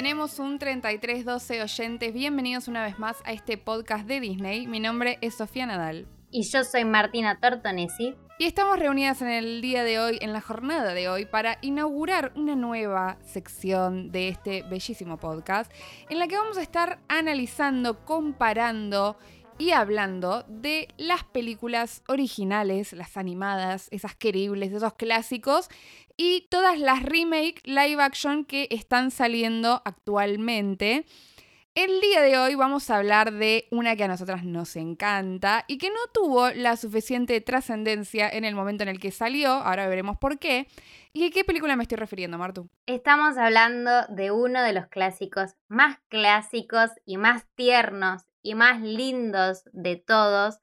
Tenemos 0.00 0.38
un 0.38 0.58
3312 0.58 1.60
oyentes. 1.60 2.14
Bienvenidos 2.14 2.68
una 2.68 2.82
vez 2.82 2.98
más 2.98 3.18
a 3.26 3.32
este 3.32 3.58
podcast 3.58 4.06
de 4.06 4.18
Disney. 4.18 4.66
Mi 4.66 4.80
nombre 4.80 5.18
es 5.20 5.34
Sofía 5.34 5.66
Nadal. 5.66 6.08
Y 6.30 6.44
yo 6.44 6.64
soy 6.64 6.86
Martina 6.86 7.38
Tortonesi. 7.38 8.16
Y 8.38 8.46
estamos 8.46 8.78
reunidas 8.78 9.20
en 9.20 9.28
el 9.28 9.60
día 9.60 9.84
de 9.84 9.98
hoy, 9.98 10.18
en 10.22 10.32
la 10.32 10.40
jornada 10.40 10.94
de 10.94 11.10
hoy, 11.10 11.26
para 11.26 11.58
inaugurar 11.60 12.32
una 12.34 12.56
nueva 12.56 13.18
sección 13.26 14.10
de 14.10 14.28
este 14.28 14.62
bellísimo 14.62 15.18
podcast, 15.18 15.70
en 16.08 16.18
la 16.18 16.28
que 16.28 16.38
vamos 16.38 16.56
a 16.56 16.62
estar 16.62 17.00
analizando, 17.08 18.02
comparando 18.06 19.18
y 19.60 19.72
hablando 19.72 20.42
de 20.48 20.88
las 20.96 21.22
películas 21.22 22.02
originales, 22.08 22.94
las 22.94 23.18
animadas, 23.18 23.88
esas 23.90 24.16
queribles, 24.16 24.72
esos 24.72 24.94
clásicos 24.94 25.68
y 26.16 26.48
todas 26.50 26.78
las 26.78 27.02
remake 27.02 27.60
live 27.64 28.02
action 28.02 28.46
que 28.46 28.68
están 28.70 29.10
saliendo 29.10 29.82
actualmente. 29.84 31.04
El 31.74 32.00
día 32.00 32.22
de 32.22 32.38
hoy 32.38 32.54
vamos 32.54 32.88
a 32.88 32.96
hablar 32.96 33.34
de 33.34 33.68
una 33.70 33.96
que 33.96 34.04
a 34.04 34.08
nosotras 34.08 34.44
nos 34.44 34.76
encanta 34.76 35.66
y 35.68 35.76
que 35.76 35.90
no 35.90 36.00
tuvo 36.14 36.50
la 36.50 36.76
suficiente 36.78 37.38
trascendencia 37.42 38.30
en 38.30 38.46
el 38.46 38.54
momento 38.54 38.82
en 38.82 38.88
el 38.88 38.98
que 38.98 39.10
salió, 39.10 39.50
ahora 39.50 39.86
veremos 39.88 40.16
por 40.16 40.38
qué. 40.38 40.68
¿Y 41.12 41.26
a 41.26 41.30
qué 41.30 41.44
película 41.44 41.76
me 41.76 41.82
estoy 41.82 41.98
refiriendo, 41.98 42.38
Martu? 42.38 42.70
Estamos 42.86 43.36
hablando 43.36 43.90
de 44.08 44.30
uno 44.30 44.62
de 44.62 44.72
los 44.72 44.86
clásicos 44.86 45.54
más 45.68 45.98
clásicos 46.08 46.90
y 47.04 47.18
más 47.18 47.44
tiernos 47.56 48.24
y 48.42 48.54
más 48.54 48.80
lindos 48.80 49.64
de 49.72 49.96
todos, 49.96 50.60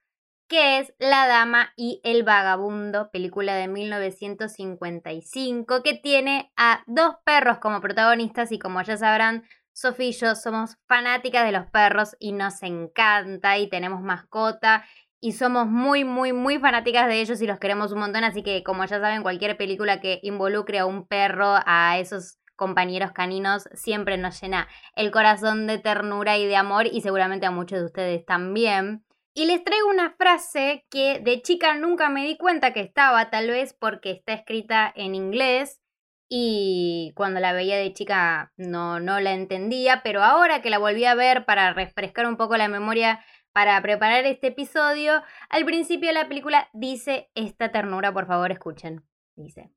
que 0.48 0.80
es 0.80 0.94
La 1.00 1.28
Dama 1.28 1.74
y 1.76 2.00
el 2.04 2.24
Vagabundo, 2.24 3.12
película 3.12 3.56
de 3.56 3.68
1955, 3.68 5.84
que 5.84 5.94
tiene 5.94 6.52
a 6.56 6.84
dos 6.88 7.16
perros 7.26 7.60
como 7.60 7.82
protagonistas 7.82 8.52
y 8.52 8.60
como 8.60 8.82
ya 8.82 8.98
sabrán, 8.98 9.44
Sofía 9.74 10.08
y 10.08 10.14
yo 10.14 10.34
somos 10.34 10.78
fanáticas 10.88 11.46
de 11.46 11.52
los 11.52 11.68
perros 11.68 12.16
y 12.20 12.32
nos 12.32 12.64
encanta 12.64 13.60
y 13.60 13.70
tenemos 13.70 14.02
mascota 14.02 14.84
y 15.20 15.34
somos 15.34 15.68
muy, 15.68 16.04
muy, 16.04 16.34
muy 16.34 16.58
fanáticas 16.58 17.08
de 17.08 17.22
ellos 17.22 17.40
y 17.42 17.48
los 17.48 17.60
queremos 17.60 17.92
un 17.92 18.00
montón, 18.00 18.24
así 18.24 18.42
que 18.42 18.64
como 18.64 18.86
ya 18.86 19.00
saben, 19.00 19.22
cualquier 19.22 19.56
película 19.56 20.00
que 20.00 20.20
involucre 20.24 20.80
a 20.80 20.88
un 20.88 21.08
perro, 21.08 21.58
a 21.66 22.00
esos 22.00 22.40
compañeros 22.58 23.14
caninos, 23.14 23.70
siempre 23.74 24.18
nos 24.18 24.42
llena 24.42 24.68
el 24.98 25.12
corazón 25.12 25.68
de 25.68 25.78
ternura 25.78 26.38
y 26.38 26.46
de 26.46 26.58
amor 26.58 26.88
y 26.88 27.00
seguramente 27.00 27.46
a 27.46 27.52
muchos 27.52 27.80
de 27.80 27.86
ustedes 27.86 28.26
también. 28.26 29.06
Y 29.34 29.46
les 29.46 29.64
traigo 29.64 29.88
una 29.88 30.12
frase 30.18 30.86
que 30.90 31.20
de 31.20 31.42
chica 31.42 31.76
nunca 31.76 32.10
me 32.10 32.26
di 32.26 32.38
cuenta 32.38 32.74
que 32.74 32.82
estaba, 32.82 33.30
tal 33.30 33.48
vez 33.48 33.74
porque 33.74 34.12
está 34.12 34.34
escrita 34.34 34.92
en 34.96 35.16
inglés 35.16 35.80
y 36.28 37.14
cuando 37.16 37.40
la 37.40 37.54
veía 37.54 37.78
de 37.78 37.94
chica 37.94 38.52
no, 38.58 39.00
no 39.00 39.20
la 39.20 39.34
entendía, 39.34 40.02
pero 40.04 40.24
ahora 40.24 40.62
que 40.62 40.70
la 40.70 40.80
volví 40.80 41.06
a 41.06 41.16
ver 41.16 41.46
para 41.46 41.72
refrescar 41.74 42.28
un 42.28 42.36
poco 42.36 42.58
la 42.58 42.68
memoria 42.68 43.24
para 43.54 43.82
preparar 43.82 44.26
este 44.26 44.48
episodio, 44.48 45.24
al 45.50 45.66
principio 45.66 46.10
de 46.10 46.14
la 46.14 46.28
película 46.28 46.70
dice 46.74 47.30
esta 47.34 47.72
ternura, 47.72 48.14
por 48.14 48.28
favor 48.28 48.52
escuchen, 48.52 49.04
dice. 49.36 49.72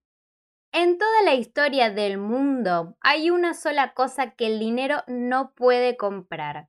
En 0.72 0.98
toda 0.98 1.22
la 1.24 1.34
historia 1.34 1.90
del 1.90 2.16
mundo 2.16 2.96
hay 3.00 3.30
una 3.30 3.54
sola 3.54 3.92
cosa 3.92 4.30
que 4.30 4.46
el 4.46 4.60
dinero 4.60 5.02
no 5.08 5.52
puede 5.54 5.96
comprar, 5.96 6.68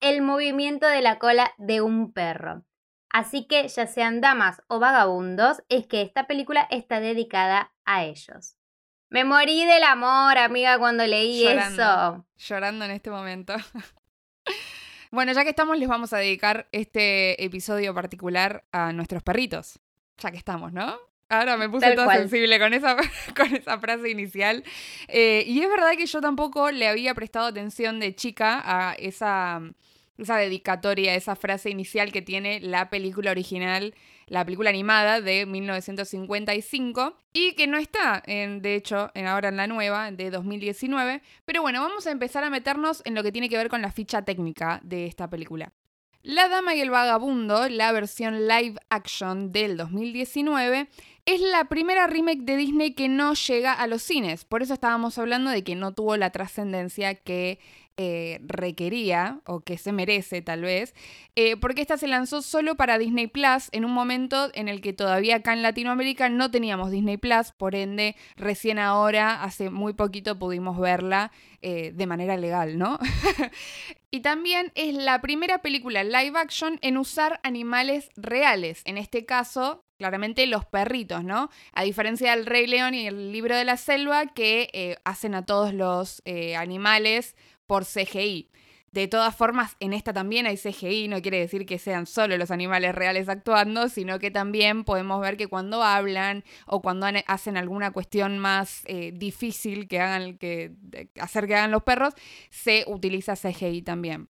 el 0.00 0.22
movimiento 0.22 0.86
de 0.86 1.02
la 1.02 1.18
cola 1.18 1.52
de 1.58 1.80
un 1.80 2.12
perro. 2.12 2.64
Así 3.10 3.46
que 3.46 3.66
ya 3.66 3.86
sean 3.86 4.20
damas 4.20 4.62
o 4.68 4.78
vagabundos, 4.78 5.62
es 5.68 5.86
que 5.88 6.02
esta 6.02 6.26
película 6.28 6.66
está 6.70 7.00
dedicada 7.00 7.74
a 7.84 8.04
ellos. 8.04 8.56
Me 9.10 9.24
morí 9.24 9.66
del 9.66 9.82
amor, 9.82 10.38
amiga, 10.38 10.78
cuando 10.78 11.06
leí 11.06 11.46
eso. 11.46 12.24
Llorando 12.36 12.84
en 12.84 12.92
este 12.92 13.10
momento. 13.10 13.54
bueno, 15.10 15.32
ya 15.32 15.42
que 15.42 15.50
estamos, 15.50 15.76
les 15.78 15.88
vamos 15.88 16.12
a 16.12 16.18
dedicar 16.18 16.68
este 16.72 17.44
episodio 17.44 17.92
particular 17.92 18.64
a 18.72 18.92
nuestros 18.92 19.22
perritos. 19.22 19.80
Ya 20.16 20.30
que 20.30 20.38
estamos, 20.38 20.72
¿no? 20.72 20.96
Ahora 21.32 21.56
me 21.56 21.68
puse 21.68 21.94
toda 21.94 22.14
sensible 22.14 22.58
con 22.58 22.74
esa, 22.74 22.94
con 23.36 23.54
esa 23.54 23.78
frase 23.78 24.10
inicial. 24.10 24.62
Eh, 25.08 25.44
y 25.46 25.62
es 25.62 25.68
verdad 25.68 25.92
que 25.96 26.04
yo 26.04 26.20
tampoco 26.20 26.70
le 26.70 26.86
había 26.86 27.14
prestado 27.14 27.46
atención 27.46 28.00
de 28.00 28.14
chica 28.14 28.60
a 28.62 28.92
esa 28.94 29.62
esa 30.18 30.36
dedicatoria, 30.36 31.14
esa 31.14 31.34
frase 31.36 31.70
inicial 31.70 32.12
que 32.12 32.22
tiene 32.22 32.60
la 32.60 32.90
película 32.90 33.30
original, 33.30 33.94
la 34.26 34.44
película 34.44 34.70
animada 34.70 35.20
de 35.20 35.46
1955 35.46 37.16
y 37.32 37.54
que 37.54 37.66
no 37.66 37.78
está, 37.78 38.22
en, 38.26 38.60
de 38.60 38.74
hecho, 38.76 39.10
en 39.14 39.26
ahora 39.26 39.48
en 39.48 39.56
la 39.56 39.66
nueva 39.66 40.10
de 40.10 40.30
2019. 40.30 41.22
Pero 41.44 41.62
bueno, 41.62 41.80
vamos 41.80 42.06
a 42.06 42.10
empezar 42.10 42.44
a 42.44 42.50
meternos 42.50 43.02
en 43.04 43.14
lo 43.14 43.22
que 43.22 43.32
tiene 43.32 43.48
que 43.48 43.56
ver 43.56 43.68
con 43.68 43.82
la 43.82 43.90
ficha 43.90 44.22
técnica 44.22 44.80
de 44.84 45.06
esta 45.06 45.28
película. 45.28 45.72
La 46.24 46.48
Dama 46.48 46.76
y 46.76 46.80
el 46.80 46.90
Vagabundo, 46.90 47.68
la 47.68 47.90
versión 47.90 48.46
live 48.46 48.76
action 48.90 49.50
del 49.50 49.76
2019, 49.76 50.88
es 51.24 51.40
la 51.40 51.66
primera 51.66 52.06
remake 52.06 52.42
de 52.42 52.56
Disney 52.56 52.94
que 52.94 53.08
no 53.08 53.34
llega 53.34 53.72
a 53.72 53.86
los 53.86 54.02
cines. 54.02 54.44
Por 54.44 54.62
eso 54.62 54.74
estábamos 54.74 55.18
hablando 55.18 55.50
de 55.50 55.62
que 55.62 55.76
no 55.76 55.92
tuvo 55.92 56.16
la 56.16 56.30
trascendencia 56.30 57.14
que 57.14 57.60
eh, 57.98 58.40
requería 58.46 59.40
o 59.44 59.60
que 59.60 59.76
se 59.76 59.92
merece 59.92 60.40
tal 60.40 60.62
vez, 60.62 60.94
eh, 61.36 61.58
porque 61.58 61.82
esta 61.82 61.98
se 61.98 62.08
lanzó 62.08 62.40
solo 62.40 62.74
para 62.74 62.96
Disney 62.96 63.26
Plus 63.26 63.68
en 63.70 63.84
un 63.84 63.92
momento 63.92 64.50
en 64.54 64.68
el 64.68 64.80
que 64.80 64.94
todavía 64.94 65.36
acá 65.36 65.52
en 65.52 65.60
Latinoamérica 65.60 66.30
no 66.30 66.50
teníamos 66.50 66.90
Disney 66.90 67.18
Plus, 67.18 67.52
por 67.52 67.74
ende 67.74 68.16
recién 68.34 68.78
ahora, 68.78 69.42
hace 69.42 69.68
muy 69.68 69.92
poquito 69.92 70.38
pudimos 70.38 70.80
verla 70.80 71.32
eh, 71.60 71.92
de 71.94 72.06
manera 72.06 72.38
legal, 72.38 72.78
¿no? 72.78 72.98
y 74.10 74.20
también 74.20 74.72
es 74.74 74.94
la 74.94 75.20
primera 75.20 75.58
película 75.58 76.02
live 76.02 76.38
action 76.38 76.78
en 76.80 76.96
usar 76.96 77.40
animales 77.42 78.08
reales, 78.16 78.80
en 78.86 78.96
este 78.96 79.26
caso 79.26 79.84
claramente 80.02 80.48
los 80.48 80.64
perritos, 80.64 81.22
¿no? 81.22 81.48
A 81.72 81.84
diferencia 81.84 82.34
del 82.34 82.44
Rey 82.44 82.66
León 82.66 82.94
y 82.94 83.06
el 83.06 83.30
libro 83.30 83.56
de 83.56 83.64
la 83.64 83.76
selva, 83.76 84.26
que 84.26 84.98
hacen 85.04 85.36
a 85.36 85.46
todos 85.46 85.72
los 85.72 86.22
animales 86.56 87.36
por 87.68 87.84
CGI. 87.84 88.50
De 88.92 89.08
todas 89.08 89.34
formas, 89.34 89.76
en 89.80 89.94
esta 89.94 90.12
también 90.12 90.44
hay 90.44 90.58
CGI, 90.58 91.08
no 91.08 91.22
quiere 91.22 91.38
decir 91.38 91.64
que 91.64 91.78
sean 91.78 92.04
solo 92.04 92.36
los 92.36 92.50
animales 92.50 92.94
reales 92.94 93.26
actuando, 93.30 93.88
sino 93.88 94.18
que 94.18 94.30
también 94.30 94.84
podemos 94.84 95.18
ver 95.22 95.38
que 95.38 95.46
cuando 95.46 95.82
hablan 95.82 96.44
o 96.66 96.82
cuando 96.82 97.06
hacen 97.26 97.56
alguna 97.56 97.92
cuestión 97.92 98.38
más 98.38 98.82
eh, 98.84 99.12
difícil 99.14 99.88
que 99.88 99.98
hagan, 99.98 100.36
que, 100.36 100.72
hacer 101.18 101.46
que 101.46 101.54
hagan 101.54 101.70
los 101.70 101.84
perros, 101.84 102.12
se 102.50 102.84
utiliza 102.86 103.34
CGI 103.34 103.80
también. 103.80 104.28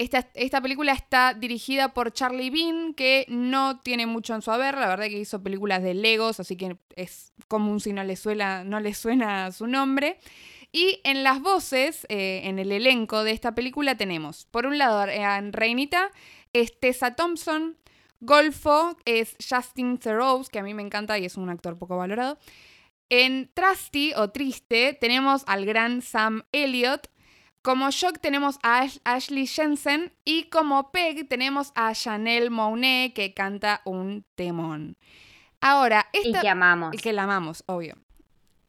Esta, 0.00 0.30
esta, 0.32 0.62
película 0.62 0.92
está 0.92 1.34
dirigida 1.34 1.92
por 1.92 2.10
Charlie 2.10 2.48
Bean, 2.48 2.94
que 2.94 3.26
no 3.28 3.80
tiene 3.80 4.06
mucho 4.06 4.34
en 4.34 4.40
su 4.40 4.50
haber, 4.50 4.78
la 4.78 4.88
verdad 4.88 5.04
que 5.08 5.18
hizo 5.18 5.42
películas 5.42 5.82
de 5.82 5.92
Legos, 5.92 6.40
así 6.40 6.56
que 6.56 6.78
es 6.96 7.34
común 7.48 7.80
si 7.80 7.92
no 7.92 8.02
le, 8.02 8.16
suena, 8.16 8.64
no 8.64 8.80
le 8.80 8.94
suena 8.94 9.52
su 9.52 9.66
nombre. 9.66 10.18
Y 10.72 11.00
en 11.04 11.22
las 11.22 11.42
voces, 11.42 12.06
eh, 12.08 12.40
en 12.44 12.58
el 12.58 12.72
elenco 12.72 13.24
de 13.24 13.32
esta 13.32 13.54
película 13.54 13.94
tenemos, 13.94 14.46
por 14.46 14.64
un 14.64 14.78
lado, 14.78 15.06
en 15.06 15.52
Reinita 15.52 16.10
es 16.54 16.80
Tessa 16.80 17.14
Thompson, 17.14 17.76
Golfo 18.20 18.96
es 19.04 19.36
Justin 19.46 19.98
Theroux, 19.98 20.48
que 20.48 20.60
a 20.60 20.62
mí 20.62 20.72
me 20.72 20.82
encanta 20.82 21.18
y 21.18 21.26
es 21.26 21.36
un 21.36 21.50
actor 21.50 21.76
poco 21.76 21.98
valorado. 21.98 22.38
En 23.10 23.50
Trusty 23.52 24.14
o 24.16 24.30
Triste 24.30 24.96
tenemos 24.98 25.42
al 25.46 25.66
gran 25.66 26.00
Sam 26.00 26.44
Elliott. 26.52 27.08
Como 27.62 27.90
Shock 27.90 28.20
tenemos 28.20 28.58
a 28.62 28.86
Ashley 29.04 29.46
Jensen 29.46 30.12
y 30.24 30.44
como 30.44 30.90
Peg 30.92 31.28
tenemos 31.28 31.72
a 31.74 31.92
Chanel 31.92 32.50
Monet 32.50 33.12
que 33.12 33.34
canta 33.34 33.82
un 33.84 34.24
temón. 34.34 34.96
Ahora, 35.60 36.06
esta... 36.12 36.38
Y 36.38 36.40
que 36.40 36.48
amamos. 36.48 36.94
Y 36.94 36.98
que 36.98 37.12
la 37.12 37.24
amamos, 37.24 37.64
obvio. 37.66 37.96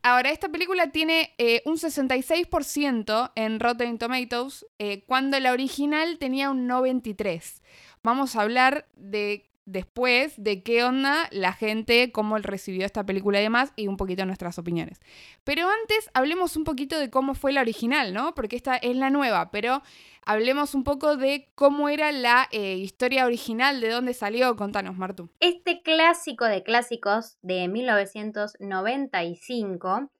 Ahora, 0.03 0.31
esta 0.31 0.49
película 0.49 0.91
tiene 0.91 1.33
eh, 1.37 1.61
un 1.65 1.77
66% 1.77 3.31
en 3.35 3.59
Rotten 3.59 3.97
Tomatoes, 3.99 4.65
eh, 4.79 5.03
cuando 5.05 5.39
la 5.39 5.51
original 5.51 6.17
tenía 6.17 6.49
un 6.49 6.67
93%. 6.67 7.61
Vamos 8.03 8.35
a 8.35 8.41
hablar 8.41 8.87
de 8.95 9.50
después 9.65 10.33
de 10.37 10.63
qué 10.63 10.83
onda 10.83 11.27
la 11.31 11.53
gente, 11.53 12.11
cómo 12.11 12.37
recibió 12.37 12.85
esta 12.85 13.05
película 13.05 13.39
y 13.39 13.43
demás, 13.43 13.71
y 13.75 13.87
un 13.87 13.97
poquito 13.97 14.25
nuestras 14.25 14.57
opiniones. 14.59 14.99
Pero 15.43 15.67
antes 15.69 16.09
hablemos 16.13 16.55
un 16.57 16.63
poquito 16.63 16.99
de 16.99 17.09
cómo 17.09 17.33
fue 17.35 17.53
la 17.53 17.61
original, 17.61 18.13
¿no? 18.13 18.35
Porque 18.35 18.55
esta 18.55 18.77
es 18.77 18.95
la 18.95 19.09
nueva, 19.09 19.49
pero 19.51 19.81
hablemos 20.25 20.75
un 20.75 20.83
poco 20.83 21.17
de 21.17 21.49
cómo 21.55 21.89
era 21.89 22.11
la 22.11 22.47
eh, 22.51 22.75
historia 22.75 23.25
original, 23.25 23.81
de 23.81 23.89
dónde 23.89 24.13
salió. 24.13 24.55
Contanos, 24.55 24.95
Martu. 24.97 25.31
Este 25.39 25.81
clásico 25.81 26.45
de 26.45 26.61
clásicos 26.63 27.39
de 27.41 27.67
1995 27.67 30.11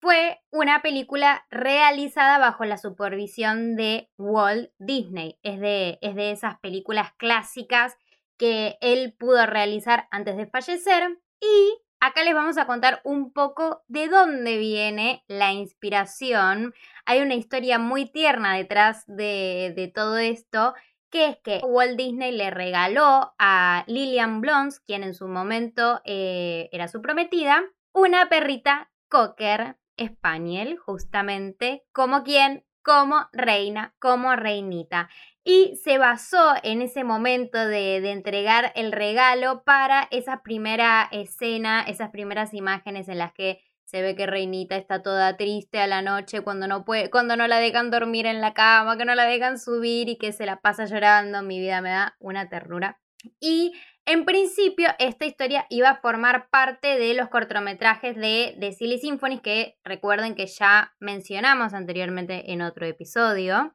fue 0.00 0.38
una 0.50 0.80
película 0.82 1.44
realizada 1.48 2.38
bajo 2.38 2.64
la 2.64 2.76
supervisión 2.76 3.76
de 3.76 4.10
Walt 4.18 4.72
Disney. 4.78 5.38
Es 5.44 5.60
de, 5.60 6.00
es 6.02 6.16
de 6.16 6.32
esas 6.32 6.58
películas 6.58 7.12
clásicas 7.18 7.96
que 8.42 8.76
él 8.80 9.14
pudo 9.16 9.46
realizar 9.46 10.08
antes 10.10 10.36
de 10.36 10.48
fallecer 10.48 11.16
y 11.40 11.78
acá 12.00 12.24
les 12.24 12.34
vamos 12.34 12.58
a 12.58 12.66
contar 12.66 13.00
un 13.04 13.32
poco 13.32 13.84
de 13.86 14.08
dónde 14.08 14.58
viene 14.58 15.22
la 15.28 15.52
inspiración. 15.52 16.74
Hay 17.06 17.20
una 17.20 17.36
historia 17.36 17.78
muy 17.78 18.10
tierna 18.10 18.56
detrás 18.56 19.04
de, 19.06 19.92
todo 19.94 20.18
esto, 20.18 20.74
que 21.08 21.28
es 21.28 21.36
que 21.44 21.60
Walt 21.62 21.96
Disney 21.96 22.32
le 22.32 22.50
regaló 22.50 23.32
a 23.38 23.84
Lillian 23.86 24.40
Blons, 24.40 24.80
quien 24.80 25.04
en 25.04 25.14
su 25.14 25.28
momento 25.28 26.00
eh, 26.04 26.68
era 26.72 26.88
su 26.88 27.00
prometida, 27.00 27.62
una 27.92 28.28
perrita 28.28 28.90
cocker 29.08 29.76
Spaniel, 30.04 30.78
justamente 30.78 31.84
como 31.92 32.24
quien, 32.24 32.64
como 32.82 33.28
reina, 33.32 33.94
como 34.00 34.34
reinita. 34.34 35.08
Y 35.44 35.74
se 35.82 35.98
basó 35.98 36.54
en 36.62 36.82
ese 36.82 37.02
momento 37.02 37.58
de, 37.66 37.96
entregar 38.10 38.72
el 38.76 38.92
regalo 38.92 39.64
para 39.64 40.06
esa 40.12 40.42
primera 40.42 41.08
escena, 41.10 41.82
esas 41.82 42.10
primeras 42.10 42.54
imágenes 42.54 43.08
en 43.08 43.18
las 43.18 43.32
que 43.32 43.60
se 43.84 44.02
ve 44.02 44.14
que 44.14 44.26
Reinita 44.26 44.76
está 44.76 45.02
toda 45.02 45.36
triste 45.36 45.80
a 45.80 45.86
la 45.86 46.00
noche 46.00 46.42
cuando 46.42 46.68
no 46.68 46.84
puede, 46.84 47.10
cuando 47.10 47.36
no 47.36 47.46
la 47.48 47.58
dejan 47.58 47.90
dormir 47.90 48.26
en 48.26 48.40
la 48.40 48.54
cama, 48.54 48.96
que 48.96 49.04
no 49.04 49.14
la 49.14 49.24
dejan 49.24 49.58
subir 49.58 50.08
y 50.08 50.16
que 50.16 50.32
se 50.32 50.46
la 50.46 50.60
pasa 50.60 50.86
llorando. 50.86 51.42
Mi 51.42 51.58
vida 51.58 51.80
me 51.82 51.90
da 51.90 52.16
una 52.20 52.48
ternura. 52.48 53.00
Y 53.40 53.72
en 54.06 54.24
principio, 54.24 54.88
esta 54.98 55.26
historia 55.26 55.66
iba 55.70 55.90
a 55.90 56.00
formar 56.00 56.48
parte 56.50 56.98
de 56.98 57.14
los 57.14 57.28
cortometrajes 57.28 58.16
de, 58.16 58.54
de 58.58 58.72
Silly 58.72 58.98
Symphonies 58.98 59.40
que 59.40 59.76
recuerden 59.84 60.36
que 60.36 60.46
ya 60.46 60.94
mencionamos 61.00 61.74
anteriormente 61.74 62.52
en 62.52 62.62
otro 62.62 62.86
episodio. 62.86 63.74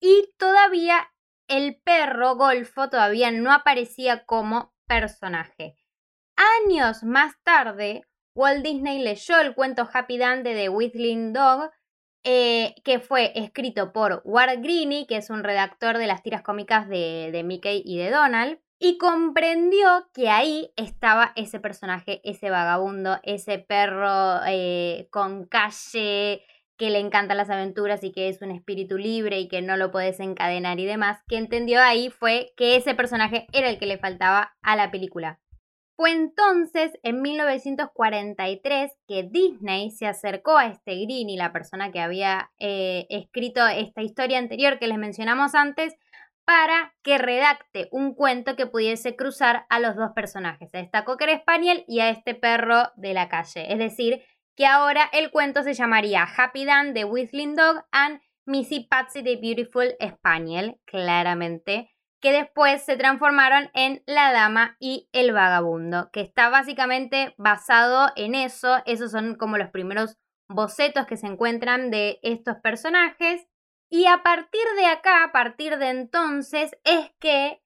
Y 0.00 0.32
todavía 0.38 1.10
el 1.48 1.80
perro 1.82 2.36
Golfo 2.36 2.88
todavía 2.88 3.30
no 3.30 3.52
aparecía 3.52 4.24
como 4.24 4.72
personaje. 4.86 5.76
Años 6.64 7.02
más 7.02 7.34
tarde, 7.42 8.02
Walt 8.34 8.64
Disney 8.64 9.02
leyó 9.02 9.38
el 9.40 9.54
cuento 9.54 9.88
Happy 9.92 10.16
Dante 10.16 10.54
de 10.54 10.68
Whistling 10.68 11.32
Dog, 11.32 11.70
eh, 12.24 12.74
que 12.84 13.00
fue 13.00 13.32
escrito 13.34 13.92
por 13.92 14.22
Ward 14.24 14.60
Greene, 14.62 15.06
que 15.06 15.16
es 15.16 15.30
un 15.30 15.44
redactor 15.44 15.98
de 15.98 16.06
las 16.06 16.22
tiras 16.22 16.42
cómicas 16.42 16.88
de, 16.88 17.30
de 17.32 17.42
Mickey 17.42 17.82
y 17.84 17.98
de 17.98 18.10
Donald 18.10 18.58
y 18.82 18.96
comprendió 18.96 20.08
que 20.14 20.30
ahí 20.30 20.72
estaba 20.74 21.32
ese 21.36 21.60
personaje, 21.60 22.22
ese 22.24 22.48
vagabundo, 22.48 23.20
ese 23.22 23.58
perro 23.58 24.40
eh, 24.48 25.06
con 25.10 25.44
calle 25.44 26.42
que 26.80 26.88
le 26.88 26.98
encantan 26.98 27.36
las 27.36 27.50
aventuras 27.50 28.02
y 28.02 28.10
que 28.10 28.30
es 28.30 28.40
un 28.40 28.50
espíritu 28.50 28.96
libre 28.96 29.38
y 29.38 29.48
que 29.48 29.60
no 29.60 29.76
lo 29.76 29.90
puedes 29.90 30.18
encadenar 30.18 30.80
y 30.80 30.86
demás, 30.86 31.18
que 31.28 31.36
entendió 31.36 31.82
ahí 31.82 32.08
fue 32.08 32.54
que 32.56 32.74
ese 32.74 32.94
personaje 32.94 33.46
era 33.52 33.68
el 33.68 33.78
que 33.78 33.84
le 33.84 33.98
faltaba 33.98 34.56
a 34.62 34.76
la 34.76 34.90
película. 34.90 35.38
Fue 35.94 36.10
entonces, 36.10 36.92
en 37.02 37.20
1943, 37.20 38.92
que 39.06 39.24
Disney 39.24 39.90
se 39.90 40.06
acercó 40.06 40.56
a 40.56 40.68
este 40.68 40.94
Green 40.94 41.28
y 41.28 41.36
la 41.36 41.52
persona 41.52 41.92
que 41.92 42.00
había 42.00 42.50
eh, 42.58 43.06
escrito 43.10 43.66
esta 43.66 44.00
historia 44.00 44.38
anterior 44.38 44.78
que 44.78 44.88
les 44.88 44.96
mencionamos 44.96 45.54
antes, 45.54 45.94
para 46.46 46.94
que 47.02 47.18
redacte 47.18 47.88
un 47.92 48.14
cuento 48.14 48.56
que 48.56 48.66
pudiese 48.66 49.16
cruzar 49.16 49.66
a 49.68 49.80
los 49.80 49.96
dos 49.96 50.12
personajes, 50.14 50.74
a 50.74 50.80
esta 50.80 51.04
Cocker 51.04 51.38
Spaniel 51.42 51.84
y 51.86 52.00
a 52.00 52.08
este 52.08 52.34
perro 52.34 52.90
de 52.96 53.12
la 53.12 53.28
calle. 53.28 53.70
Es 53.70 53.78
decir, 53.78 54.22
que 54.56 54.66
ahora 54.66 55.08
el 55.12 55.30
cuento 55.30 55.62
se 55.62 55.74
llamaría 55.74 56.22
Happy 56.24 56.64
Dan 56.64 56.94
de 56.94 57.04
Whistling 57.04 57.56
Dog 57.56 57.84
and 57.92 58.20
Missy 58.46 58.80
Patsy 58.80 59.22
the 59.22 59.36
Beautiful 59.36 59.94
Spaniel, 60.00 60.80
claramente, 60.84 61.90
que 62.20 62.32
después 62.32 62.82
se 62.82 62.96
transformaron 62.96 63.70
en 63.74 64.02
La 64.06 64.32
Dama 64.32 64.76
y 64.78 65.08
el 65.12 65.32
Vagabundo, 65.32 66.10
que 66.12 66.20
está 66.20 66.50
básicamente 66.50 67.34
basado 67.38 68.10
en 68.16 68.34
eso. 68.34 68.82
Esos 68.86 69.12
son 69.12 69.36
como 69.36 69.56
los 69.56 69.70
primeros 69.70 70.18
bocetos 70.48 71.06
que 71.06 71.16
se 71.16 71.26
encuentran 71.26 71.90
de 71.90 72.18
estos 72.22 72.56
personajes. 72.56 73.46
Y 73.88 74.06
a 74.06 74.22
partir 74.22 74.60
de 74.76 74.86
acá, 74.86 75.24
a 75.24 75.32
partir 75.32 75.78
de 75.78 75.88
entonces, 75.88 76.76
es 76.84 77.10
que 77.18 77.62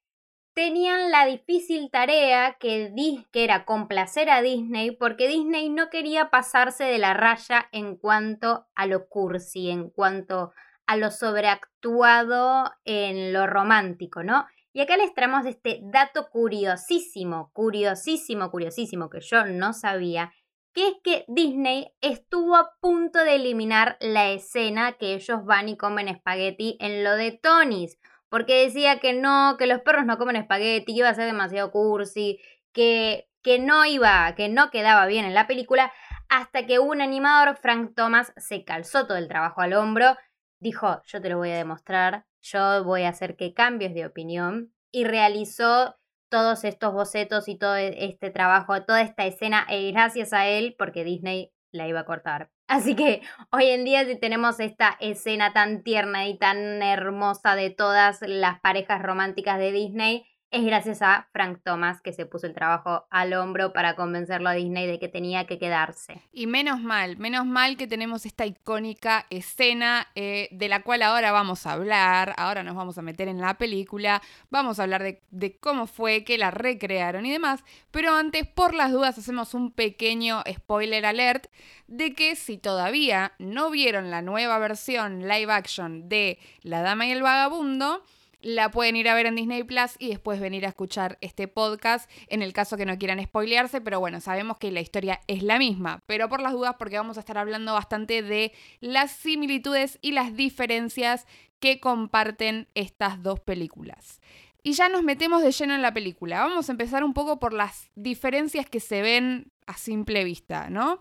tenían 0.54 1.10
la 1.10 1.26
difícil 1.26 1.90
tarea 1.90 2.56
que, 2.58 2.92
que 3.30 3.44
era 3.44 3.64
complacer 3.64 4.30
a 4.30 4.40
Disney, 4.40 4.92
porque 4.92 5.28
Disney 5.28 5.68
no 5.68 5.90
quería 5.90 6.30
pasarse 6.30 6.84
de 6.84 6.98
la 6.98 7.12
raya 7.12 7.68
en 7.72 7.96
cuanto 7.96 8.66
a 8.74 8.86
lo 8.86 9.08
cursi, 9.08 9.70
en 9.70 9.90
cuanto 9.90 10.52
a 10.86 10.96
lo 10.96 11.10
sobreactuado 11.10 12.72
en 12.84 13.32
lo 13.32 13.46
romántico, 13.46 14.22
¿no? 14.22 14.46
Y 14.72 14.80
acá 14.80 14.96
les 14.96 15.14
traemos 15.14 15.46
este 15.46 15.80
dato 15.84 16.28
curiosísimo, 16.30 17.50
curiosísimo, 17.52 18.50
curiosísimo, 18.50 19.08
que 19.08 19.20
yo 19.20 19.44
no 19.44 19.72
sabía, 19.72 20.32
que 20.72 20.88
es 20.88 20.94
que 21.02 21.24
Disney 21.28 21.92
estuvo 22.00 22.56
a 22.56 22.72
punto 22.80 23.20
de 23.20 23.36
eliminar 23.36 23.96
la 24.00 24.30
escena 24.30 24.94
que 24.94 25.14
ellos 25.14 25.44
van 25.44 25.68
y 25.68 25.76
comen 25.76 26.08
espagueti 26.08 26.76
en 26.80 27.04
lo 27.04 27.12
de 27.12 27.32
Tony's, 27.32 27.98
porque 28.34 28.64
decía 28.64 28.98
que 28.98 29.12
no, 29.12 29.54
que 29.56 29.68
los 29.68 29.82
perros 29.82 30.06
no 30.06 30.18
comen 30.18 30.34
espagueti, 30.34 30.86
que 30.86 30.98
iba 30.98 31.08
a 31.08 31.14
ser 31.14 31.26
demasiado 31.26 31.70
cursi, 31.70 32.40
que, 32.72 33.28
que 33.44 33.60
no 33.60 33.84
iba, 33.84 34.34
que 34.34 34.48
no 34.48 34.72
quedaba 34.72 35.06
bien 35.06 35.24
en 35.24 35.34
la 35.34 35.46
película, 35.46 35.92
hasta 36.28 36.66
que 36.66 36.80
un 36.80 37.00
animador, 37.00 37.56
Frank 37.56 37.92
Thomas, 37.94 38.32
se 38.36 38.64
calzó 38.64 39.06
todo 39.06 39.18
el 39.18 39.28
trabajo 39.28 39.60
al 39.60 39.74
hombro, 39.74 40.16
dijo, 40.58 41.00
yo 41.04 41.22
te 41.22 41.28
lo 41.28 41.38
voy 41.38 41.52
a 41.52 41.56
demostrar, 41.56 42.26
yo 42.40 42.82
voy 42.82 43.04
a 43.04 43.10
hacer 43.10 43.36
que 43.36 43.54
cambies 43.54 43.94
de 43.94 44.04
opinión, 44.04 44.74
y 44.90 45.04
realizó 45.04 45.94
todos 46.28 46.64
estos 46.64 46.92
bocetos 46.92 47.46
y 47.46 47.56
todo 47.56 47.76
e-, 47.76 48.04
este 48.04 48.32
trabajo, 48.32 48.82
toda 48.82 49.02
esta 49.02 49.26
escena, 49.26 49.64
y 49.70 49.92
gracias 49.92 50.32
a 50.32 50.48
él, 50.48 50.74
porque 50.76 51.04
Disney 51.04 51.52
la 51.74 51.88
iba 51.88 52.00
a 52.00 52.04
cortar. 52.04 52.50
Así 52.66 52.96
que 52.96 53.22
hoy 53.50 53.66
en 53.66 53.84
día 53.84 54.04
tenemos 54.18 54.58
esta 54.60 54.96
escena 55.00 55.52
tan 55.52 55.82
tierna 55.82 56.26
y 56.26 56.38
tan 56.38 56.82
hermosa 56.82 57.56
de 57.56 57.70
todas 57.70 58.20
las 58.22 58.60
parejas 58.60 59.02
románticas 59.02 59.58
de 59.58 59.72
Disney, 59.72 60.26
es 60.54 60.64
gracias 60.64 61.02
a 61.02 61.26
Frank 61.32 61.58
Thomas 61.64 62.00
que 62.00 62.12
se 62.12 62.26
puso 62.26 62.46
el 62.46 62.54
trabajo 62.54 63.08
al 63.10 63.32
hombro 63.32 63.72
para 63.72 63.96
convencerlo 63.96 64.48
a 64.48 64.52
Disney 64.52 64.86
de 64.86 65.00
que 65.00 65.08
tenía 65.08 65.46
que 65.46 65.58
quedarse. 65.58 66.22
Y 66.32 66.46
menos 66.46 66.80
mal, 66.80 67.16
menos 67.16 67.44
mal 67.44 67.76
que 67.76 67.88
tenemos 67.88 68.24
esta 68.24 68.46
icónica 68.46 69.26
escena 69.30 70.06
eh, 70.14 70.48
de 70.52 70.68
la 70.68 70.82
cual 70.82 71.02
ahora 71.02 71.32
vamos 71.32 71.66
a 71.66 71.72
hablar, 71.72 72.34
ahora 72.36 72.62
nos 72.62 72.76
vamos 72.76 72.96
a 72.98 73.02
meter 73.02 73.26
en 73.26 73.40
la 73.40 73.58
película, 73.58 74.22
vamos 74.48 74.78
a 74.78 74.84
hablar 74.84 75.02
de, 75.02 75.22
de 75.32 75.56
cómo 75.58 75.88
fue, 75.88 76.22
que 76.22 76.38
la 76.38 76.52
recrearon 76.52 77.26
y 77.26 77.32
demás, 77.32 77.64
pero 77.90 78.14
antes 78.14 78.46
por 78.46 78.74
las 78.74 78.92
dudas 78.92 79.18
hacemos 79.18 79.54
un 79.54 79.72
pequeño 79.72 80.44
spoiler 80.48 81.04
alert 81.04 81.48
de 81.88 82.14
que 82.14 82.36
si 82.36 82.58
todavía 82.58 83.32
no 83.40 83.70
vieron 83.70 84.08
la 84.08 84.22
nueva 84.22 84.60
versión 84.60 85.26
live 85.26 85.52
action 85.52 86.08
de 86.08 86.38
La 86.62 86.82
Dama 86.82 87.06
y 87.06 87.10
el 87.10 87.22
Vagabundo, 87.22 88.04
la 88.44 88.70
pueden 88.70 88.94
ir 88.94 89.08
a 89.08 89.14
ver 89.14 89.24
en 89.26 89.36
Disney 89.36 89.64
Plus 89.64 89.96
y 89.98 90.08
después 90.08 90.38
venir 90.38 90.66
a 90.66 90.68
escuchar 90.68 91.16
este 91.22 91.48
podcast 91.48 92.10
en 92.28 92.42
el 92.42 92.52
caso 92.52 92.76
que 92.76 92.84
no 92.84 92.98
quieran 92.98 93.22
spoilearse, 93.24 93.80
pero 93.80 94.00
bueno, 94.00 94.20
sabemos 94.20 94.58
que 94.58 94.70
la 94.70 94.82
historia 94.82 95.20
es 95.26 95.42
la 95.42 95.58
misma, 95.58 96.00
pero 96.06 96.28
por 96.28 96.42
las 96.42 96.52
dudas 96.52 96.76
porque 96.78 96.98
vamos 96.98 97.16
a 97.16 97.20
estar 97.20 97.38
hablando 97.38 97.72
bastante 97.72 98.22
de 98.22 98.52
las 98.80 99.12
similitudes 99.12 99.98
y 100.02 100.12
las 100.12 100.36
diferencias 100.36 101.26
que 101.58 101.80
comparten 101.80 102.68
estas 102.74 103.22
dos 103.22 103.40
películas. 103.40 104.20
Y 104.62 104.72
ya 104.74 104.90
nos 104.90 105.02
metemos 105.02 105.42
de 105.42 105.52
lleno 105.52 105.74
en 105.74 105.82
la 105.82 105.94
película. 105.94 106.40
Vamos 106.40 106.68
a 106.68 106.72
empezar 106.72 107.02
un 107.02 107.14
poco 107.14 107.38
por 107.38 107.54
las 107.54 107.90
diferencias 107.94 108.68
que 108.68 108.80
se 108.80 109.00
ven 109.00 109.52
a 109.66 109.74
simple 109.74 110.22
vista, 110.24 110.68
¿no? 110.68 111.00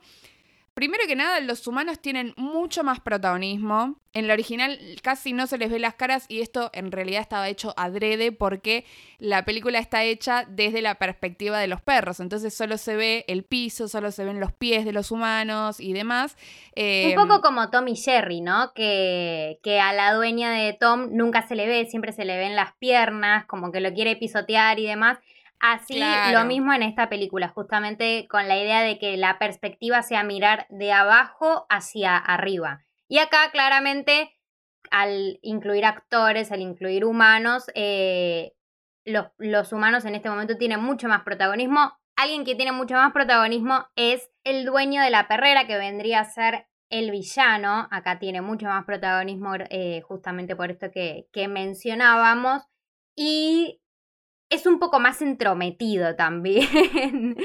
Primero 0.74 1.04
que 1.08 1.16
nada, 1.16 1.40
los 1.40 1.68
humanos 1.68 2.00
tienen 2.00 2.34
mucho 2.36 2.84
más 2.84 3.00
protagonismo. 3.00 4.00
En 4.12 4.28
la 4.28 4.34
original 4.34 4.80
casi 5.04 5.32
no 5.32 5.46
se 5.46 5.60
les 5.60 5.72
ve 5.72 5.78
las 5.78 5.94
caras 5.94 6.26
y 6.30 6.42
esto 6.42 6.72
en 6.74 6.92
realidad 6.92 7.22
estaba 7.22 7.48
hecho 7.48 7.76
adrede 7.78 8.32
porque 8.32 8.84
la 9.20 9.46
película 9.46 9.78
está 9.78 10.04
hecha 10.04 10.46
desde 10.50 10.82
la 10.82 10.96
perspectiva 10.96 11.60
de 11.60 11.68
los 11.68 11.82
perros. 11.82 12.20
Entonces 12.20 12.56
solo 12.56 12.80
se 12.80 12.96
ve 12.96 13.24
el 13.28 13.44
piso, 13.44 13.88
solo 13.88 14.10
se 14.10 14.26
ven 14.26 14.40
los 14.40 14.52
pies 14.52 14.84
de 14.84 14.94
los 14.94 15.12
humanos 15.12 15.80
y 15.80 15.94
demás. 15.94 16.36
Un 16.76 17.14
poco 17.16 17.36
em, 17.36 17.42
como 17.42 17.70
Tom 17.70 17.88
y 17.88 17.96
Jerry, 17.96 18.42
¿no? 18.42 18.74
Que, 18.74 19.60
que 19.62 19.80
a 19.80 19.94
la 19.94 20.14
dueña 20.14 20.52
de 20.54 20.74
Tom 20.74 21.10
nunca 21.12 21.48
se 21.48 21.56
le 21.56 21.68
ve, 21.68 21.86
siempre 21.86 22.14
se 22.14 22.26
le 22.26 22.36
ven 22.38 22.56
las 22.56 22.74
piernas, 22.74 23.46
como 23.46 23.72
que 23.72 23.80
lo 23.80 23.94
quiere 23.94 24.16
pisotear 24.16 24.80
y 24.80 24.88
demás. 24.88 25.20
Así 25.66 25.98
lo 26.34 26.44
mismo 26.44 26.74
en 26.74 26.84
esta 26.84 27.08
película, 27.08 27.48
justamente 27.48 28.28
con 28.30 28.50
la 28.50 28.58
idea 28.58 28.82
de 28.82 29.00
que 29.00 29.16
la 29.16 29.40
perspectiva 29.40 30.02
sea 30.02 30.22
mirar 30.22 30.68
de 30.70 30.92
abajo 30.92 31.66
hacia 31.70 32.18
arriba. 32.18 32.84
Y 33.08 33.20
acá 33.20 33.50
claramente 33.50 34.38
al 34.92 35.40
incluir 35.42 35.86
actores, 35.86 36.52
al 36.52 36.60
incluir 36.60 37.06
humanos, 37.06 37.72
eh, 37.76 38.52
los, 39.06 39.28
los, 39.38 39.72
humanos 39.72 40.04
en 40.04 40.16
este 40.16 40.30
momento 40.30 40.58
tienen 40.58 40.84
mucho 40.84 41.08
más 41.08 41.24
protagonismo. 41.24 41.98
Alguien 42.18 42.44
que 42.44 42.56
tiene 42.56 42.74
mucho 42.74 42.96
más 42.96 43.14
protagonismo 43.14 43.88
es 43.96 44.30
el 44.44 44.66
dueño 44.66 45.02
de 45.02 45.12
la 45.12 45.30
perrera, 45.30 45.66
que 45.66 45.78
vendría 45.78 46.20
a 46.20 46.26
ser 46.26 46.68
el 46.90 47.10
villano. 47.10 47.88
Acá 47.90 48.20
tiene 48.20 48.42
mucho 48.42 48.66
más 48.66 48.84
protagonismo 48.84 49.54
eh, 49.70 50.02
justamente 50.02 50.58
por 50.58 50.72
esto 50.72 50.92
que, 50.92 51.30
que 51.32 51.48
mencionábamos. 51.48 52.64
Y 53.16 53.80
es 54.54 54.66
un 54.66 54.80
poco 54.80 55.00
más 55.00 55.22
entrometido 55.22 56.16
también. 56.16 56.68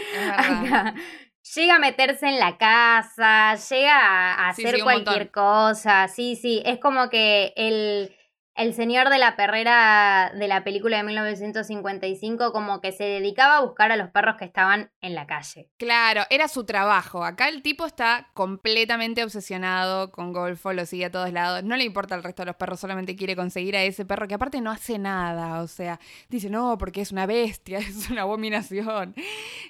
llega 1.55 1.77
a 1.77 1.79
meterse 1.79 2.29
en 2.29 2.39
la 2.39 2.59
casa, 2.59 3.55
llega 3.55 4.35
a 4.35 4.49
hacer 4.51 4.83
cualquier 4.83 5.31
cosa. 5.31 6.09
Sí, 6.09 6.37
sí, 6.37 6.63
es 6.65 6.79
como 6.79 7.09
que 7.09 7.53
el 7.57 8.15
el 8.59 8.75
señor 8.75 9.09
de 9.09 9.19
la 9.19 9.37
perrera 9.37 10.33
de 10.35 10.49
la 10.49 10.65
película 10.65 10.97
de 10.97 11.05
1955 11.05 12.51
como 12.53 12.81
que 12.81 12.91
se 12.91 13.05
dedicaba 13.05 13.59
a 13.59 13.61
buscar 13.61 13.93
a 13.93 13.97
los 13.97 14.11
perros 14.11 14.35
que 14.37 14.45
estaban 14.45 14.91
en 15.01 15.15
la 15.15 15.29
calle. 15.29 15.71
Claro, 15.79 16.25
era 16.29 16.49
su 16.49 16.65
trabajo. 16.65 17.25
Acá 17.25 17.49
el 17.49 17.63
tipo 17.63 17.87
está 17.87 18.31
completamente 18.35 19.23
obsesionado 19.23 20.11
con 20.11 20.33
Golfo, 20.33 20.73
lo 20.73 20.87
sigue 20.87 21.05
a 21.05 21.11
todos 21.13 21.33
lados. 21.33 21.63
No 21.63 21.77
le 21.77 21.85
importa 21.85 22.17
el 22.17 22.25
resto 22.25 22.43
de 22.43 22.47
los 22.47 22.57
perros, 22.57 22.81
solamente 22.81 23.15
quiere 23.15 23.37
conseguir 23.37 23.77
a 23.77 23.85
ese 23.85 24.05
perro 24.05 24.27
que 24.27 24.35
aparte 24.35 24.61
no 24.61 24.73
hace 24.73 24.99
nada. 24.99 25.63
O 25.63 25.69
sea, 25.69 26.01
dice, 26.29 26.51
no, 26.51 26.77
porque 26.79 27.03
es 27.03 27.13
una 27.13 27.27
bestia, 27.27 27.79
es 27.79 28.11
una 28.11 28.23
abominación. 28.23 29.15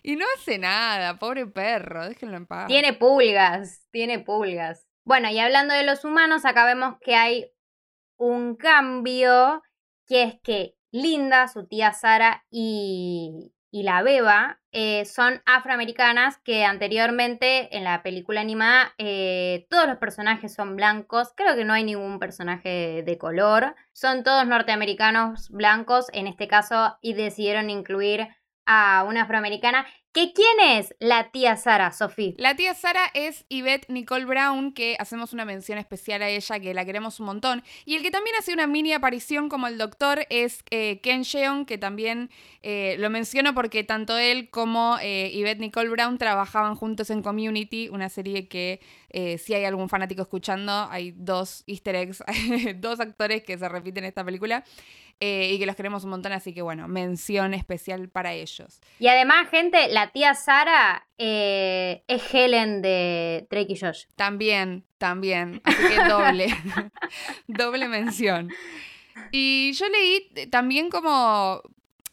Y 0.02 0.16
no 0.16 0.24
hace 0.38 0.56
nada, 0.56 1.18
pobre 1.18 1.46
perro, 1.46 2.08
déjenlo 2.08 2.38
en 2.38 2.46
paz. 2.46 2.68
Tiene 2.68 2.94
pulgas, 2.94 3.86
tiene 3.90 4.18
pulgas. 4.18 4.88
Bueno, 5.04 5.30
y 5.30 5.38
hablando 5.38 5.74
de 5.74 5.84
los 5.84 6.04
humanos, 6.04 6.46
acá 6.46 6.64
vemos 6.64 6.96
que 7.00 7.14
hay 7.14 7.50
un 8.18 8.56
cambio 8.56 9.62
que 10.06 10.22
es 10.24 10.40
que 10.42 10.74
Linda, 10.90 11.48
su 11.48 11.66
tía 11.66 11.92
Sara 11.92 12.44
y, 12.50 13.52
la 13.70 14.02
Beba 14.02 14.60
eh, 14.72 15.04
son 15.04 15.40
afroamericanas 15.46 16.38
que 16.38 16.64
anteriormente 16.64 17.76
en 17.76 17.84
la 17.84 18.02
película 18.02 18.40
animada 18.40 18.92
eh, 18.98 19.66
todos 19.70 19.86
los 19.86 19.98
personajes 19.98 20.52
son 20.52 20.74
blancos, 20.74 21.32
creo 21.36 21.54
que 21.54 21.64
no 21.64 21.74
hay 21.74 21.84
ningún 21.84 22.18
personaje 22.18 23.04
de 23.04 23.18
color, 23.18 23.76
son 23.92 24.24
todos 24.24 24.46
norteamericanos 24.46 25.50
blancos 25.50 26.06
en 26.12 26.26
este 26.26 26.48
caso 26.48 26.96
y 27.02 27.12
decidieron 27.12 27.70
incluir 27.70 28.26
a 28.68 29.04
una 29.08 29.22
afroamericana 29.22 29.86
quién 30.26 30.78
es 30.78 30.94
la 30.98 31.30
tía 31.30 31.56
Sara, 31.56 31.92
Sofía? 31.92 32.32
La 32.38 32.56
tía 32.56 32.74
Sara 32.74 33.10
es 33.14 33.44
Yvette 33.48 33.88
Nicole 33.88 34.24
Brown, 34.24 34.72
que 34.72 34.96
hacemos 34.98 35.32
una 35.32 35.44
mención 35.44 35.78
especial 35.78 36.22
a 36.22 36.28
ella, 36.28 36.60
que 36.60 36.74
la 36.74 36.84
queremos 36.84 37.20
un 37.20 37.26
montón. 37.26 37.62
Y 37.84 37.94
el 37.94 38.02
que 38.02 38.10
también 38.10 38.36
hace 38.36 38.52
una 38.52 38.66
mini 38.66 38.92
aparición 38.92 39.48
como 39.48 39.66
el 39.66 39.78
doctor 39.78 40.26
es 40.30 40.64
eh, 40.70 41.00
Ken 41.02 41.24
Jeong, 41.24 41.66
que 41.66 41.78
también 41.78 42.30
eh, 42.62 42.96
lo 42.98 43.10
menciono 43.10 43.54
porque 43.54 43.84
tanto 43.84 44.18
él 44.18 44.50
como 44.50 44.98
eh, 45.00 45.30
Yvette 45.32 45.60
Nicole 45.60 45.90
Brown 45.90 46.18
trabajaban 46.18 46.74
juntos 46.74 47.10
en 47.10 47.22
Community, 47.22 47.88
una 47.88 48.08
serie 48.08 48.48
que 48.48 48.80
si 49.38 49.54
hay 49.54 49.64
algún 49.64 49.88
fanático 49.88 50.20
escuchando, 50.20 50.86
hay 50.90 51.12
dos 51.16 51.64
easter 51.66 51.94
eggs, 51.96 52.22
dos 52.76 53.00
actores 53.00 53.42
que 53.42 53.56
se 53.56 53.66
repiten 53.66 54.04
en 54.04 54.08
esta 54.08 54.22
película. 54.22 54.64
Eh, 55.20 55.50
y 55.52 55.58
que 55.58 55.66
los 55.66 55.74
queremos 55.74 56.04
un 56.04 56.10
montón, 56.10 56.32
así 56.32 56.54
que 56.54 56.62
bueno, 56.62 56.86
mención 56.86 57.52
especial 57.52 58.08
para 58.08 58.34
ellos. 58.34 58.80
Y 59.00 59.08
además, 59.08 59.48
gente, 59.50 59.88
la 59.88 60.12
tía 60.12 60.34
Sara 60.34 61.08
eh, 61.18 62.04
es 62.06 62.22
Helen 62.32 62.82
de 62.82 63.46
Drake 63.50 63.72
y 63.72 63.78
Josh. 63.78 64.04
También, 64.14 64.84
también, 64.96 65.60
así 65.64 65.88
que 65.88 66.04
doble, 66.08 66.46
doble 67.48 67.88
mención. 67.88 68.48
Y 69.32 69.72
yo 69.72 69.86
leí 69.88 70.48
también 70.50 70.88
como 70.88 71.62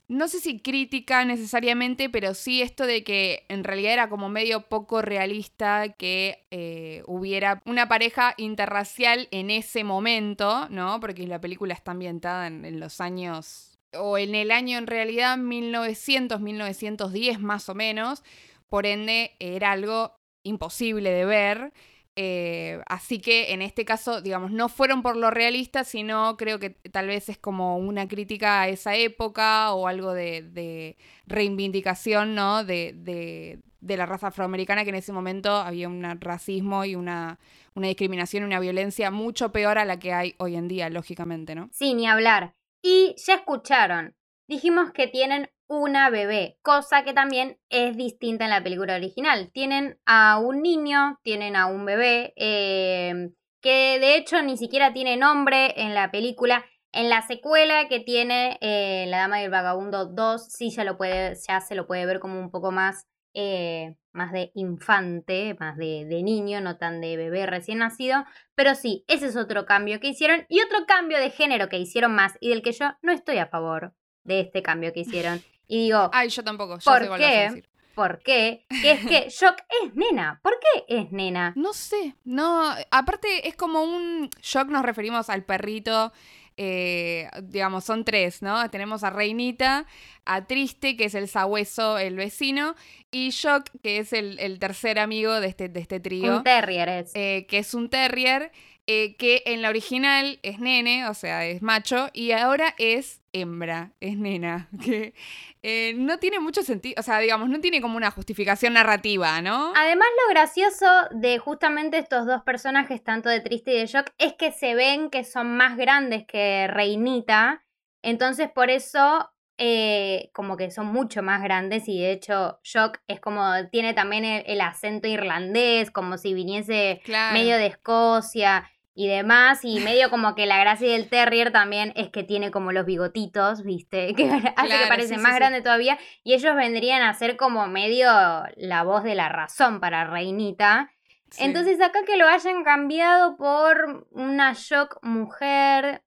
no 0.08 0.28
sé 0.28 0.40
si 0.40 0.60
crítica 0.60 1.26
necesariamente, 1.26 2.10
pero 2.10 2.34
sí 2.34 2.62
esto 2.62 2.86
de 2.86 3.04
que 3.04 3.46
en 3.50 3.64
realidad 3.64 3.94
era 3.94 4.10
como 4.10 4.30
medio 4.30 4.62
poco 4.62 5.02
realista 5.02 5.90
que 5.90 6.46
eh, 6.52 7.04
hubiera 7.08 7.62
una 7.66 7.88
pareja 7.88 8.34
interracial 8.38 9.28
en 9.32 9.50
ese 9.50 9.84
momento, 9.84 10.68
¿no? 10.70 11.00
Porque 11.00 11.26
la 11.28 11.42
película 11.42 11.74
está 11.74 11.92
ambientada 11.92 12.48
en, 12.48 12.80
los 12.80 13.02
años, 13.02 13.78
o 13.94 14.18
en 14.18 14.36
el 14.36 14.52
año 14.52 14.78
en 14.78 14.88
realidad 14.88 15.38
1900, 15.38 16.40
1910 16.40 17.40
más 17.40 17.70
o 17.70 17.76
menos, 17.76 18.24
por 18.68 18.86
ende 18.86 19.36
era 19.40 19.72
algo 19.72 20.16
imposible 20.44 21.10
de 21.12 21.26
ver. 21.26 21.74
Eh, 22.18 22.82
así 22.88 23.20
que 23.20 23.52
en 23.52 23.62
este 23.62 23.84
caso, 23.84 24.22
digamos, 24.22 24.52
no 24.52 24.70
fueron 24.70 25.02
por 25.02 25.18
lo 25.18 25.32
realista, 25.32 25.84
sino 25.84 26.38
creo 26.38 26.60
que 26.60 26.70
tal 26.70 27.08
vez 27.08 27.28
es 27.28 27.38
como 27.38 27.78
una 27.78 28.08
crítica 28.08 28.62
a 28.62 28.70
esa 28.70 28.96
época 28.96 29.74
o 29.74 29.88
algo 29.88 30.14
de, 30.14 30.96
reivindicación, 31.28 32.34
¿no? 32.34 32.64
De, 32.64 32.94
de, 32.94 33.98
la 33.98 34.06
raza 34.06 34.28
afroamericana, 34.28 34.84
que 34.84 34.90
en 34.90 34.96
ese 34.96 35.12
momento 35.12 35.52
había 35.52 35.88
un 35.88 36.04
racismo 36.22 36.86
y 36.86 36.96
una, 36.96 37.38
una 37.76 37.88
discriminación 37.88 38.44
y 38.44 38.46
una 38.48 38.60
violencia 38.60 39.12
mucho 39.12 39.52
peor 39.52 39.78
a 39.78 39.86
la 39.86 40.00
que 40.00 40.14
hay 40.14 40.36
hoy 40.38 40.56
en 40.56 40.68
día, 40.68 40.90
lógicamente, 40.90 41.54
¿no? 41.54 41.70
Sí, 41.72 41.94
ni 41.94 42.08
hablar. 42.08 42.56
Y 42.82 43.16
ya 43.18 43.36
escucharon, 43.36 44.16
dijimos 44.48 44.92
que 44.92 45.08
tienen 45.08 45.50
una 45.68 46.10
bebé, 46.10 46.58
cosa 46.62 47.04
que 47.04 47.14
también 47.14 47.58
es 47.70 47.98
distinta 47.98 48.44
en 48.44 48.52
la 48.52 48.64
película 48.64 48.96
original. 48.96 49.50
Tienen 49.52 50.00
a 50.06 50.38
un 50.40 50.62
niño, 50.62 51.20
tienen 51.24 51.56
a 51.56 51.68
un 51.68 51.86
bebé, 51.86 52.34
em, 52.36 53.34
que 53.62 54.00
de 54.00 54.16
hecho 54.16 54.42
ni 54.42 54.58
siquiera 54.58 54.94
tiene 54.94 55.18
nombre 55.18 55.74
en 55.82 55.94
la 55.96 56.12
película. 56.12 56.66
En 56.92 57.10
la 57.10 57.22
secuela 57.24 57.88
que 57.90 58.00
tiene 58.00 58.58
eh, 58.62 59.06
La 59.08 59.18
Dama 59.18 59.40
del 59.40 59.50
Vagabundo 59.50 60.06
2, 60.06 60.48
sí 60.50 60.70
ya, 60.70 60.84
lo 60.84 60.98
puede, 60.98 61.36
ya 61.48 61.60
se 61.62 61.76
lo 61.76 61.88
puede 61.88 62.06
ver 62.06 62.20
como 62.20 62.40
un 62.40 62.52
poco 62.52 62.72
más, 62.72 63.08
eh, 63.34 63.96
más 64.14 64.32
de 64.32 64.52
infante, 64.54 65.56
más 65.60 65.78
de, 65.78 66.06
de 66.06 66.24
niño, 66.24 66.62
no 66.62 66.78
tan 66.78 67.02
de 67.02 67.18
bebé 67.18 67.48
recién 67.48 67.80
nacido. 67.80 68.24
Pero 68.56 68.76
sí, 68.76 69.04
ese 69.08 69.28
es 69.28 69.36
otro 69.36 69.66
cambio 69.66 70.00
que 70.00 70.08
hicieron 70.10 70.46
y 70.48 70.62
otro 70.62 70.86
cambio 70.88 71.18
de 71.18 71.32
género 71.32 71.68
que 71.70 71.80
hicieron 71.80 72.16
más 72.16 72.34
y 72.40 72.50
del 72.50 72.62
que 72.62 72.72
yo 72.72 72.92
no 73.02 73.12
estoy 73.12 73.40
a 73.40 73.48
favor 73.48 73.94
de 74.24 74.42
este 74.42 74.62
cambio 74.62 74.94
que 74.94 75.02
hicieron. 75.02 75.42
Y 75.68 75.86
digo, 75.86 76.10
ay, 76.14 76.30
yo 76.30 76.44
tampoco. 76.44 76.78
¿por 76.84 77.18
qué? 77.18 77.64
¿Por 77.96 78.20
qué? 78.20 78.66
Que 78.82 78.92
es 78.92 79.06
que 79.06 79.30
Shock 79.30 79.56
es 79.84 79.96
nena. 79.96 80.40
¿Por 80.44 80.60
qué 80.60 80.86
es 80.88 81.12
nena? 81.12 81.54
No 81.56 81.74
sé. 81.74 82.16
No, 82.26 82.74
aparte 82.92 83.48
es 83.48 83.56
como 83.56 83.84
un 83.84 84.30
Shock 84.42 84.68
nos 84.68 84.84
referimos 84.84 85.30
al 85.30 85.46
perrito. 85.46 86.12
Eh, 86.58 87.30
digamos, 87.44 87.84
son 87.84 88.06
tres, 88.06 88.42
¿no? 88.42 88.70
Tenemos 88.70 89.04
a 89.04 89.10
Reinita, 89.10 89.86
a 90.24 90.46
Triste, 90.46 90.96
que 90.96 91.06
es 91.06 91.16
el 91.16 91.28
sabueso, 91.28 91.98
el 91.98 92.16
vecino, 92.16 92.76
y 93.12 93.32
Shock, 93.32 93.70
que 93.84 93.98
es 93.98 94.14
el, 94.14 94.58
tercer 94.60 95.00
amigo 95.00 95.42
de 95.42 95.48
este, 95.48 95.68
de 95.68 95.82
este 95.82 96.00
trío. 96.00 96.38
Un 96.38 96.44
terrier 96.44 96.88
es. 96.88 97.12
Eh, 97.14 97.46
que 97.50 97.60
es 97.60 97.74
un 97.74 97.90
terrier. 97.90 98.52
Eh, 98.88 99.16
que 99.18 99.42
en 99.48 99.64
la 99.64 99.70
original 99.70 100.38
es 100.44 100.60
nene, 100.60 101.10
o 101.10 101.16
sea, 101.16 101.44
es 101.44 101.64
macho, 101.64 102.10
y 102.14 102.34
ahora 102.34 102.76
es 102.78 103.20
hembra, 103.34 103.94
es 104.00 104.16
nena, 104.16 104.70
que 104.84 105.16
eh, 105.64 105.96
no 105.98 106.20
tiene 106.20 106.40
mucho 106.40 106.62
sentido, 106.62 106.94
o 107.00 107.02
sea, 107.02 107.18
digamos, 107.18 107.50
no 107.50 107.60
tiene 107.62 107.82
como 107.82 107.98
una 107.98 108.12
justificación 108.12 108.74
narrativa, 108.74 109.42
¿no? 109.42 109.74
Además, 109.76 110.08
lo 110.22 110.30
gracioso 110.30 110.86
de 111.10 111.40
justamente 111.40 111.98
estos 111.98 112.28
dos 112.28 112.44
personajes, 112.44 113.04
tanto 113.04 113.28
de 113.28 113.42
Triste 113.42 113.74
y 113.74 113.80
de 113.80 113.88
Shock, 113.88 114.12
es 114.20 114.34
que 114.34 114.52
se 114.52 114.76
ven 114.76 115.10
que 115.10 115.24
son 115.24 115.58
más 115.58 115.78
grandes 115.78 116.28
que 116.28 116.68
Reinita, 116.68 117.66
entonces 118.04 118.52
por 118.54 118.70
eso 118.70 119.32
eh, 119.58 120.30
como 120.34 120.58
que 120.58 120.70
son 120.70 120.88
mucho 120.88 121.24
más 121.24 121.42
grandes 121.42 121.88
y 121.88 122.02
de 122.02 122.12
hecho 122.12 122.60
Shock 122.62 123.00
es 123.08 123.20
como, 123.20 123.50
tiene 123.72 123.96
también 123.96 124.26
el, 124.26 124.62
acento 124.62 125.08
irlandés, 125.08 125.90
como 125.90 126.20
si 126.20 126.36
viniese 126.36 127.02
medio 127.34 127.58
de 127.58 127.66
Escocia 127.66 128.70
y 128.96 129.10
demás. 129.10 129.60
Y 129.64 129.80
medio 129.82 130.10
como 130.10 130.34
que 130.34 130.46
la 130.46 130.58
gracia 130.58 130.90
del 130.90 131.10
terrier 131.10 131.52
también 131.52 131.92
es 131.96 132.10
que 132.10 132.24
tiene 132.24 132.50
como 132.50 132.72
los 132.72 132.86
bigotitos, 132.86 133.64
¿viste? 133.64 134.14
Que 134.16 134.32
hace 134.56 134.80
que 134.80 134.88
parece 134.88 135.18
más 135.18 135.36
grande 135.36 135.62
todavía. 135.62 136.00
Y 136.24 136.34
ellos 136.34 136.56
vendrían 136.56 137.04
a 137.04 137.14
ser 137.14 137.36
como 137.36 137.68
medio 137.68 138.08
la 138.56 138.84
voz 138.84 139.04
de 139.04 139.16
la 139.16 139.30
razón 139.30 139.80
para 139.80 140.06
Reinita. 140.06 140.92
Entonces 141.38 141.82
acá 141.82 142.00
que 142.06 142.16
lo 142.16 142.28
hayan 142.28 142.64
cambiado 142.64 143.36
por 143.36 144.08
una 144.12 144.54
shock 144.54 145.00
mujer 145.02 146.02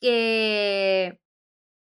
que, 0.00 1.20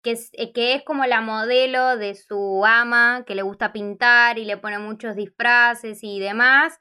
que, 0.01 0.12
es, 0.12 0.31
que 0.53 0.75
es 0.75 0.84
como 0.84 1.05
la 1.05 1.19
modelo 1.19 1.98
de 1.98 2.15
su 2.15 2.63
ama, 2.65 3.25
que 3.27 3.36
le 3.36 3.41
gusta 3.41 3.74
pintar 3.74 4.39
y 4.39 4.46
le 4.46 4.55
pone 4.55 4.79
muchos 4.79 5.15
disfraces 5.15 6.00
y 6.03 6.19
demás 6.19 6.79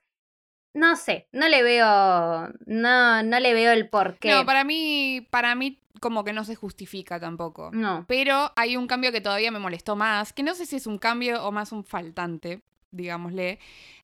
no 0.78 0.96
sé, 0.96 1.26
no 1.32 1.48
le 1.48 1.62
veo, 1.62 2.48
no, 2.66 3.22
no 3.22 3.40
le 3.40 3.54
veo 3.54 3.72
el 3.72 3.88
porqué. 3.88 4.30
No, 4.30 4.46
para 4.46 4.64
mí, 4.64 5.26
para 5.30 5.54
mí 5.54 5.80
como 6.00 6.24
que 6.24 6.32
no 6.32 6.44
se 6.44 6.54
justifica 6.54 7.18
tampoco. 7.18 7.70
No. 7.72 8.04
Pero 8.08 8.52
hay 8.56 8.76
un 8.76 8.86
cambio 8.86 9.12
que 9.12 9.20
todavía 9.20 9.50
me 9.50 9.58
molestó 9.58 9.96
más, 9.96 10.32
que 10.32 10.42
no 10.42 10.54
sé 10.54 10.66
si 10.66 10.76
es 10.76 10.86
un 10.86 10.98
cambio 10.98 11.44
o 11.44 11.52
más 11.52 11.72
un 11.72 11.84
faltante, 11.84 12.62
digámosle, 12.90 13.58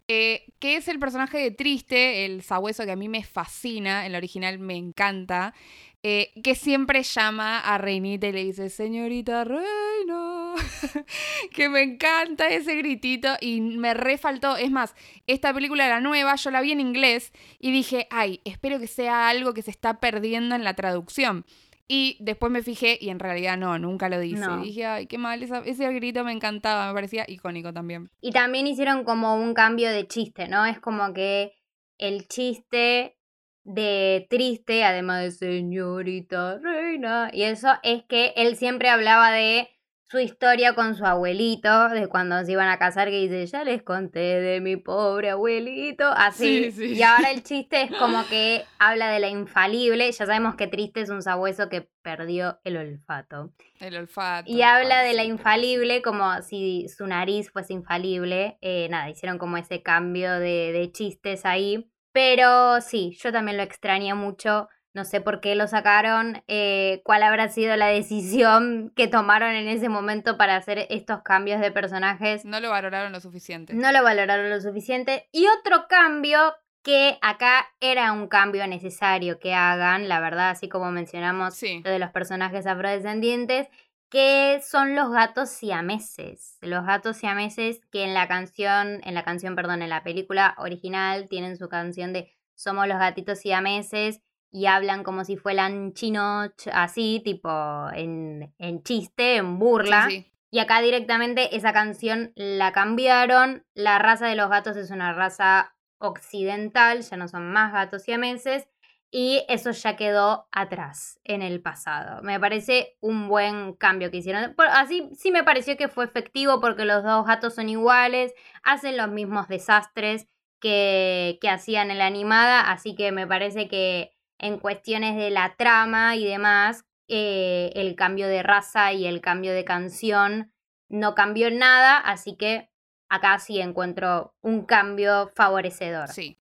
eh, 0.09 0.45
que 0.59 0.76
es 0.76 0.88
el 0.88 0.99
personaje 0.99 1.38
de 1.38 1.50
Triste, 1.50 2.26
el 2.26 2.43
sabueso 2.43 2.85
que 2.85 2.93
a 2.93 2.97
mí 2.97 3.09
me 3.09 3.25
fascina, 3.25 4.04
el 4.07 4.14
original 4.14 4.59
me 4.59 4.76
encanta, 4.76 5.54
eh, 6.02 6.33
que 6.43 6.54
siempre 6.54 7.02
llama 7.02 7.61
a 7.61 7.78
Reinita 7.78 8.26
y 8.26 8.33
le 8.33 8.45
dice, 8.45 8.69
señorita 8.69 9.45
Reina, 9.45 10.33
que 11.52 11.68
me 11.68 11.82
encanta 11.82 12.49
ese 12.49 12.76
gritito 12.76 13.28
y 13.40 13.61
me 13.61 13.94
refaltó. 13.94 14.56
Es 14.56 14.70
más, 14.70 14.94
esta 15.26 15.52
película 15.52 15.87
era 15.87 16.00
nueva, 16.00 16.37
yo 16.37 16.50
la 16.50 16.61
vi 16.61 16.73
en 16.73 16.80
inglés 16.80 17.32
y 17.58 17.73
dije, 17.73 18.06
ay, 18.11 18.40
espero 18.44 18.78
que 18.78 18.87
sea 18.87 19.28
algo 19.28 19.54
que 19.54 19.62
se 19.62 19.70
está 19.70 20.00
perdiendo 20.00 20.54
en 20.54 20.64
la 20.64 20.75
traducción. 20.75 21.44
Y 21.87 22.16
después 22.20 22.50
me 22.50 22.62
fijé 22.62 22.96
y 22.99 23.11
en 23.11 23.18
realidad 23.18 23.58
no, 23.58 23.78
nunca 23.78 24.08
lo 24.08 24.18
dice. 24.18 24.46
dije, 24.62 24.87
ay, 24.87 25.06
qué 25.06 25.18
mal, 25.18 25.42
ese 25.42 25.92
grito 25.92 26.25
me 26.25 26.32
encantaba, 26.32 26.88
me 26.88 26.94
parecía 26.94 27.25
icónico 27.28 27.73
también. 27.75 28.11
Y 28.23 28.32
también 28.32 28.66
hicieron 28.66 29.04
como 29.04 29.34
un 29.34 29.52
cambio 29.52 29.90
de 29.90 30.06
chiste, 30.06 30.49
¿no? 30.49 30.64
Es 30.64 30.80
como 30.80 31.12
que 31.12 31.52
el 31.99 32.26
chiste 32.26 33.18
de 33.64 34.26
triste, 34.30 34.84
además 34.84 35.23
de 35.23 35.30
señorita 35.30 36.58
reina, 36.58 37.30
y 37.32 37.42
eso 37.42 37.68
es 37.82 38.02
que 38.04 38.32
él 38.37 38.56
siempre 38.56 38.88
hablaba 38.88 39.30
de 39.30 39.68
su 40.14 40.21
historia 40.21 40.76
con 40.76 40.94
su 40.94 41.04
abuelito, 41.04 41.88
de 41.88 42.06
cuando 42.06 42.40
se 42.44 42.52
iban 42.52 42.68
a 42.68 42.78
casar, 42.78 43.09
que 43.09 43.18
dice, 43.18 43.44
ya 43.47 43.64
les 43.64 43.83
conté 43.83 44.21
de 44.21 44.61
mi 44.61 44.76
pobre 44.76 45.30
abuelito, 45.30 46.06
así. 46.06 46.73
Y 46.78 47.02
ahora 47.02 47.33
el 47.33 47.42
chiste 47.42 47.83
es 47.83 47.90
como 47.90 48.25
que 48.28 48.64
habla 48.78 49.11
de 49.11 49.18
la 49.18 49.28
infalible, 49.28 50.12
ya 50.12 50.26
sabemos 50.26 50.54
que 50.54 50.68
triste 50.68 51.00
es 51.00 51.11
un 51.11 51.21
sabueso 51.21 51.68
que 51.68 51.90
perdió 52.02 52.61
el 52.62 52.76
olfato. 52.76 53.52
El 53.80 53.97
olfato. 53.97 54.49
Y 54.49 54.62
habla 54.62 55.02
de 55.02 55.14
la 55.14 55.25
infalible 55.25 56.00
como 56.00 56.40
si 56.42 56.87
su 56.88 57.09
nariz 57.09 57.50
fuese 57.50 57.73
infalible. 57.73 58.56
Eh, 58.61 58.87
nada, 58.90 59.11
hicieron 59.11 59.38
como 59.38 59.56
ese 59.56 59.83
cambio 59.83 60.30
de, 60.38 60.71
de 60.71 60.92
chistes 60.92 61.44
ahí. 61.44 61.90
Pero 62.12 62.80
sí, 62.80 63.18
yo 63.21 63.33
también 63.33 63.56
lo 63.56 63.64
extrañé 63.64 64.14
mucho. 64.14 64.68
No 64.94 65.04
sé 65.04 65.20
por 65.20 65.40
qué 65.40 65.56
lo 65.56 65.66
sacaron, 65.66 66.44
eh, 66.46 67.02
cuál 67.04 67.24
habrá 67.24 67.48
sido 67.48 67.76
la 67.76 67.88
decisión 67.88 68.92
que 68.94 69.08
tomaron 69.08 69.50
en 69.50 69.66
ese 69.66 69.88
momento 69.88 70.36
para 70.38 70.54
hacer 70.54 70.86
estos 70.88 71.22
cambios 71.22 71.60
de 71.60 71.72
personajes. 71.72 72.44
No 72.44 72.60
lo 72.60 72.70
valoraron 72.70 73.10
lo 73.10 73.20
suficiente. 73.20 73.74
No 73.74 73.90
lo 73.90 74.04
valoraron 74.04 74.48
lo 74.48 74.60
suficiente. 74.60 75.28
Y 75.32 75.48
otro 75.48 75.88
cambio 75.88 76.54
que 76.84 77.18
acá 77.22 77.66
era 77.80 78.12
un 78.12 78.28
cambio 78.28 78.68
necesario 78.68 79.40
que 79.40 79.52
hagan, 79.52 80.08
la 80.08 80.20
verdad, 80.20 80.50
así 80.50 80.68
como 80.68 80.92
mencionamos 80.92 81.60
lo 81.60 81.90
de 81.90 81.98
los 81.98 82.10
personajes 82.10 82.64
afrodescendientes, 82.64 83.66
que 84.10 84.60
son 84.62 84.94
los 84.94 85.10
gatos 85.10 85.48
siameses. 85.48 86.56
Los 86.60 86.86
gatos 86.86 87.16
siameses 87.16 87.80
que 87.90 88.04
en 88.04 88.14
la 88.14 88.28
canción, 88.28 89.00
en 89.02 89.14
la 89.14 89.24
canción, 89.24 89.56
perdón, 89.56 89.82
en 89.82 89.90
la 89.90 90.04
película 90.04 90.54
original 90.58 91.26
tienen 91.28 91.56
su 91.56 91.68
canción 91.68 92.12
de 92.12 92.30
Somos 92.54 92.86
los 92.86 92.98
gatitos 93.00 93.40
siameses 93.40 94.20
y 94.54 94.66
hablan 94.66 95.02
como 95.02 95.25
si 95.25 95.37
fueran 95.37 95.94
chinos, 95.94 96.52
así, 96.73 97.20
tipo 97.25 97.50
en, 97.92 98.54
en 98.58 98.84
chiste, 98.84 99.34
en 99.34 99.58
burla. 99.58 100.08
Y 100.49 100.58
acá 100.61 100.80
directamente 100.80 101.56
esa 101.56 101.73
canción 101.73 102.30
la 102.37 102.70
cambiaron. 102.70 103.66
La 103.75 103.99
raza 103.99 104.28
de 104.28 104.37
los 104.37 104.49
gatos 104.49 104.76
es 104.76 104.92
una 104.92 105.12
raza 105.12 105.75
occidental, 105.99 107.02
ya 107.02 107.16
no 107.16 107.26
son 107.26 107.50
más 107.52 107.73
gatos 107.73 108.04
siameses. 108.04 108.68
Y 109.11 109.44
eso 109.49 109.73
ya 109.73 109.96
quedó 109.96 110.46
atrás 110.52 111.18
en 111.25 111.42
el 111.42 111.61
pasado. 111.61 112.23
Me 112.23 112.38
parece 112.38 112.96
un 113.00 113.26
buen 113.26 113.73
cambio 113.73 114.12
que 114.12 114.18
hicieron. 114.18 114.54
Así 114.70 115.11
sí 115.16 115.32
me 115.32 115.42
pareció 115.42 115.76
que 115.76 115.88
fue 115.88 116.04
efectivo 116.04 116.61
porque 116.61 116.84
los 116.84 117.02
dos 117.02 117.26
gatos 117.26 117.56
son 117.56 117.68
iguales, 117.68 118.32
hacen 118.62 118.96
los 118.96 119.08
mismos 119.08 119.49
desastres 119.49 120.28
que, 120.61 121.38
que 121.40 121.50
hacían 121.50 121.90
en 121.90 121.99
la 121.99 122.06
animada, 122.06 122.70
así 122.70 122.94
que 122.94 123.11
me 123.11 123.26
parece 123.26 123.68
que 123.68 124.13
en 124.44 124.58
cuestiones 124.58 125.16
de 125.16 125.30
la 125.30 125.56
trama 125.56 126.16
y 126.16 126.26
demás, 126.26 126.84
eh, 127.08 127.72
el 127.76 127.96
cambio 127.96 128.28
de 128.28 128.42
raza 128.42 128.92
y 128.92 129.06
el 129.06 129.22
cambio 129.22 129.54
de 129.54 129.64
canción 129.64 130.52
no 130.90 131.14
cambió 131.14 131.50
nada, 131.50 131.96
así 131.96 132.36
que 132.36 132.68
acá 133.08 133.38
sí 133.38 133.58
encuentro 133.60 134.34
un 134.42 134.66
cambio 134.66 135.32
favorecedor. 135.34 136.08
Sí, 136.10 136.36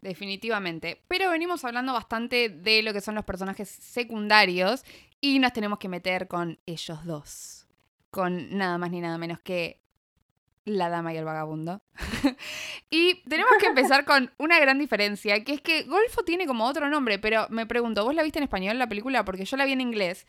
definitivamente. 0.00 1.02
Pero 1.08 1.30
venimos 1.30 1.64
hablando 1.64 1.92
bastante 1.92 2.48
de 2.48 2.80
lo 2.84 2.92
que 2.92 3.00
son 3.00 3.16
los 3.16 3.24
personajes 3.24 3.68
secundarios 3.68 4.84
y 5.20 5.40
nos 5.40 5.52
tenemos 5.52 5.80
que 5.80 5.88
meter 5.88 6.28
con 6.28 6.60
ellos 6.64 7.04
dos. 7.04 7.66
Con 8.12 8.56
nada 8.56 8.78
más 8.78 8.92
ni 8.92 9.00
nada 9.00 9.18
menos 9.18 9.40
que 9.40 9.81
la 10.64 10.88
dama 10.88 11.12
y 11.12 11.16
el 11.16 11.24
vagabundo. 11.24 11.82
y 12.90 13.22
tenemos 13.28 13.52
que 13.58 13.66
empezar 13.66 14.04
con 14.06 14.30
una 14.38 14.58
gran 14.58 14.78
diferencia, 14.78 15.42
que 15.44 15.54
es 15.54 15.60
que 15.60 15.82
Golfo 15.84 16.22
tiene 16.24 16.46
como 16.46 16.66
otro 16.66 16.88
nombre, 16.88 17.18
pero 17.18 17.46
me 17.50 17.66
pregunto, 17.66 18.04
¿vos 18.04 18.14
la 18.14 18.22
viste 18.22 18.38
en 18.38 18.44
español 18.44 18.78
la 18.78 18.88
película? 18.88 19.24
Porque 19.24 19.44
yo 19.44 19.56
la 19.56 19.64
vi 19.64 19.72
en 19.72 19.80
inglés. 19.80 20.26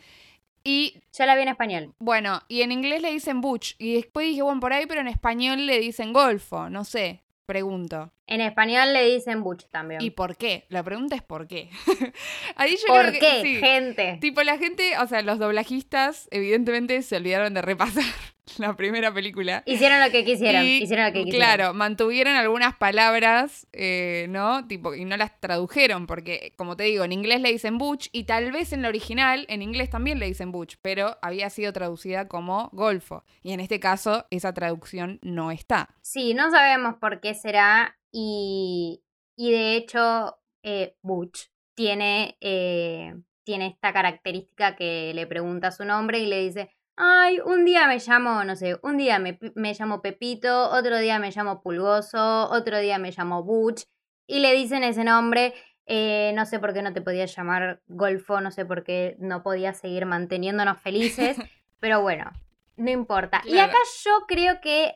Y. 0.64 1.02
Yo 1.18 1.26
la 1.26 1.36
vi 1.36 1.42
en 1.42 1.50
español. 1.50 1.94
Bueno, 2.00 2.42
y 2.48 2.62
en 2.62 2.72
inglés 2.72 3.02
le 3.02 3.12
dicen 3.12 3.42
Butch. 3.42 3.76
Y 3.80 3.96
después 3.96 4.28
dije, 4.28 4.42
bueno, 4.42 4.62
por 4.62 4.74
ahí, 4.74 4.86
pero 4.86 5.02
en 5.02 5.08
español 5.08 5.66
le 5.66 5.80
dicen 5.80 6.14
Golfo. 6.14 6.70
No 6.70 6.86
sé. 6.86 7.22
Pregunto. 7.46 8.14
En 8.26 8.42
español 8.42 8.94
le 8.94 9.06
dicen 9.06 9.44
Butch 9.44 9.66
también. 9.70 10.02
¿Y 10.02 10.12
por 10.12 10.38
qué? 10.38 10.66
La 10.70 10.82
pregunta 10.82 11.16
es 11.16 11.22
¿por 11.22 11.48
qué? 11.48 11.70
Ahí 12.56 12.76
yo 12.78 12.88
¿Por 12.88 13.12
qué, 13.12 13.60
gente? 13.60 14.18
Tipo, 14.22 14.44
la 14.44 14.58
gente, 14.58 14.98
o 14.98 15.08
sea, 15.08 15.22
los 15.22 15.40
doblajistas, 15.40 16.28
evidentemente 16.32 17.02
se 17.02 17.18
olvidaron 17.18 17.54
de 17.54 17.62
repasar 17.62 18.04
la 18.58 18.76
primera 18.76 19.14
película. 19.14 19.64
Hicieron 19.66 20.00
lo 20.00 20.10
que 20.10 20.24
quisieron, 20.24 20.64
hicieron 20.64 21.06
lo 21.06 21.12
que 21.14 21.26
quisieron. 21.26 21.48
Claro, 21.48 21.74
mantuvieron 21.74 22.36
algunas 22.36 22.76
palabras, 22.76 23.68
eh, 23.74 24.28
¿no? 24.30 24.68
Tipo, 24.68 24.96
y 24.96 25.06
no 25.06 25.18
las 25.18 25.40
tradujeron, 25.40 26.08
porque, 26.08 26.54
como 26.56 26.78
te 26.78 26.84
digo, 26.84 27.04
en 27.04 27.12
inglés 27.12 27.42
le 27.42 27.52
dicen 27.52 27.78
Butch, 27.78 28.08
y 28.12 28.24
tal 28.24 28.52
vez 28.52 28.74
en 28.74 28.82
la 28.84 28.90
original, 28.90 29.46
en 29.50 29.62
inglés 29.62 29.90
también 29.90 30.20
le 30.20 30.28
dicen 30.28 30.52
Butch, 30.52 30.78
pero 30.82 31.18
había 31.22 31.50
sido 31.50 31.74
traducida 31.74 32.28
como 32.28 32.70
Golfo. 32.72 33.24
Y 33.42 33.52
en 33.52 33.60
este 33.60 33.80
caso, 33.80 34.26
esa 34.30 34.54
traducción 34.54 35.20
no 35.22 35.52
está. 35.52 35.90
Sí, 36.02 36.34
no 36.34 36.52
sabemos 36.52 36.96
por 36.96 37.20
qué 37.20 37.34
será, 37.34 37.98
y, 38.14 39.04
y 39.36 39.52
de 39.52 39.76
hecho, 39.76 40.38
eh, 40.62 40.96
Butch 41.02 41.50
tiene, 41.76 42.38
eh, 42.40 43.16
tiene 43.44 43.68
esta 43.68 43.92
característica 43.92 44.78
que 44.78 45.12
le 45.14 45.28
pregunta 45.28 45.72
su 45.72 45.84
nombre 45.84 46.20
y 46.20 46.28
le 46.28 46.40
dice 46.40 46.72
Ay, 46.96 47.40
un 47.44 47.66
día 47.66 47.88
me 47.88 47.98
llamo, 47.98 48.44
no 48.44 48.56
sé, 48.56 48.78
un 48.84 48.98
día 48.98 49.18
me, 49.18 49.40
me 49.56 49.74
llamo 49.74 50.02
Pepito, 50.04 50.70
otro 50.70 51.00
día 51.00 51.18
me 51.18 51.32
llamo 51.32 51.62
Pulgoso, 51.62 52.50
otro 52.52 52.78
día 52.78 53.00
me 53.00 53.12
llamo 53.12 53.44
Butch, 53.44 53.86
y 54.28 54.40
le 54.40 54.54
dicen 54.54 54.84
ese 54.84 55.04
nombre. 55.04 55.54
Eh, 55.86 56.32
no 56.36 56.46
sé 56.46 56.60
por 56.60 56.74
qué 56.74 56.82
no 56.82 56.94
te 56.94 57.02
podías 57.02 57.36
llamar 57.36 57.82
Golfo, 57.88 58.40
no 58.40 58.52
sé 58.52 58.66
por 58.66 58.84
qué 58.84 59.18
no 59.20 59.44
podías 59.44 59.80
seguir 59.80 60.06
manteniéndonos 60.06 60.80
felices, 60.80 61.36
pero 61.80 62.02
bueno, 62.02 62.32
no 62.78 62.92
importa. 62.92 63.42
Y 63.44 63.58
acá 63.58 63.78
yo 64.04 64.26
creo 64.28 64.62
que 64.62 64.96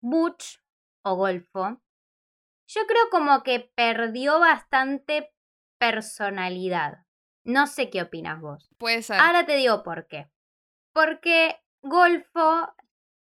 Butch 0.00 0.60
o 1.02 1.14
Golfo, 1.14 1.80
yo 2.72 2.86
creo 2.86 3.10
como 3.10 3.42
que 3.42 3.70
perdió 3.74 4.38
bastante 4.38 5.32
personalidad. 5.78 7.04
No 7.44 7.66
sé 7.66 7.90
qué 7.90 8.02
opinas 8.02 8.40
vos. 8.40 8.68
Puede 8.78 9.02
ser. 9.02 9.18
Ahora 9.18 9.44
te 9.44 9.56
digo 9.56 9.82
por 9.82 10.06
qué. 10.06 10.30
Porque 10.92 11.56
Golfo 11.82 12.72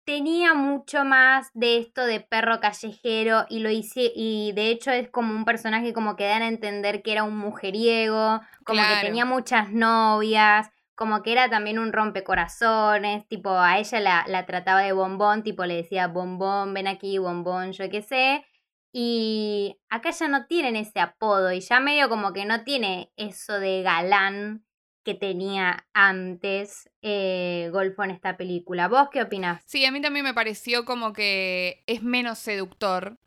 tenía 0.05 0.53
mucho 0.53 1.03
más 1.03 1.49
de 1.53 1.77
esto 1.77 2.05
de 2.05 2.19
perro 2.19 2.59
callejero 2.59 3.45
y 3.49 3.59
lo 3.59 3.69
hice 3.69 4.11
y 4.15 4.53
de 4.53 4.69
hecho 4.69 4.91
es 4.91 5.09
como 5.09 5.35
un 5.35 5.45
personaje 5.45 5.93
como 5.93 6.15
que 6.15 6.25
dan 6.25 6.41
a 6.41 6.47
entender 6.47 7.03
que 7.03 7.11
era 7.11 7.23
un 7.23 7.37
mujeriego, 7.37 8.41
como 8.65 8.81
que 8.81 9.05
tenía 9.05 9.25
muchas 9.25 9.71
novias, 9.71 10.69
como 10.95 11.21
que 11.21 11.31
era 11.31 11.49
también 11.49 11.77
un 11.77 11.93
rompecorazones, 11.93 13.27
tipo 13.27 13.51
a 13.51 13.77
ella 13.77 13.99
la, 13.99 14.25
la 14.27 14.45
trataba 14.45 14.81
de 14.81 14.93
bombón, 14.93 15.43
tipo 15.43 15.63
le 15.65 15.75
decía 15.75 16.07
bombón, 16.07 16.73
ven 16.73 16.87
aquí, 16.87 17.19
bombón, 17.19 17.71
yo 17.71 17.89
qué 17.89 18.01
sé. 18.01 18.43
Y 18.91 19.77
acá 19.89 20.11
ya 20.11 20.27
no 20.27 20.45
tienen 20.47 20.75
ese 20.75 20.99
apodo 20.99 21.51
y 21.51 21.59
ya 21.59 21.79
medio 21.79 22.09
como 22.09 22.33
que 22.33 22.45
no 22.45 22.63
tiene 22.63 23.11
eso 23.17 23.59
de 23.59 23.83
galán 23.83 24.65
que 25.03 25.13
tenía 25.13 25.87
antes 25.93 26.89
eh, 27.01 27.69
Golfo 27.71 28.03
en 28.03 28.11
esta 28.11 28.35
película. 28.35 28.87
¿Vos 28.87 29.09
qué 29.11 29.21
opinás? 29.21 29.63
Sí, 29.65 29.85
a 29.85 29.91
mí 29.91 30.01
también 30.01 30.25
me 30.25 30.33
pareció 30.33 30.85
como 30.85 31.13
que 31.13 31.83
es 31.87 32.03
menos 32.03 32.39
seductor. 32.39 33.17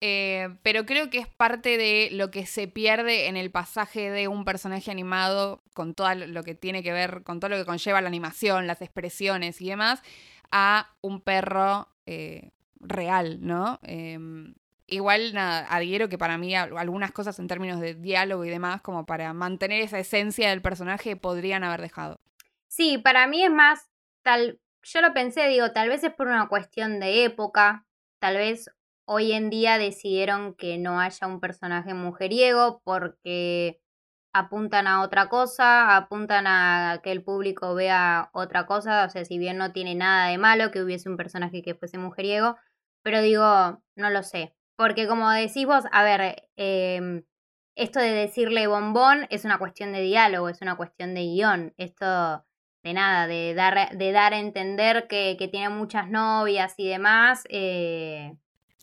Eh, 0.00 0.56
pero 0.62 0.86
creo 0.86 1.10
que 1.10 1.18
es 1.18 1.26
parte 1.26 1.76
de 1.76 2.10
lo 2.12 2.30
que 2.30 2.46
se 2.46 2.68
pierde 2.68 3.26
en 3.26 3.36
el 3.36 3.50
pasaje 3.50 4.10
de 4.10 4.28
un 4.28 4.44
personaje 4.44 4.92
animado 4.92 5.64
con 5.74 5.94
todo 5.94 6.14
lo 6.14 6.44
que 6.44 6.54
tiene 6.54 6.84
que 6.84 6.92
ver, 6.92 7.24
con 7.24 7.40
todo 7.40 7.48
lo 7.50 7.56
que 7.56 7.64
conlleva 7.64 8.00
la 8.00 8.06
animación, 8.06 8.68
las 8.68 8.80
expresiones 8.80 9.60
y 9.60 9.68
demás, 9.68 10.00
a 10.52 10.94
un 11.00 11.20
perro 11.20 11.88
eh, 12.06 12.52
real, 12.78 13.38
¿no? 13.40 13.80
Em, 13.82 14.54
Igual, 14.90 15.34
nada, 15.34 15.66
adhiero 15.68 16.08
que 16.08 16.16
para 16.16 16.38
mí 16.38 16.54
algunas 16.54 17.12
cosas 17.12 17.38
en 17.38 17.46
términos 17.46 17.78
de 17.78 17.94
diálogo 17.94 18.46
y 18.46 18.48
demás, 18.48 18.80
como 18.80 19.04
para 19.04 19.34
mantener 19.34 19.82
esa 19.82 19.98
esencia 19.98 20.48
del 20.48 20.62
personaje, 20.62 21.14
podrían 21.14 21.62
haber 21.62 21.82
dejado. 21.82 22.20
Sí, 22.68 22.96
para 22.96 23.26
mí 23.26 23.44
es 23.44 23.50
más, 23.50 23.90
tal, 24.22 24.60
yo 24.82 25.00
lo 25.02 25.12
pensé, 25.12 25.46
digo, 25.48 25.72
tal 25.72 25.90
vez 25.90 26.02
es 26.04 26.14
por 26.14 26.28
una 26.28 26.48
cuestión 26.48 27.00
de 27.00 27.24
época, 27.24 27.86
tal 28.18 28.38
vez 28.38 28.70
hoy 29.04 29.32
en 29.32 29.50
día 29.50 29.76
decidieron 29.76 30.54
que 30.54 30.78
no 30.78 31.00
haya 31.00 31.26
un 31.26 31.40
personaje 31.40 31.92
mujeriego 31.92 32.80
porque 32.82 33.80
apuntan 34.32 34.86
a 34.86 35.02
otra 35.02 35.28
cosa, 35.28 35.96
apuntan 35.96 36.46
a 36.46 37.00
que 37.02 37.12
el 37.12 37.22
público 37.22 37.74
vea 37.74 38.30
otra 38.32 38.64
cosa, 38.64 39.04
o 39.04 39.10
sea, 39.10 39.26
si 39.26 39.38
bien 39.38 39.58
no 39.58 39.72
tiene 39.72 39.94
nada 39.94 40.28
de 40.28 40.38
malo 40.38 40.70
que 40.70 40.82
hubiese 40.82 41.10
un 41.10 41.18
personaje 41.18 41.62
que 41.62 41.74
fuese 41.74 41.98
mujeriego, 41.98 42.56
pero 43.02 43.20
digo, 43.20 43.82
no 43.96 44.10
lo 44.10 44.22
sé, 44.22 44.54
porque 44.78 45.08
como 45.08 45.28
decís 45.30 45.66
vos, 45.66 45.84
a 45.90 46.04
ver, 46.04 46.44
em, 46.56 47.24
esto 47.74 47.98
de 47.98 48.12
decirle 48.12 48.68
bombón 48.68 49.26
es 49.28 49.44
una 49.44 49.58
cuestión 49.58 49.92
de 49.92 50.02
diálogo, 50.02 50.48
es 50.48 50.62
una 50.62 50.76
cuestión 50.76 51.14
de 51.14 51.22
guion. 51.22 51.74
Esto 51.78 52.44
de 52.84 52.94
nada, 52.94 53.26
de 53.26 53.54
dar, 53.54 53.96
de 53.96 54.12
dar 54.12 54.34
a 54.34 54.38
entender 54.38 55.08
que, 55.08 55.36
tiene 55.50 55.68
muchas 55.68 56.08
novias 56.08 56.74
y 56.76 56.88
demás. 56.88 57.42
Eh, 57.48 58.36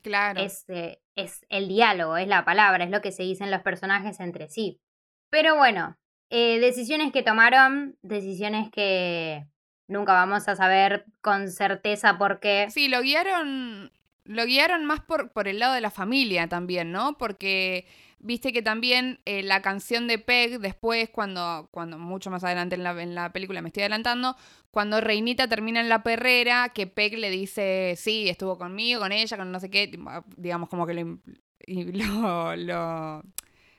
claro. 0.03 0.41
Es, 0.41 0.65
eh, 0.67 0.99
es 1.15 1.45
el 1.47 1.69
diálogo, 1.69 2.17
es 2.17 2.27
la 2.27 2.43
palabra, 2.43 2.83
es 2.83 2.91
lo 2.91 3.01
que 3.01 3.13
se 3.13 3.23
dicen 3.23 3.49
los 3.49 3.61
personajes 3.61 4.19
entre 4.19 4.49
sí. 4.49 4.81
Pero 5.29 5.55
bueno, 5.55 5.97
eh, 6.29 6.59
decisiones 6.59 7.13
que 7.13 7.23
tomaron, 7.23 7.97
decisiones 8.01 8.69
que 8.69 9.45
nunca 9.87 10.11
vamos 10.11 10.49
a 10.49 10.57
saber 10.57 11.05
con 11.21 11.49
certeza 11.49 12.17
por 12.17 12.41
qué. 12.41 12.67
Sí, 12.69 12.89
lo 12.89 13.01
guiaron, 13.01 13.93
lo 14.25 14.45
guiaron 14.45 14.85
más 14.85 15.01
por, 15.01 15.31
por 15.31 15.47
el 15.47 15.59
lado 15.59 15.73
de 15.73 15.81
la 15.81 15.91
familia 15.91 16.47
también, 16.47 16.91
¿no? 16.91 17.17
Porque 17.17 17.87
viste 18.19 18.51
que 18.51 18.61
también 18.61 19.19
eh, 19.25 19.43
la 19.43 19.61
canción 19.61 20.07
de 20.07 20.17
Peg, 20.17 20.59
después, 20.59 21.09
cuando, 21.09 21.69
cuando 21.71 21.97
mucho 21.97 22.31
más 22.31 22.43
adelante 22.43 22.75
en 22.75 22.83
la, 22.83 23.01
en 23.01 23.15
la 23.15 23.31
película 23.31 23.61
me 23.61 23.69
estoy 23.69 23.83
adelantando, 23.83 24.35
cuando 24.71 24.99
Reinita 24.99 25.47
termina 25.47 25.79
en 25.79 25.89
la 25.89 26.03
perrera, 26.03 26.69
que 26.69 26.87
Peg 26.87 27.17
le 27.17 27.29
dice, 27.29 27.93
sí, 27.97 28.27
estuvo 28.27 28.57
conmigo, 28.57 28.99
con 28.99 29.11
ella, 29.11 29.37
con 29.37 29.51
no 29.51 29.59
sé 29.59 29.69
qué, 29.69 29.91
digamos 30.37 30.69
como 30.69 30.87
que 30.87 30.93
lo, 30.95 31.19
lo, 31.67 32.55
lo, 32.55 33.23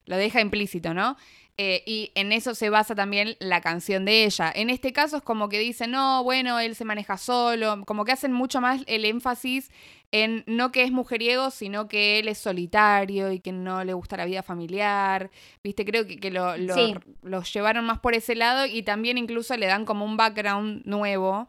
lo 0.07 0.17
deja 0.17 0.41
implícito, 0.41 0.95
¿no? 0.95 1.17
Eh, 1.59 1.83
y 1.87 2.13
en 2.15 2.33
eso 2.33 2.55
se 2.55 2.69
basa 2.69 2.95
también 2.95 3.35
la 3.39 3.63
canción 3.63 4.05
de 4.05 4.25
ella. 4.25 4.53
En 4.55 4.69
este 4.69 4.93
caso 4.93 5.17
es 5.17 5.23
como 5.23 5.49
que 5.49 5.59
dicen, 5.59 5.91
no, 5.91 6.23
bueno, 6.23 6.59
él 6.61 6.75
se 6.75 6.85
maneja 6.85 7.17
solo, 7.17 7.83
como 7.87 8.05
que 8.05 8.13
hacen 8.13 8.33
mucho 8.33 8.61
más 8.61 8.83
el 8.87 9.07
énfasis 9.07 9.71
en 10.13 10.45
no 10.47 10.71
que 10.71 10.85
es 10.85 10.93
mujeriego, 10.93 11.51
sino 11.51 11.89
que 11.89 12.19
él 12.19 12.29
es 12.29 12.39
solitario 12.39 13.33
y 13.33 13.41
que 13.41 13.53
no 13.53 13.85
le 13.85 13.95
gusta 13.95 14.19
la 14.19 14.27
vida 14.27 14.43
familiar. 14.43 15.31
Viste, 15.65 15.87
creo 15.87 16.07
que, 16.07 16.19
que 16.19 16.31
lo, 16.31 16.57
lo, 16.59 17.43
llevaron 17.43 17.87
más 17.87 18.01
por 18.01 18.15
ese 18.15 18.35
lado 18.35 18.67
y 18.67 18.83
también 18.83 19.17
incluso 19.17 19.57
le 19.57 19.67
dan 19.67 19.87
como 19.87 20.05
un 20.05 20.19
background 20.19 20.83
nuevo 20.85 21.49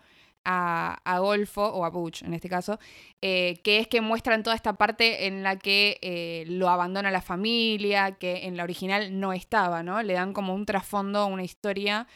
a, 0.49 1.19
Golfo, 1.19 1.61
o 1.61 1.83
a 1.83 1.89
Butch 1.89 2.23
en 2.23 2.33
este 2.33 2.47
caso, 2.47 2.79
eh, 3.21 3.59
que 3.63 3.79
es 3.79 3.87
que 3.87 3.99
muestran 3.99 4.43
toda 4.43 4.55
esta 4.55 4.73
parte 4.73 5.27
en 5.27 5.43
la 5.43 5.57
que 5.57 5.99
eh, 6.01 6.45
lo 6.47 6.69
abandona 6.69 7.11
la 7.11 7.21
familia, 7.21 8.13
que 8.13 8.47
en 8.47 8.55
la 8.55 8.63
original 8.63 9.19
no 9.19 9.33
estaba, 9.33 9.83
¿no? 9.83 10.01
Le 10.01 10.13
dan 10.13 10.31
como 10.31 10.55
un 10.55 10.65
trasfondo, 10.65 11.27
una 11.27 11.43
historia 11.43 12.07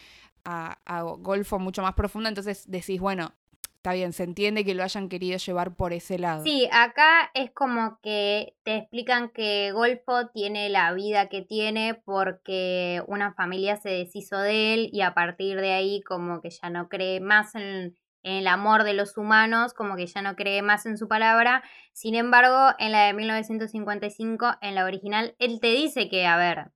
a, 0.46 0.78
a 0.86 1.02
Golfo 1.02 1.60
mucho 1.60 1.82
más 1.82 1.94
profunda, 1.94 2.30
entonces 2.30 2.63
decís, 2.72 3.02
bueno, 3.02 3.34
está 3.76 3.94
bien, 3.94 4.13
se 4.13 4.24
entiende 4.24 4.63
que 4.63 4.76
lo 4.76 4.84
hayan 4.84 5.10
querido 5.10 5.38
llevar 5.38 5.76
por 5.76 5.91
ese 5.91 6.17
lado. 6.17 6.44
Sí, 6.44 6.70
acá 6.72 7.32
es 7.34 7.52
como 7.52 8.00
que 8.02 8.56
te 8.63 8.78
explican 8.78 9.30
que 9.30 9.72
Golfo 9.74 10.28
tiene 10.28 10.70
la 10.70 10.94
vida 10.94 11.28
que 11.28 11.41
tiene 11.41 11.96
porque 11.96 13.04
una 13.08 13.34
familia 13.34 13.76
se 13.78 13.89
deshizo 13.89 14.38
de 14.38 14.76
él 14.76 14.89
y 14.94 15.02
a 15.02 15.13
partir 15.13 15.60
de 15.60 15.74
ahí 15.74 16.02
como 16.04 16.41
que 16.41 16.52
ya 16.52 16.70
no 16.70 16.88
cree 16.89 17.20
más 17.20 17.56
en, 17.56 17.98
en 18.23 18.34
el 18.34 18.47
amor 18.47 18.84
de 18.84 18.93
los 18.93 19.17
humanos, 19.17 19.73
como 19.73 19.95
que 19.95 20.07
ya 20.07 20.21
no 20.21 20.36
cree 20.36 20.62
más 20.62 20.86
en 20.86 20.97
su 20.97 21.07
palabra. 21.07 21.63
Sin 21.93 22.15
embargo, 22.15 22.75
en 22.79 22.91
la 22.91 23.05
de 23.05 23.13
1955, 23.13 24.57
en 24.62 24.75
la 24.75 24.86
original, 24.86 25.36
él 25.39 25.60
te 25.60 25.67
dice 25.67 26.10
que, 26.10 26.25
a 26.25 26.38
ver, 26.38 26.71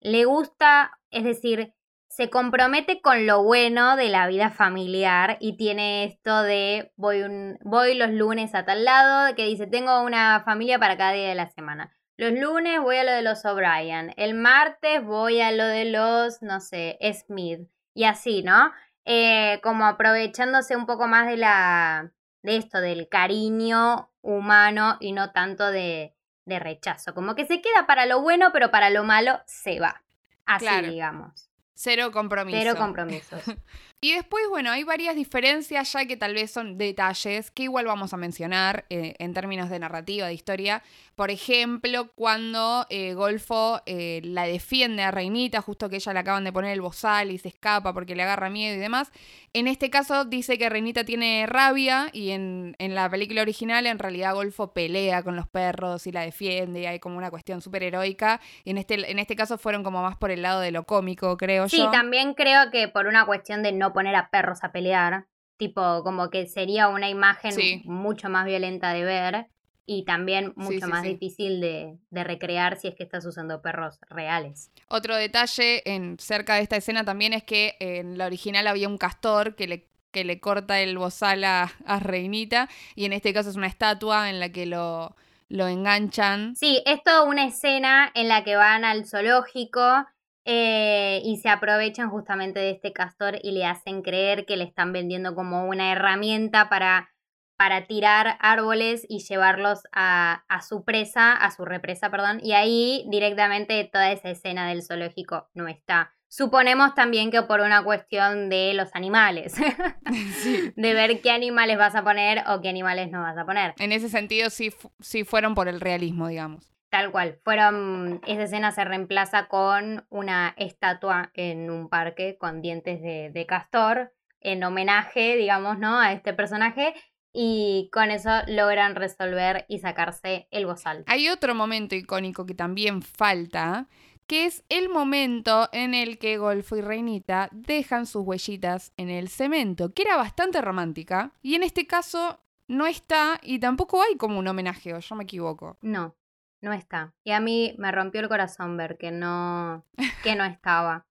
le 0.00 0.24
gusta, 0.24 0.98
es 1.10 1.24
decir, 1.24 1.74
se 2.08 2.30
compromete 2.30 3.00
con 3.00 3.26
lo 3.26 3.42
bueno 3.42 3.96
de 3.96 4.08
la 4.08 4.26
vida 4.26 4.50
familiar 4.50 5.36
y 5.40 5.56
tiene 5.56 6.04
esto 6.04 6.42
de 6.42 6.92
voy, 6.96 7.22
voy 7.62 7.94
los 7.94 8.10
lunes 8.10 8.54
a 8.54 8.64
tal 8.64 8.84
lado, 8.84 9.34
que 9.36 9.44
dice 9.44 9.66
tengo 9.66 10.02
una 10.02 10.42
familia 10.44 10.78
para 10.78 10.96
cada 10.96 11.12
día 11.12 11.28
de 11.28 11.34
la 11.34 11.50
semana. 11.50 11.92
Los 12.16 12.32
lunes 12.32 12.80
voy 12.80 12.96
a 12.96 13.04
lo 13.04 13.12
de 13.12 13.22
los 13.22 13.44
O'Brien, 13.44 14.12
el 14.16 14.34
martes 14.34 15.04
voy 15.04 15.40
a 15.40 15.52
lo 15.52 15.64
de 15.64 15.84
los, 15.84 16.42
no 16.42 16.60
sé, 16.60 16.98
Smith 17.12 17.68
y 17.94 18.04
así, 18.04 18.42
¿no? 18.42 18.72
Eh, 19.04 19.60
como 19.62 19.86
aprovechándose 19.86 20.76
un 20.76 20.86
poco 20.86 21.06
más 21.06 21.26
de 21.26 21.36
la 21.36 22.12
de 22.42 22.56
esto, 22.56 22.80
del 22.80 23.08
cariño 23.08 24.10
humano 24.20 24.96
y 25.00 25.12
no 25.12 25.32
tanto 25.32 25.70
de, 25.70 26.14
de 26.44 26.58
rechazo. 26.58 27.14
Como 27.14 27.34
que 27.34 27.46
se 27.46 27.60
queda 27.60 27.86
para 27.86 28.06
lo 28.06 28.20
bueno, 28.20 28.50
pero 28.52 28.70
para 28.70 28.90
lo 28.90 29.04
malo 29.04 29.40
se 29.46 29.80
va. 29.80 30.02
Así 30.44 30.82
digamos. 30.82 31.50
Cero 31.74 32.10
compromiso. 32.10 32.58
Cero 32.58 32.74
compromisos. 32.76 33.42
Y 34.00 34.12
después, 34.12 34.44
bueno, 34.48 34.70
hay 34.70 34.84
varias 34.84 35.16
diferencias 35.16 35.92
ya 35.92 36.06
que 36.06 36.16
tal 36.16 36.32
vez 36.32 36.52
son 36.52 36.78
detalles 36.78 37.50
que 37.50 37.64
igual 37.64 37.86
vamos 37.86 38.14
a 38.14 38.16
mencionar 38.16 38.84
eh, 38.90 39.16
en 39.18 39.34
términos 39.34 39.70
de 39.70 39.80
narrativa, 39.80 40.28
de 40.28 40.34
historia. 40.34 40.84
Por 41.16 41.32
ejemplo, 41.32 42.12
cuando 42.14 42.86
eh, 42.90 43.14
Golfo 43.14 43.80
eh, 43.86 44.20
la 44.22 44.44
defiende 44.44 45.02
a 45.02 45.10
Reinita, 45.10 45.62
justo 45.62 45.88
que 45.88 45.96
ella 45.96 46.12
le 46.12 46.20
acaban 46.20 46.44
de 46.44 46.52
poner 46.52 46.70
el 46.70 46.80
bozal 46.80 47.32
y 47.32 47.38
se 47.38 47.48
escapa 47.48 47.92
porque 47.92 48.14
le 48.14 48.22
agarra 48.22 48.50
miedo 48.50 48.76
y 48.76 48.78
demás. 48.78 49.10
En 49.52 49.66
este 49.66 49.90
caso 49.90 50.24
dice 50.24 50.58
que 50.58 50.68
Reinita 50.68 51.02
tiene 51.02 51.46
rabia 51.48 52.08
y 52.12 52.30
en, 52.30 52.76
en 52.78 52.94
la 52.94 53.10
película 53.10 53.42
original 53.42 53.86
en 53.86 53.98
realidad 53.98 54.34
Golfo 54.34 54.72
pelea 54.72 55.24
con 55.24 55.34
los 55.34 55.48
perros 55.48 56.06
y 56.06 56.12
la 56.12 56.20
defiende 56.20 56.82
y 56.82 56.86
hay 56.86 57.00
como 57.00 57.18
una 57.18 57.30
cuestión 57.30 57.62
súper 57.62 57.82
heroica. 57.82 58.40
Y 58.62 58.70
en 58.70 58.78
este, 58.78 59.10
en 59.10 59.18
este 59.18 59.34
caso 59.34 59.58
fueron 59.58 59.82
como 59.82 60.02
más 60.02 60.16
por 60.16 60.30
el 60.30 60.42
lado 60.42 60.60
de 60.60 60.70
lo 60.70 60.84
cómico, 60.84 61.36
creo 61.36 61.64
yo. 61.64 61.68
Sí, 61.68 61.84
también 61.90 62.34
creo 62.34 62.70
que 62.70 62.86
por 62.86 63.08
una 63.08 63.26
cuestión 63.26 63.64
de 63.64 63.72
no 63.72 63.87
poner 63.92 64.14
a 64.14 64.30
perros 64.30 64.64
a 64.64 64.72
pelear, 64.72 65.26
tipo 65.56 66.02
como 66.02 66.30
que 66.30 66.46
sería 66.46 66.88
una 66.88 67.08
imagen 67.08 67.82
mucho 67.84 68.28
más 68.28 68.46
violenta 68.46 68.92
de 68.92 69.04
ver 69.04 69.46
y 69.84 70.04
también 70.04 70.52
mucho 70.54 70.86
más 70.86 71.02
difícil 71.02 71.60
de, 71.62 71.96
recrear 72.10 72.78
si 72.78 72.88
es 72.88 72.94
que 72.94 73.04
estás 73.04 73.24
usando 73.24 73.62
perros 73.62 73.98
reales. 74.10 74.70
Otro 74.88 75.16
detalle 75.16 75.82
en 75.90 76.18
cerca 76.18 76.56
de 76.56 76.62
esta 76.62 76.76
escena 76.76 77.04
también 77.04 77.32
es 77.32 77.42
que 77.42 77.74
en 77.80 78.18
la 78.18 78.26
original 78.26 78.66
había 78.66 78.86
un 78.86 78.98
castor 78.98 79.56
que 79.56 79.66
le, 79.66 79.88
que 80.10 80.24
le 80.24 80.40
corta 80.40 80.80
el 80.80 80.98
bozal 80.98 81.42
a, 81.44 81.72
a 81.86 82.00
Reinita 82.00 82.68
y 82.94 83.06
en 83.06 83.14
este 83.14 83.32
caso 83.32 83.48
es 83.48 83.56
una 83.56 83.66
estatua 83.66 84.28
en 84.28 84.40
la 84.40 84.50
que 84.50 84.66
lo, 84.66 85.16
lo 85.48 85.66
enganchan. 85.66 86.54
Sí, 86.54 86.82
es 86.84 87.02
toda 87.02 87.22
una 87.22 87.46
escena 87.46 88.12
en 88.14 88.28
la 88.28 88.44
que 88.44 88.56
van 88.56 88.84
al 88.84 89.06
zoológico 89.06 90.06
eh, 90.50 91.20
y 91.24 91.36
se 91.36 91.50
aprovechan 91.50 92.08
justamente 92.08 92.58
de 92.58 92.70
este 92.70 92.94
castor 92.94 93.38
y 93.42 93.52
le 93.52 93.66
hacen 93.66 94.00
creer 94.00 94.46
que 94.46 94.56
le 94.56 94.64
están 94.64 94.94
vendiendo 94.94 95.34
como 95.34 95.66
una 95.66 95.92
herramienta 95.92 96.70
para, 96.70 97.10
para 97.58 97.86
tirar 97.86 98.38
árboles 98.40 99.04
y 99.10 99.18
llevarlos 99.18 99.82
a, 99.92 100.44
a, 100.48 100.62
su 100.62 100.84
presa, 100.84 101.34
a 101.34 101.50
su 101.50 101.66
represa, 101.66 102.10
perdón. 102.10 102.40
Y 102.42 102.52
ahí 102.52 103.04
directamente 103.10 103.84
toda 103.92 104.10
esa 104.10 104.30
escena 104.30 104.66
del 104.70 104.82
zoológico 104.82 105.50
no 105.52 105.68
está. 105.68 106.14
Suponemos 106.28 106.94
también 106.94 107.30
que 107.30 107.42
por 107.42 107.60
una 107.60 107.84
cuestión 107.84 108.48
de 108.48 108.72
los 108.72 108.94
animales, 108.94 109.54
de 110.76 110.94
ver 110.94 111.20
qué 111.20 111.30
animales 111.30 111.76
vas 111.76 111.94
a 111.94 112.02
poner 112.02 112.42
o 112.48 112.62
qué 112.62 112.70
animales 112.70 113.10
no 113.10 113.20
vas 113.20 113.36
a 113.36 113.44
poner. 113.44 113.74
En 113.78 113.92
ese 113.92 114.08
sentido 114.08 114.48
sí, 114.48 114.72
sí 115.00 115.24
fueron 115.24 115.54
por 115.54 115.68
el 115.68 115.78
realismo, 115.78 116.26
digamos. 116.28 116.77
Tal 116.90 117.10
cual. 117.12 117.38
Fueron. 117.44 118.20
Esa 118.26 118.44
escena 118.44 118.72
se 118.72 118.84
reemplaza 118.84 119.48
con 119.48 120.06
una 120.08 120.54
estatua 120.56 121.30
en 121.34 121.70
un 121.70 121.88
parque 121.88 122.38
con 122.38 122.62
dientes 122.62 123.02
de, 123.02 123.46
castor. 123.46 124.12
En 124.40 124.62
homenaje, 124.62 125.36
digamos, 125.36 125.78
¿no? 125.78 125.98
A 125.98 126.12
este 126.12 126.32
personaje. 126.32 126.94
Y 127.32 127.90
con 127.92 128.10
eso 128.10 128.30
logran 128.46 128.94
resolver 128.94 129.66
y 129.68 129.80
sacarse 129.80 130.48
el 130.50 130.66
bozal. 130.66 131.04
Hay 131.06 131.28
otro 131.28 131.54
momento 131.54 131.94
icónico 131.94 132.46
que 132.46 132.54
también 132.54 133.02
falta, 133.02 133.86
que 134.26 134.46
es 134.46 134.64
el 134.68 134.88
momento 134.88 135.68
en 135.72 135.94
el 135.94 136.18
que 136.18 136.38
Golfo 136.38 136.76
y 136.76 136.80
Reinita 136.80 137.48
dejan 137.52 138.06
sus 138.06 138.24
huellitas 138.24 138.92
en 138.96 139.10
el 139.10 139.28
cemento, 139.28 139.92
que 139.92 140.02
era 140.02 140.16
bastante 140.16 140.62
romántica. 140.62 141.32
Y 141.42 141.54
en 141.54 141.64
este 141.64 141.86
caso 141.86 142.40
no 142.66 142.86
está 142.86 143.40
y 143.42 143.58
tampoco 143.58 144.02
hay 144.02 144.16
como 144.16 144.38
un 144.38 144.48
homenaje, 144.48 144.94
o 144.94 145.00
yo 145.00 145.14
me 145.14 145.24
equivoco. 145.24 145.78
No, 145.82 146.14
no 146.60 146.72
está. 146.72 147.14
Y 147.24 147.32
a 147.32 147.40
mí 147.40 147.74
me 147.78 147.92
rompió 147.92 148.20
el 148.20 148.28
corazón 148.28 148.76
ver 148.76 148.98
que 148.98 149.10
no, 149.10 149.84
que 150.22 150.36
no 150.36 150.44
estaba. 150.44 151.06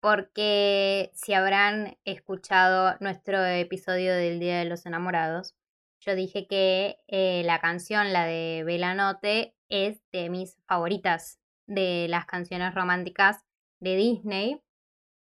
Porque 0.00 1.10
si 1.14 1.32
habrán 1.32 1.96
escuchado 2.04 2.96
nuestro 3.00 3.44
episodio 3.44 4.14
del 4.14 4.40
Día 4.40 4.58
de 4.58 4.64
los 4.64 4.84
Enamorados, 4.84 5.54
yo 6.00 6.16
dije 6.16 6.48
que 6.48 6.98
eh, 7.06 7.42
la 7.44 7.60
canción, 7.60 8.12
la 8.12 8.26
de 8.26 8.64
Belanote, 8.66 9.54
es 9.68 10.02
de 10.10 10.28
mis 10.28 10.56
favoritas 10.66 11.38
de 11.66 12.06
las 12.08 12.26
canciones 12.26 12.74
románticas 12.74 13.44
de 13.78 13.94
Disney. 13.94 14.60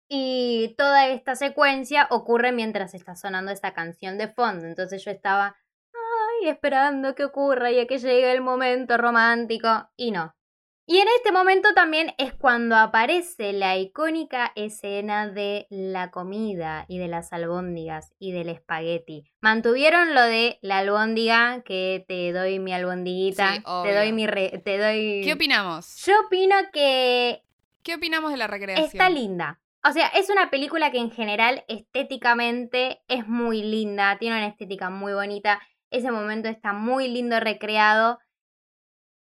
Y 0.08 0.76
toda 0.78 1.08
esta 1.08 1.36
secuencia 1.36 2.08
ocurre 2.10 2.52
mientras 2.52 2.94
está 2.94 3.16
sonando 3.16 3.52
esa 3.52 3.74
canción 3.74 4.18
de 4.18 4.30
fondo. 4.30 4.66
Entonces 4.66 5.04
yo 5.04 5.12
estaba 5.12 5.56
esperando 6.48 7.16
que 7.16 7.26
ocurra 7.26 7.72
y 7.72 7.80
a 7.80 7.88
que 7.88 7.98
llegue 7.98 8.32
el 8.32 8.42
momento 8.42 8.98
romántico. 8.98 9.90
Y 9.96 10.12
no. 10.12 10.36
Y 10.88 10.98
en 10.98 11.08
este 11.16 11.32
momento 11.32 11.70
también 11.74 12.14
es 12.18 12.34
cuando 12.34 12.76
aparece 12.76 13.54
la 13.54 13.78
icónica 13.78 14.52
escena 14.56 15.30
de 15.30 15.68
la 15.70 16.12
comida 16.12 16.86
y 16.90 16.98
de 16.98 17.08
las 17.08 17.32
albóndigas 17.32 18.14
y 18.20 18.34
del 18.34 18.50
espagueti. 18.50 19.24
Mantuvieron 19.40 20.14
lo 20.14 20.22
de 20.22 20.60
la 20.62 20.80
albóndiga, 20.80 21.62
que 21.64 22.04
te 22.08 22.34
doy 22.34 22.60
mi 22.60 22.74
albondiguita, 22.74 23.64
te 23.84 23.96
doy 23.96 24.12
mi 24.12 24.28
te 24.28 24.78
doy 24.78 25.22
¿Qué 25.24 25.34
opinamos? 25.34 25.96
Yo 26.06 26.14
opino 26.26 26.56
que 26.74 27.44
¿Qué 27.84 27.96
opinamos 27.96 28.32
de 28.32 28.38
la 28.38 28.48
recreación? 28.48 28.88
Está 28.88 29.10
linda. 29.10 29.60
O 29.84 29.92
sea, 29.92 30.08
es 30.08 30.30
una 30.30 30.50
película 30.50 30.92
que 30.92 31.00
en 31.00 31.10
general 31.10 31.64
estéticamente 31.68 33.02
es 33.08 33.28
muy 33.28 33.64
linda, 33.64 34.18
tiene 34.20 34.38
una 34.38 34.48
estética 34.48 34.90
muy 34.90 35.14
bonita. 35.14 35.60
Ese 35.92 36.12
momento 36.12 36.50
está 36.50 36.74
muy 36.74 37.08
lindo 37.08 37.40
recreado 37.40 38.20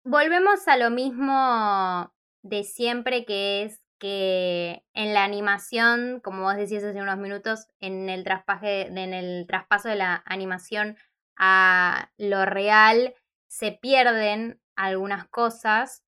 volvemos 0.05 0.67
a 0.69 0.77
lo 0.77 0.91
mismo 0.91 2.13
de 2.43 2.65
siempre, 2.65 3.25
que 3.25 3.65
es 3.65 3.81
que 3.99 4.83
en 4.95 5.13
la 5.13 5.25
animación, 5.25 6.21
como 6.21 6.43
vos 6.43 6.57
decías 6.57 6.85
hace 6.85 7.03
unos 7.03 7.19
minutos, 7.19 7.69
en 7.81 8.09
el, 8.09 8.25
traspaje, 8.25 8.87
en 8.87 9.13
el 9.13 9.47
traspaso 9.47 9.89
de 9.89 9.97
la 9.97 10.23
animación 10.25 10.97
a 11.37 12.11
lo 12.17 12.47
real, 12.47 13.15
se 13.49 13.73
pierden 13.73 14.61
algunas 14.75 15.29
cosas. 15.29 16.03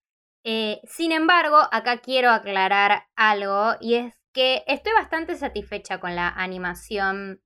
Eh, 0.44 0.80
sin 0.84 1.12
embargo, 1.12 1.58
acá 1.70 1.98
quiero 1.98 2.30
aclarar 2.30 3.06
algo 3.14 3.76
y 3.80 3.96
es 3.96 4.14
que 4.32 4.64
estoy 4.66 4.94
bastante 4.94 5.36
satisfecha 5.36 6.00
con 6.00 6.16
la 6.16 6.28
animación 6.28 7.42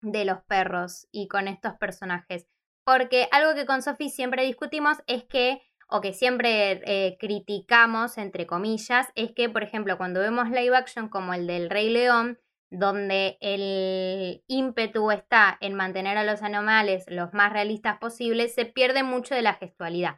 de 0.00 0.24
los 0.24 0.42
perros 0.42 1.08
y 1.12 1.28
con 1.28 1.48
estos 1.48 1.74
personajes. 1.74 2.46
Porque 2.84 3.28
algo 3.32 3.54
que 3.54 3.66
con 3.66 3.82
Sophie 3.82 4.10
siempre 4.10 4.44
discutimos 4.44 4.98
es 5.06 5.24
que, 5.24 5.62
o 5.88 6.00
que 6.00 6.12
siempre 6.12 6.82
eh, 6.84 7.16
criticamos, 7.18 8.18
entre 8.18 8.46
comillas, 8.46 9.08
es 9.14 9.32
que, 9.32 9.48
por 9.48 9.62
ejemplo, 9.62 9.98
cuando 9.98 10.20
vemos 10.20 10.50
live 10.50 10.76
action 10.76 11.08
como 11.08 11.34
el 11.34 11.46
del 11.46 11.70
Rey 11.70 11.90
León, 11.90 12.38
donde 12.70 13.38
el 13.40 14.44
ímpetu 14.48 15.10
está 15.10 15.56
en 15.60 15.74
mantener 15.74 16.16
a 16.18 16.24
los 16.24 16.42
animales 16.42 17.04
los 17.08 17.32
más 17.32 17.52
realistas 17.52 17.98
posibles, 17.98 18.54
se 18.54 18.66
pierde 18.66 19.02
mucho 19.02 19.34
de 19.34 19.42
la 19.42 19.54
gestualidad. 19.54 20.16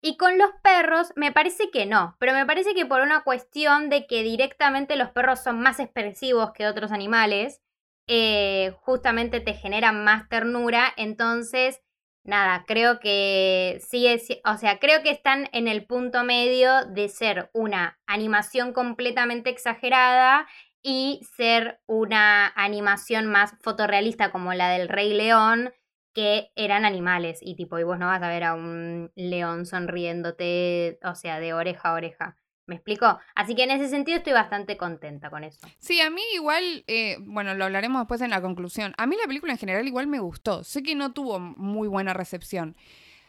Y 0.00 0.16
con 0.16 0.36
los 0.36 0.50
perros 0.62 1.12
me 1.16 1.32
parece 1.32 1.70
que 1.70 1.86
no, 1.86 2.14
pero 2.18 2.34
me 2.34 2.44
parece 2.44 2.74
que 2.74 2.84
por 2.84 3.00
una 3.00 3.22
cuestión 3.22 3.88
de 3.88 4.06
que 4.06 4.22
directamente 4.22 4.96
los 4.96 5.10
perros 5.10 5.42
son 5.42 5.60
más 5.60 5.80
expresivos 5.80 6.52
que 6.52 6.66
otros 6.66 6.92
animales, 6.92 7.62
eh, 8.06 8.72
justamente 8.80 9.40
te 9.40 9.54
generan 9.54 10.04
más 10.04 10.28
ternura, 10.28 10.92
entonces 10.96 11.80
nada, 12.24 12.64
creo 12.66 13.00
que 13.00 13.80
es, 13.92 14.28
o 14.44 14.56
sea, 14.56 14.78
creo 14.78 15.02
que 15.02 15.10
están 15.10 15.48
en 15.52 15.68
el 15.68 15.86
punto 15.86 16.24
medio 16.24 16.86
de 16.86 17.08
ser 17.08 17.50
una 17.52 17.98
animación 18.06 18.72
completamente 18.72 19.50
exagerada 19.50 20.46
y 20.82 21.20
ser 21.36 21.80
una 21.86 22.48
animación 22.56 23.26
más 23.26 23.54
fotorrealista 23.62 24.30
como 24.30 24.52
la 24.54 24.70
del 24.70 24.88
Rey 24.88 25.14
León, 25.14 25.72
que 26.14 26.50
eran 26.56 26.84
animales 26.84 27.40
y 27.42 27.56
tipo, 27.56 27.78
y 27.78 27.82
vos 27.84 27.98
no 27.98 28.06
vas 28.06 28.22
a 28.22 28.28
ver 28.28 28.44
a 28.44 28.54
un 28.54 29.10
león 29.16 29.66
sonriéndote, 29.66 30.98
o 31.02 31.14
sea, 31.14 31.40
de 31.40 31.54
oreja 31.54 31.90
a 31.90 31.94
oreja. 31.94 32.36
¿Me 32.66 32.76
explico? 32.76 33.18
Así 33.34 33.54
que 33.54 33.64
en 33.64 33.70
ese 33.72 33.88
sentido 33.88 34.18
estoy 34.18 34.32
bastante 34.32 34.76
contenta 34.76 35.28
con 35.28 35.44
eso. 35.44 35.58
Sí, 35.78 36.00
a 36.00 36.08
mí 36.08 36.22
igual, 36.34 36.84
eh, 36.86 37.18
bueno, 37.20 37.54
lo 37.54 37.64
hablaremos 37.64 38.00
después 38.00 38.22
en 38.22 38.30
la 38.30 38.40
conclusión. 38.40 38.94
A 38.96 39.06
mí 39.06 39.16
la 39.20 39.26
película 39.26 39.52
en 39.52 39.58
general 39.58 39.86
igual 39.86 40.06
me 40.06 40.18
gustó. 40.18 40.64
Sé 40.64 40.82
que 40.82 40.94
no 40.94 41.12
tuvo 41.12 41.38
muy 41.38 41.88
buena 41.88 42.14
recepción. 42.14 42.76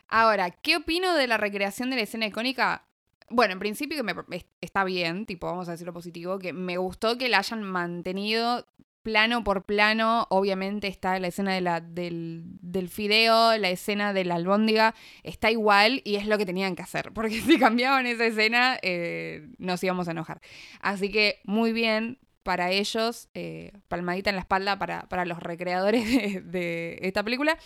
Ahora, 0.08 0.52
¿qué 0.52 0.78
opino 0.78 1.14
de 1.16 1.28
la 1.28 1.38
recreación 1.38 1.90
de 1.90 1.98
la 1.98 2.04
escena 2.04 2.28
icónica? 2.28 2.88
Bueno, 3.30 3.54
en 3.54 3.60
principio 3.60 3.98
que 3.98 4.04
me, 4.04 4.46
está 4.62 4.84
bien, 4.84 5.26
tipo, 5.26 5.48
vamos 5.48 5.68
a 5.68 5.72
decirlo 5.72 5.94
positivo, 5.94 6.40
que 6.40 6.54
me 6.54 6.78
gustó 6.78 7.18
que 7.18 7.28
la 7.28 7.40
hayan 7.40 7.64
mantenido 7.64 8.66
plano 9.06 9.44
por 9.44 9.66
plano, 9.66 10.26
obviamente 10.32 10.88
está 10.88 11.20
la 11.20 11.28
escena 11.28 11.54
de 11.54 11.62
la, 11.62 11.80
del, 11.80 12.42
del, 12.60 12.90
fideo, 12.90 13.56
la 13.56 13.70
escena 13.70 14.14
de 14.14 14.26
la 14.26 14.34
albóndiga, 14.34 14.96
está 15.22 15.52
igual 15.52 16.02
y 16.04 16.16
es 16.16 16.26
lo 16.26 16.40
que 16.40 16.46
tenían 16.48 16.76
que 16.76 16.82
hacer, 16.82 17.12
porque 17.14 17.40
si 17.40 17.60
cambiaban 17.60 18.08
esa 18.08 18.26
escena 18.26 18.80
eh, 18.82 19.48
nos 19.60 19.84
íbamos 19.84 20.08
a 20.08 20.12
enojar. 20.12 20.42
Así 20.82 21.12
que 21.12 21.40
muy 21.44 21.72
bien 21.72 22.18
para 22.42 22.72
ellos, 22.72 23.30
eh, 23.36 23.74
palmadita 23.90 24.32
en 24.32 24.38
la 24.38 24.42
espalda 24.42 24.80
para, 24.80 25.08
para 25.08 25.24
los 25.24 25.40
recreadores 25.40 26.10
de, 26.10 26.42
de, 26.42 27.00
esta 27.04 27.22
película. 27.22 27.60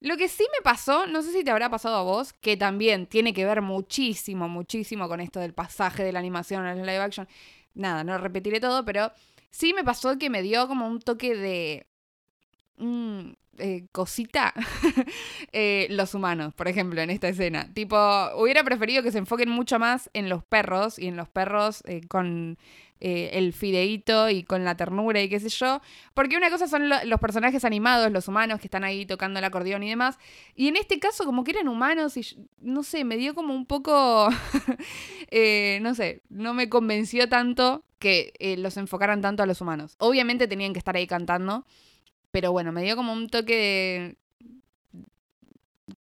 Lo 0.00 0.16
que 0.16 0.28
sí 0.28 0.44
me 0.56 0.62
pasó, 0.62 1.06
no 1.06 1.20
sé 1.20 1.32
si 1.32 1.44
te 1.44 1.50
habrá 1.50 1.68
pasado 1.68 1.96
a 1.96 2.02
vos, 2.02 2.32
que 2.32 2.56
también 2.56 3.06
tiene 3.06 3.34
que 3.34 3.44
ver 3.44 3.60
muchísimo, 3.60 4.48
muchísimo 4.48 5.06
con 5.06 5.20
esto 5.20 5.38
del 5.38 5.52
pasaje 5.52 6.02
de 6.02 6.12
la 6.12 6.18
animación 6.18 6.64
al 6.64 6.78
live 6.78 6.96
action. 6.96 7.28
Nada, 7.74 8.04
no 8.04 8.16
repetiré 8.16 8.58
todo, 8.58 8.86
pero 8.86 9.12
Sí 9.52 9.72
me 9.74 9.84
pasó 9.84 10.18
que 10.18 10.30
me 10.30 10.42
dio 10.42 10.66
como 10.66 10.88
un 10.88 11.00
toque 11.00 11.36
de... 11.36 11.86
Mm, 12.78 13.34
eh, 13.58 13.86
cosita 13.92 14.54
eh, 15.52 15.86
los 15.90 16.14
humanos, 16.14 16.54
por 16.54 16.68
ejemplo, 16.68 17.02
en 17.02 17.10
esta 17.10 17.28
escena. 17.28 17.70
Tipo, 17.74 17.96
hubiera 18.36 18.64
preferido 18.64 19.02
que 19.02 19.12
se 19.12 19.18
enfoquen 19.18 19.50
mucho 19.50 19.78
más 19.78 20.08
en 20.14 20.30
los 20.30 20.42
perros 20.42 20.98
y 20.98 21.08
en 21.08 21.16
los 21.16 21.28
perros 21.28 21.82
eh, 21.86 22.00
con 22.08 22.56
el 23.02 23.52
fideíto 23.52 24.30
y 24.30 24.44
con 24.44 24.64
la 24.64 24.76
ternura 24.76 25.20
y 25.20 25.28
qué 25.28 25.40
sé 25.40 25.48
yo. 25.48 25.80
Porque 26.14 26.36
una 26.36 26.50
cosa 26.50 26.68
son 26.68 26.88
los 26.88 27.20
personajes 27.20 27.64
animados, 27.64 28.10
los 28.12 28.28
humanos 28.28 28.60
que 28.60 28.66
están 28.66 28.84
ahí 28.84 29.06
tocando 29.06 29.38
el 29.38 29.44
acordeón 29.44 29.82
y 29.82 29.88
demás. 29.88 30.18
Y 30.54 30.68
en 30.68 30.76
este 30.76 30.98
caso, 30.98 31.24
como 31.24 31.44
que 31.44 31.52
eran 31.52 31.68
humanos 31.68 32.16
y 32.16 32.48
no 32.60 32.82
sé, 32.82 33.04
me 33.04 33.16
dio 33.16 33.34
como 33.34 33.54
un 33.54 33.66
poco, 33.66 34.28
no 35.80 35.94
sé, 35.94 36.22
no 36.28 36.54
me 36.54 36.68
convenció 36.68 37.28
tanto 37.28 37.84
que 37.98 38.32
eh, 38.40 38.56
los 38.56 38.76
enfocaran 38.76 39.20
tanto 39.20 39.44
a 39.44 39.46
los 39.46 39.60
humanos. 39.60 39.94
Obviamente 39.98 40.48
tenían 40.48 40.72
que 40.72 40.80
estar 40.80 40.96
ahí 40.96 41.06
cantando, 41.06 41.64
pero 42.32 42.50
bueno, 42.50 42.72
me 42.72 42.82
dio 42.82 42.96
como 42.96 43.12
un 43.12 43.28
toque 43.28 43.54
de 43.54 44.16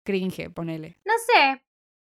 cringe, 0.02 0.50
ponele. 0.50 0.96
No 1.04 1.12
sé, 1.26 1.62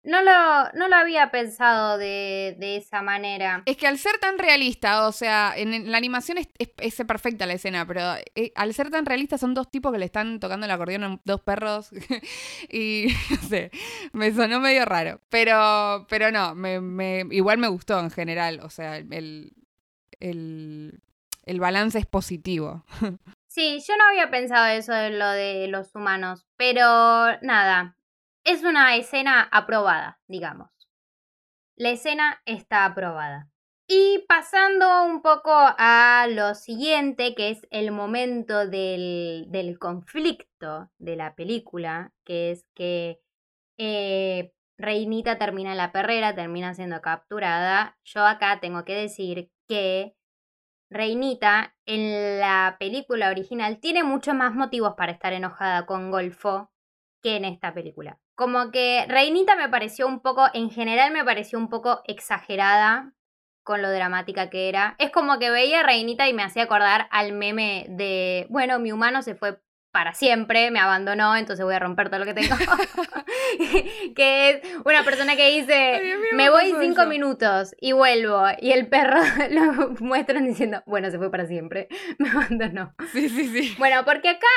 no 0.04 0.24
lo, 0.24 0.72
no 0.74 0.88
lo 0.88 0.96
había 0.96 1.30
pensado 1.30 1.98
de, 1.98 2.56
esa 2.60 3.02
manera. 3.02 3.62
Es 3.66 3.78
que 3.78 3.88
al 3.88 3.98
ser 3.98 4.18
tan 4.18 4.40
realista, 4.40 5.08
o 5.08 5.12
sea, 5.12 5.54
en, 5.56 5.92
la 5.92 5.98
animación 5.98 6.38
es, 6.38 6.50
es, 6.58 6.96
perfecta 7.08 7.46
la 7.46 7.54
escena, 7.54 7.86
pero 7.86 8.02
eh, 8.36 8.52
al 8.56 8.74
ser 8.74 8.90
tan 8.90 9.06
realista 9.06 9.38
son 9.38 9.54
dos 9.54 9.70
tipos 9.70 9.92
que 9.92 10.00
le 10.00 10.06
están 10.06 10.40
tocando 10.40 10.66
el 10.66 10.72
acordeón 10.72 11.04
a 11.04 11.20
dos 11.24 11.42
perros 11.42 11.90
y 12.72 13.08
no 13.30 13.38
sé, 13.48 13.72
me 14.14 14.34
sonó 14.34 14.60
medio 14.60 14.86
raro. 14.86 15.22
Pero, 15.30 16.08
pero 16.10 16.32
no, 16.32 16.56
me, 16.56 17.26
igual 17.32 17.60
me 17.60 17.68
gustó 17.68 18.00
en 18.00 18.10
general, 18.10 18.60
o 18.64 18.70
sea, 18.70 18.98
el, 18.98 19.54
el, 20.20 21.60
balance 21.60 22.00
es 22.00 22.06
positivo. 22.06 22.86
Sí, 23.54 23.84
yo 23.86 23.98
no 23.98 24.06
había 24.06 24.32
pensado 24.32 24.66
eso 24.68 24.94
de 24.94 25.10
lo 25.10 25.28
de 25.28 25.68
los 25.68 25.94
humanos, 25.94 26.48
pero 26.56 27.38
nada, 27.42 27.98
es 28.44 28.64
una 28.64 28.96
escena 28.96 29.48
aprobada, 29.52 30.20
digamos. 30.28 30.70
La 31.76 31.90
escena 31.90 32.42
está 32.46 32.86
aprobada. 32.86 33.50
Y 33.88 34.24
pasando 34.28 35.04
un 35.04 35.22
poco 35.22 35.52
a 35.52 36.26
lo 36.30 36.56
siguiente, 36.56 37.36
que 37.36 37.50
es 37.50 37.68
el 37.72 37.92
momento 37.92 38.68
del, 38.68 39.48
del 39.50 39.78
conflicto 39.80 40.90
de 40.98 41.18
la 41.18 41.36
película, 41.36 42.14
que 42.24 42.52
es 42.52 42.66
que 42.74 43.20
eh, 43.78 44.54
Reinita 44.78 45.38
termina 45.38 45.76
la 45.76 45.92
perrera, 45.92 46.36
termina 46.36 46.74
siendo 46.74 47.02
capturada. 47.02 47.98
Yo 48.06 48.26
acá 48.26 48.60
tengo 48.62 48.86
que 48.86 48.96
decir 48.96 49.52
que 49.68 50.16
Reinita 50.90 51.76
en 51.86 52.40
la 52.40 52.78
película 52.80 53.30
original 53.30 53.80
tiene 53.80 54.04
muchos 54.04 54.36
más 54.36 54.54
motivos 54.54 54.94
para 54.96 55.12
estar 55.12 55.34
enojada 55.34 55.86
con 55.86 56.12
Golfo 56.12 56.72
que 57.22 57.36
en 57.36 57.46
esta 57.46 57.74
película. 57.74 58.21
Como 58.42 58.72
que 58.72 59.06
Reinita 59.08 59.56
me 59.56 59.70
pareció 59.70 60.08
un 60.08 60.20
poco, 60.20 60.48
en 60.56 60.72
general 60.72 61.12
me 61.12 61.24
pareció 61.24 61.60
un 61.60 61.70
poco 61.70 62.02
exagerada 62.06 63.14
con 63.62 63.84
lo 63.84 63.92
dramática 63.92 64.50
que 64.50 64.68
era. 64.68 64.96
Es 64.98 65.12
como 65.12 65.38
que 65.38 65.52
veía 65.52 65.82
a 65.82 65.84
Reinita 65.84 66.28
y 66.28 66.34
me 66.34 66.42
hacía 66.42 66.64
acordar 66.64 67.08
al 67.12 67.34
meme 67.34 67.86
de, 67.88 68.48
bueno, 68.50 68.80
mi 68.80 68.92
humano 68.92 69.22
se 69.22 69.36
fue 69.36 69.62
para 69.92 70.16
siempre, 70.16 70.72
me 70.72 70.80
abandonó, 70.80 71.36
entonces 71.36 71.64
voy 71.64 71.76
a 71.76 71.80
romper 71.80 72.10
todo 72.10 72.22
lo 72.22 72.26
que 72.26 72.34
tengo. 72.34 72.56
que 74.16 74.50
es 74.50 74.62
una 74.86 75.04
persona 75.04 75.36
que 75.36 75.52
dice, 75.52 76.02
me 76.32 76.50
voy 76.50 76.74
cinco 76.80 77.06
minutos 77.06 77.76
y 77.80 77.92
vuelvo. 77.92 78.44
Y 78.60 78.72
el 78.72 78.88
perro 78.88 79.20
lo 79.52 79.90
muestran 80.00 80.46
diciendo, 80.46 80.82
bueno, 80.88 81.12
se 81.12 81.20
fue 81.20 81.30
para 81.30 81.46
siempre, 81.46 81.90
me 82.18 82.32
abandonó. 82.32 82.96
Sí, 83.12 83.30
sí, 83.30 83.50
sí. 83.50 83.76
Bueno, 83.78 84.04
porque 84.04 84.30
acá, 84.30 84.48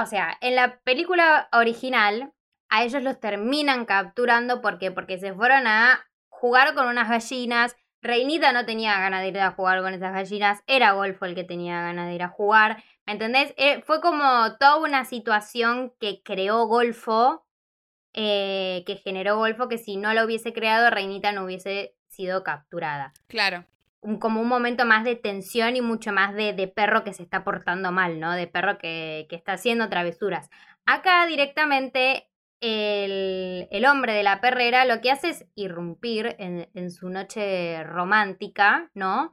o 0.00 0.06
sea, 0.06 0.38
en 0.40 0.54
la 0.54 0.78
película 0.84 1.48
original, 1.50 2.32
a 2.72 2.82
ellos 2.84 3.02
los 3.02 3.20
terminan 3.20 3.84
capturando 3.84 4.60
porque 4.60 4.90
porque 4.90 5.18
se 5.18 5.32
fueron 5.32 5.66
a 5.66 6.04
jugar 6.28 6.74
con 6.74 6.86
unas 6.86 7.08
gallinas. 7.08 7.76
Reinita 8.00 8.52
no 8.52 8.66
tenía 8.66 8.98
ganas 8.98 9.22
de 9.22 9.28
ir 9.28 9.38
a 9.38 9.52
jugar 9.52 9.80
con 9.80 9.94
esas 9.94 10.12
gallinas, 10.12 10.62
era 10.66 10.92
Golfo 10.92 11.24
el 11.24 11.36
que 11.36 11.44
tenía 11.44 11.80
ganas 11.82 12.08
de 12.08 12.14
ir 12.14 12.22
a 12.24 12.28
jugar. 12.28 12.82
¿Me 13.06 13.12
entendés? 13.12 13.54
Eh, 13.56 13.80
fue 13.82 14.00
como 14.00 14.56
toda 14.58 14.78
una 14.78 15.04
situación 15.04 15.92
que 16.00 16.20
creó 16.24 16.66
Golfo 16.66 17.46
eh, 18.14 18.84
que 18.86 18.96
generó 18.96 19.36
Golfo, 19.36 19.68
que 19.68 19.78
si 19.78 19.96
no 19.96 20.12
lo 20.12 20.24
hubiese 20.24 20.52
creado, 20.52 20.90
Reinita 20.90 21.32
no 21.32 21.44
hubiese 21.44 21.94
sido 22.08 22.42
capturada. 22.42 23.12
Claro. 23.26 23.64
como 24.18 24.40
un 24.40 24.48
momento 24.48 24.84
más 24.84 25.04
de 25.04 25.14
tensión 25.14 25.76
y 25.76 25.80
mucho 25.80 26.12
más 26.12 26.34
de, 26.34 26.72
perro 26.74 27.04
que 27.04 27.12
se 27.12 27.22
está 27.22 27.44
portando 27.44 27.92
mal, 27.92 28.18
¿no? 28.18 28.32
De 28.32 28.48
perro 28.48 28.76
que, 28.76 29.28
está 29.30 29.52
haciendo 29.52 29.88
travesuras. 29.88 30.50
Acá 30.86 31.24
directamente 31.26 32.28
el, 32.62 33.68
el, 33.70 33.86
hombre 33.86 34.14
de 34.14 34.22
la 34.22 34.40
perrera 34.40 34.84
lo 34.84 35.00
que 35.00 35.10
hace 35.10 35.30
es 35.30 35.46
irrumpir 35.56 36.36
en, 36.38 36.70
en 36.74 36.90
su 36.90 37.10
noche 37.10 37.82
romántica, 37.84 38.90
¿no? 38.94 39.32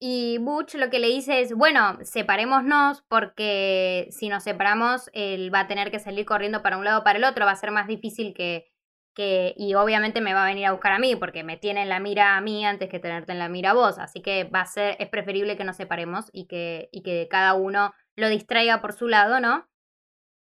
Y 0.00 0.38
Butch 0.38 0.74
lo 0.74 0.90
que 0.90 0.98
le 0.98 1.08
dice 1.08 1.40
es, 1.40 1.54
bueno, 1.54 1.98
separémonos 2.02 3.02
porque 3.08 4.08
si 4.10 4.28
nos 4.28 4.42
separamos, 4.42 5.08
él 5.12 5.54
va 5.54 5.60
a 5.60 5.66
tener 5.66 5.90
que 5.90 5.98
salir 5.98 6.26
corriendo 6.26 6.62
para 6.62 6.76
un 6.76 6.84
lado 6.84 7.04
para 7.04 7.18
el 7.18 7.24
otro, 7.24 7.46
va 7.46 7.52
a 7.52 7.56
ser 7.56 7.70
más 7.70 7.86
difícil 7.86 8.34
que, 8.34 8.66
que, 9.14 9.54
y 9.56 9.74
obviamente 9.74 10.20
me 10.20 10.34
va 10.34 10.44
a 10.44 10.48
venir 10.48 10.66
a 10.66 10.72
buscar 10.72 10.92
a 10.92 10.98
mí 10.98 11.16
porque 11.16 11.44
me 11.44 11.56
tiene 11.56 11.82
en 11.82 11.88
la 11.88 12.00
mira 12.00 12.36
a 12.36 12.40
mí 12.40 12.66
antes 12.66 12.88
que 12.88 12.98
tenerte 12.98 13.32
en 13.32 13.38
la 13.38 13.48
mira 13.48 13.70
a 13.70 13.74
vos, 13.74 13.98
así 13.98 14.20
que 14.20 14.44
va 14.44 14.62
a 14.62 14.66
ser, 14.66 14.96
es 14.98 15.08
preferible 15.08 15.56
que 15.56 15.64
nos 15.64 15.76
separemos 15.76 16.26
y 16.32 16.46
que, 16.48 16.88
y 16.92 17.02
que 17.02 17.28
cada 17.30 17.54
uno 17.54 17.94
lo 18.16 18.28
distraiga 18.28 18.80
por 18.80 18.92
su 18.92 19.08
lado, 19.08 19.40
¿no? 19.40 19.68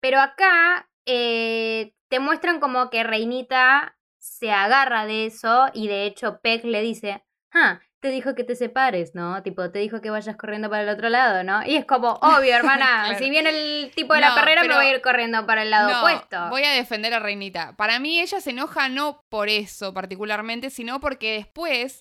Pero 0.00 0.18
acá 0.20 0.89
eh, 1.12 1.94
te 2.08 2.20
muestran 2.20 2.60
como 2.60 2.90
que 2.90 3.02
Reinita 3.02 3.96
se 4.18 4.52
agarra 4.52 5.06
de 5.06 5.26
eso 5.26 5.68
y 5.72 5.88
de 5.88 6.04
hecho 6.06 6.40
Peck 6.40 6.64
le 6.64 6.82
dice, 6.82 7.24
ah, 7.52 7.80
te 8.00 8.08
dijo 8.08 8.34
que 8.34 8.44
te 8.44 8.56
separes, 8.56 9.14
¿no? 9.14 9.42
Tipo, 9.42 9.70
te 9.70 9.78
dijo 9.78 10.00
que 10.00 10.10
vayas 10.10 10.36
corriendo 10.36 10.70
para 10.70 10.82
el 10.82 10.88
otro 10.88 11.10
lado, 11.10 11.44
¿no? 11.44 11.64
Y 11.66 11.76
es 11.76 11.84
como, 11.84 12.12
obvio, 12.22 12.54
hermana, 12.56 13.14
si 13.18 13.28
viene 13.28 13.50
el 13.50 13.90
tipo 13.94 14.14
de 14.14 14.20
la 14.20 14.34
carrera, 14.34 14.62
me 14.62 14.74
voy 14.74 14.86
a 14.86 14.94
ir 14.94 15.02
corriendo 15.02 15.44
para 15.46 15.62
el 15.62 15.70
lado 15.70 15.98
opuesto. 15.98 16.48
Voy 16.48 16.64
a 16.64 16.70
defender 16.70 17.12
a 17.12 17.18
Reinita. 17.18 17.76
Para 17.76 17.98
mí 17.98 18.20
ella 18.20 18.40
se 18.40 18.50
enoja 18.50 18.88
no 18.88 19.24
por 19.28 19.48
eso 19.48 19.92
particularmente, 19.92 20.70
sino 20.70 21.00
porque 21.00 21.34
después, 21.34 22.00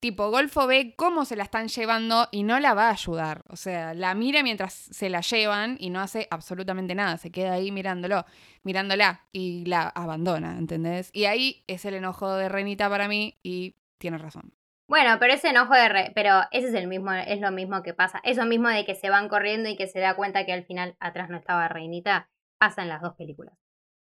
tipo, 0.00 0.30
Golfo 0.30 0.66
ve 0.66 0.94
cómo 0.96 1.24
se 1.24 1.36
la 1.36 1.44
están 1.44 1.68
llevando 1.68 2.28
y 2.30 2.42
no 2.42 2.60
la 2.60 2.74
va 2.74 2.88
a 2.88 2.92
ayudar. 2.92 3.42
O 3.48 3.56
sea, 3.56 3.94
la 3.94 4.14
mira 4.14 4.42
mientras 4.42 4.72
se 4.72 5.08
la 5.08 5.20
llevan 5.20 5.76
y 5.78 5.90
no 5.90 6.00
hace 6.00 6.28
absolutamente 6.30 6.94
nada. 6.94 7.16
Se 7.16 7.30
queda 7.30 7.54
ahí 7.54 7.70
mirándolo, 7.70 8.24
mirándola 8.62 9.26
y 9.32 9.64
la 9.66 9.88
abandona, 9.88 10.58
¿entendés? 10.58 11.10
Y 11.12 11.24
ahí 11.24 11.64
es 11.66 11.84
el 11.84 11.94
enojo 11.94 12.34
de 12.34 12.48
Reinita 12.48 12.88
para 12.88 13.08
mí 13.08 13.38
y 13.42 13.76
tiene 13.98 14.18
razón. 14.18 14.52
Bueno, 14.86 15.16
pero 15.18 15.32
ese 15.32 15.48
enojo 15.48 15.72
de 15.74 15.88
re 15.88 16.12
pero 16.14 16.42
ese 16.50 16.68
es 16.68 16.74
el 16.74 16.88
mismo, 16.88 17.10
es 17.12 17.40
lo 17.40 17.50
mismo 17.50 17.82
que 17.82 17.94
pasa. 17.94 18.20
Eso 18.22 18.44
mismo 18.44 18.68
de 18.68 18.84
que 18.84 18.94
se 18.94 19.08
van 19.10 19.28
corriendo 19.28 19.68
y 19.68 19.76
que 19.76 19.86
se 19.86 20.00
da 20.00 20.14
cuenta 20.14 20.44
que 20.44 20.52
al 20.52 20.64
final 20.64 20.96
atrás 21.00 21.30
no 21.30 21.38
estaba 21.38 21.68
Reinita, 21.68 22.28
pasa 22.58 22.82
en 22.82 22.90
las 22.90 23.00
dos 23.00 23.14
películas. 23.14 23.54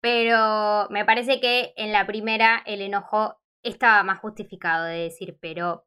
Pero 0.01 0.89
me 0.91 1.05
parece 1.05 1.41
que 1.41 1.73
en 1.77 1.93
la 1.93 2.07
primera 2.07 2.63
el 2.67 2.81
enojo 2.83 3.39
estaba 3.65 4.03
más 4.03 4.21
justificado 4.21 4.85
de 4.85 4.99
decir, 4.99 5.37
pero 5.41 5.87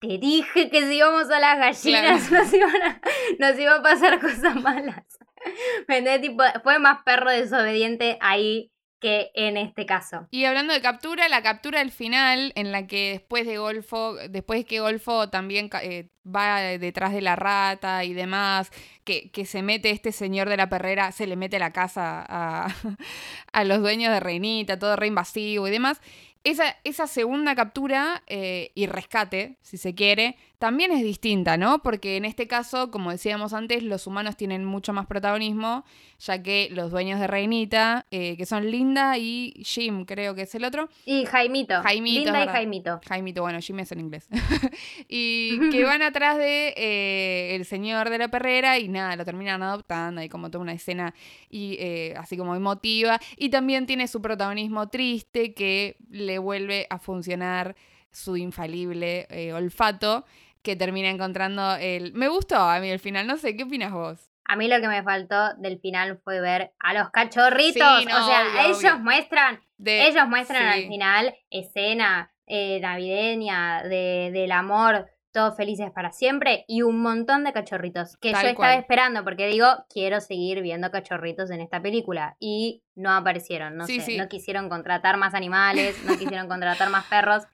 te 0.00 0.18
dije 0.18 0.70
que 0.70 0.88
si 0.88 0.96
íbamos 0.96 1.30
a 1.30 1.38
las 1.38 1.58
gallinas 1.58 2.30
nos, 2.32 2.52
iban 2.52 2.82
a, 2.82 3.00
nos 3.38 3.58
iba 3.58 3.76
a 3.76 3.82
pasar 3.82 4.20
cosas 4.20 4.56
malas. 4.56 5.04
Tipo, 6.20 6.42
fue 6.62 6.78
más 6.78 7.02
perro 7.04 7.30
desobediente 7.30 8.18
ahí 8.20 8.70
que 9.00 9.30
en 9.34 9.56
este 9.56 9.86
caso. 9.86 10.28
Y 10.30 10.44
hablando 10.44 10.74
de 10.74 10.82
captura, 10.82 11.28
la 11.28 11.42
captura 11.42 11.78
del 11.78 11.90
final, 11.90 12.52
en 12.54 12.70
la 12.70 12.86
que 12.86 13.12
después 13.12 13.46
de 13.46 13.56
Golfo, 13.56 14.14
después 14.28 14.66
que 14.66 14.80
Golfo 14.80 15.30
también 15.30 15.70
eh, 15.82 16.10
va 16.24 16.60
detrás 16.60 17.12
de 17.14 17.22
la 17.22 17.34
rata 17.34 18.04
y 18.04 18.12
demás, 18.12 18.70
que, 19.04 19.30
que, 19.30 19.46
se 19.46 19.62
mete 19.62 19.90
este 19.90 20.12
señor 20.12 20.50
de 20.50 20.58
la 20.58 20.68
perrera, 20.68 21.12
se 21.12 21.26
le 21.26 21.36
mete 21.36 21.58
la 21.58 21.72
casa 21.72 22.24
a, 22.28 22.68
a 23.52 23.64
los 23.64 23.80
dueños 23.80 24.12
de 24.12 24.20
Reinita, 24.20 24.78
todo 24.78 24.96
re 24.96 25.06
invasivo 25.06 25.66
y 25.66 25.70
demás. 25.70 26.00
Esa, 26.42 26.76
esa 26.84 27.06
segunda 27.06 27.54
captura 27.54 28.22
eh, 28.26 28.72
y 28.74 28.86
rescate, 28.86 29.58
si 29.60 29.76
se 29.76 29.94
quiere, 29.94 30.36
también 30.60 30.92
es 30.92 31.02
distinta, 31.02 31.56
¿no? 31.56 31.82
Porque 31.82 32.18
en 32.18 32.26
este 32.26 32.46
caso, 32.46 32.90
como 32.90 33.10
decíamos 33.10 33.54
antes, 33.54 33.82
los 33.82 34.06
humanos 34.06 34.36
tienen 34.36 34.62
mucho 34.62 34.92
más 34.92 35.06
protagonismo, 35.06 35.86
ya 36.18 36.42
que 36.42 36.68
los 36.70 36.90
dueños 36.90 37.18
de 37.18 37.26
Reinita, 37.26 38.04
eh, 38.10 38.36
que 38.36 38.44
son 38.44 38.70
Linda 38.70 39.16
y 39.16 39.54
Jim, 39.64 40.04
creo 40.04 40.34
que 40.34 40.42
es 40.42 40.54
el 40.54 40.66
otro. 40.66 40.90
Y 41.06 41.24
Jaimito. 41.24 41.80
Jaimito. 41.80 42.24
Linda 42.24 42.44
y 42.44 42.48
Jaimito. 42.48 43.00
Jaimito, 43.08 43.40
bueno, 43.40 43.58
Jim 43.62 43.78
es 43.78 43.90
en 43.92 44.00
inglés. 44.00 44.28
y 45.08 45.58
que 45.70 45.82
van 45.82 46.02
atrás 46.02 46.36
de 46.36 46.74
eh, 46.76 47.56
el 47.56 47.64
señor 47.64 48.10
de 48.10 48.18
la 48.18 48.28
perrera 48.28 48.78
y 48.78 48.88
nada, 48.88 49.16
lo 49.16 49.24
terminan 49.24 49.62
adoptando, 49.62 50.20
hay 50.20 50.28
como 50.28 50.50
toda 50.50 50.60
una 50.60 50.74
escena 50.74 51.14
y 51.48 51.78
eh, 51.80 52.14
así 52.18 52.36
como 52.36 52.54
emotiva. 52.54 53.18
Y 53.38 53.48
también 53.48 53.86
tiene 53.86 54.08
su 54.08 54.20
protagonismo 54.20 54.90
triste 54.90 55.54
que 55.54 55.96
le 56.10 56.38
vuelve 56.38 56.86
a 56.90 56.98
funcionar 56.98 57.76
su 58.12 58.36
infalible 58.36 59.26
olfato 59.54 60.26
que 60.62 60.76
termina 60.76 61.08
encontrando 61.08 61.76
el... 61.76 62.12
Me 62.12 62.28
gustó 62.28 62.56
a 62.56 62.78
mí 62.80 62.90
el 62.90 62.98
final, 62.98 63.26
no 63.26 63.36
sé, 63.36 63.56
¿qué 63.56 63.64
opinas 63.64 63.92
vos? 63.92 64.30
A 64.44 64.56
mí 64.56 64.68
lo 64.68 64.80
que 64.80 64.88
me 64.88 65.02
faltó 65.02 65.54
del 65.58 65.78
final 65.78 66.18
fue 66.24 66.40
ver 66.40 66.72
a 66.80 66.92
los 66.92 67.10
cachorritos. 67.10 68.04
o 68.04 68.26
sea, 68.26 68.66
ellos 68.66 69.00
muestran, 69.00 69.60
ellos 69.84 70.26
muestran 70.28 70.66
al 70.66 70.88
final 70.88 71.34
escena 71.50 72.32
eh, 72.46 72.80
navideña 72.80 73.84
de, 73.84 74.30
del 74.32 74.50
amor, 74.50 75.06
todos 75.32 75.56
felices 75.56 75.90
para 75.92 76.10
siempre 76.10 76.64
y 76.66 76.82
un 76.82 77.00
montón 77.00 77.44
de 77.44 77.52
cachorritos 77.52 78.16
que 78.16 78.32
yo 78.32 78.38
estaba 78.38 78.74
esperando 78.74 79.22
porque 79.22 79.46
digo, 79.46 79.66
quiero 79.88 80.20
seguir 80.20 80.60
viendo 80.60 80.90
cachorritos 80.90 81.50
en 81.50 81.60
esta 81.60 81.80
película 81.80 82.36
y 82.40 82.82
no 82.96 83.12
aparecieron, 83.12 83.76
no 83.76 83.86
sé, 83.86 84.16
no 84.18 84.28
quisieron 84.28 84.68
contratar 84.68 85.16
más 85.16 85.34
animales, 85.34 86.02
no 86.04 86.18
quisieron 86.18 86.48
contratar 86.48 86.90
más 86.90 87.06
perros 87.06 87.44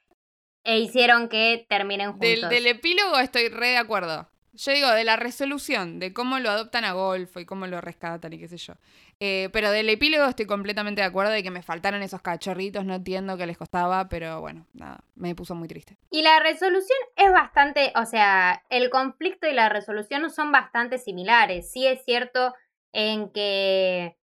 e 0.67 0.81
hicieron 0.81 1.29
que 1.29 1.65
terminen 1.69 2.13
juntos. 2.13 2.51
Del, 2.51 2.67
epílogo 2.67 3.19
estoy 3.19 3.49
re 3.49 3.69
de 3.69 3.77
acuerdo. 3.77 4.29
Yo 4.53 4.73
digo, 4.73 4.91
de 4.91 5.05
la 5.05 5.17
resolución, 5.17 5.99
de 5.99 6.13
cómo 6.13 6.39
lo 6.39 6.51
adoptan 6.51 6.85
a 6.85 6.93
Golfo 6.93 7.41
y 7.41 7.45
cómo 7.45 7.67
lo 7.67 7.81
rescatan 7.81 8.33
y 8.33 8.39
qué 8.39 8.49
sé 8.49 8.57
yo. 8.57 8.75
Eh, 9.21 9.49
pero 9.53 9.71
del 9.71 9.89
epílogo 9.89 10.25
estoy 10.25 10.47
completamente 10.47 11.03
de 11.03 11.07
acuerdo 11.07 11.31
de 11.31 11.43
que 11.43 11.51
me 11.51 11.63
faltaron 11.63 12.03
esos 12.03 12.21
cachorritos, 12.21 12.85
no 12.85 12.95
entiendo 12.95 13.37
qué 13.37 13.47
les 13.47 13.59
costaba, 13.59 14.09
pero 14.09 14.41
bueno, 14.41 14.67
nada, 14.73 15.05
me 15.15 15.35
puso 15.35 15.55
muy 15.55 15.69
triste. 15.69 15.99
Y 16.11 16.23
la 16.23 16.41
resolución 16.41 16.99
es 17.17 17.31
bastante, 17.33 17.93
o 17.95 18.05
sea, 18.05 18.65
el 18.69 18.91
conflicto 18.91 19.47
y 19.47 19.53
la 19.53 19.69
resolución 19.69 20.29
son 20.31 20.51
bastante 20.51 20.99
similares. 20.99 21.71
Sí 21.71 21.87
es 21.87 22.03
cierto 22.05 22.55
en 22.93 23.31
que, 23.31 24.17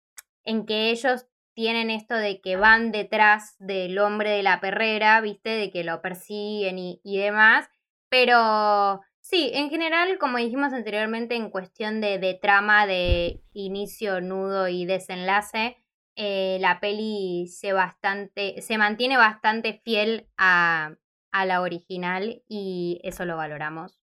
en 0.45 0.65
que 0.65 0.91
ellos 0.91 1.27
tienen 1.61 1.91
esto 1.91 2.15
de 2.15 2.41
que 2.41 2.57
van 2.57 2.91
detrás 2.91 3.55
del 3.59 3.99
hombre 3.99 4.31
de 4.31 4.43
la 4.43 4.63
perrera, 4.63 5.21
¿viste? 5.21 5.51
De 5.51 5.71
que 5.71 5.85
lo 5.85 6.01
persiguen 6.01 6.79
y, 6.79 6.99
demás. 7.05 7.69
Pero 8.09 9.03
sí, 9.21 9.51
en 9.53 9.69
general, 9.69 10.17
como 10.19 10.39
dijimos 10.39 10.73
anteriormente, 10.73 11.35
en 11.37 11.51
cuestión 11.51 12.01
de, 12.01 12.19
de 12.19 12.33
trama, 12.33 12.87
de 12.87 13.43
inicio, 13.53 14.23
nudo 14.23 14.69
y 14.69 14.87
desenlace, 14.87 15.77
eh, 16.17 16.57
la 16.63 16.81
peli 16.81 17.47
se, 17.49 17.75
bastante, 17.75 18.63
se 18.63 18.79
mantiene 18.79 19.19
bastante 19.19 19.83
fiel 19.85 20.31
a, 20.39 20.95
a 21.31 21.45
la 21.45 21.61
original 21.61 22.43
y 22.49 23.03
eso 23.05 23.27
lo 23.27 23.37
valoramos 23.37 24.00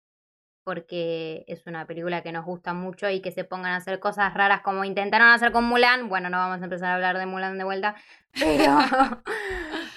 porque 0.68 1.46
es 1.48 1.66
una 1.66 1.88
película 1.88 2.22
que 2.24 2.34
nos 2.34 2.44
gusta 2.44 2.74
mucho 2.74 3.10
y 3.10 3.22
que 3.22 3.32
se 3.32 3.46
pongan 3.46 3.72
a 3.72 3.76
hacer 3.78 4.02
cosas 4.02 4.34
raras 4.34 4.60
como 4.64 4.84
intentaron 4.84 5.30
hacer 5.30 5.54
con 5.54 5.64
Mulan. 5.64 6.10
Bueno, 6.10 6.30
no 6.30 6.40
vamos 6.40 6.60
a 6.60 6.66
empezar 6.66 6.90
a 6.90 6.96
hablar 6.96 7.18
de 7.18 7.26
Mulan 7.26 7.58
de 7.58 7.64
vuelta, 7.64 7.96
pero, 8.38 8.78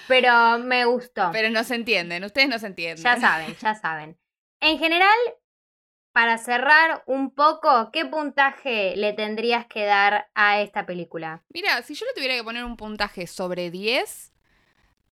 pero 0.07 0.59
me 0.59 0.85
gustó. 0.85 1.29
Pero 1.33 1.49
no 1.49 1.65
se 1.65 1.75
entienden, 1.75 2.23
ustedes 2.23 2.47
no 2.47 2.57
se 2.57 2.67
entienden. 2.67 3.03
Ya 3.03 3.17
saben, 3.17 3.53
ya 3.57 3.75
saben. 3.75 4.17
En 4.61 4.79
general, 4.79 5.17
para 6.13 6.37
cerrar 6.37 7.03
un 7.05 7.35
poco, 7.35 7.89
¿qué 7.91 8.05
puntaje 8.05 8.95
le 8.95 9.11
tendrías 9.11 9.65
que 9.65 9.83
dar 9.83 10.29
a 10.35 10.61
esta 10.61 10.85
película? 10.85 11.43
Mira, 11.49 11.81
si 11.81 11.95
yo 11.95 12.05
le 12.05 12.13
tuviera 12.13 12.35
que 12.35 12.45
poner 12.45 12.63
un 12.63 12.77
puntaje 12.77 13.27
sobre 13.27 13.71
10, 13.71 14.30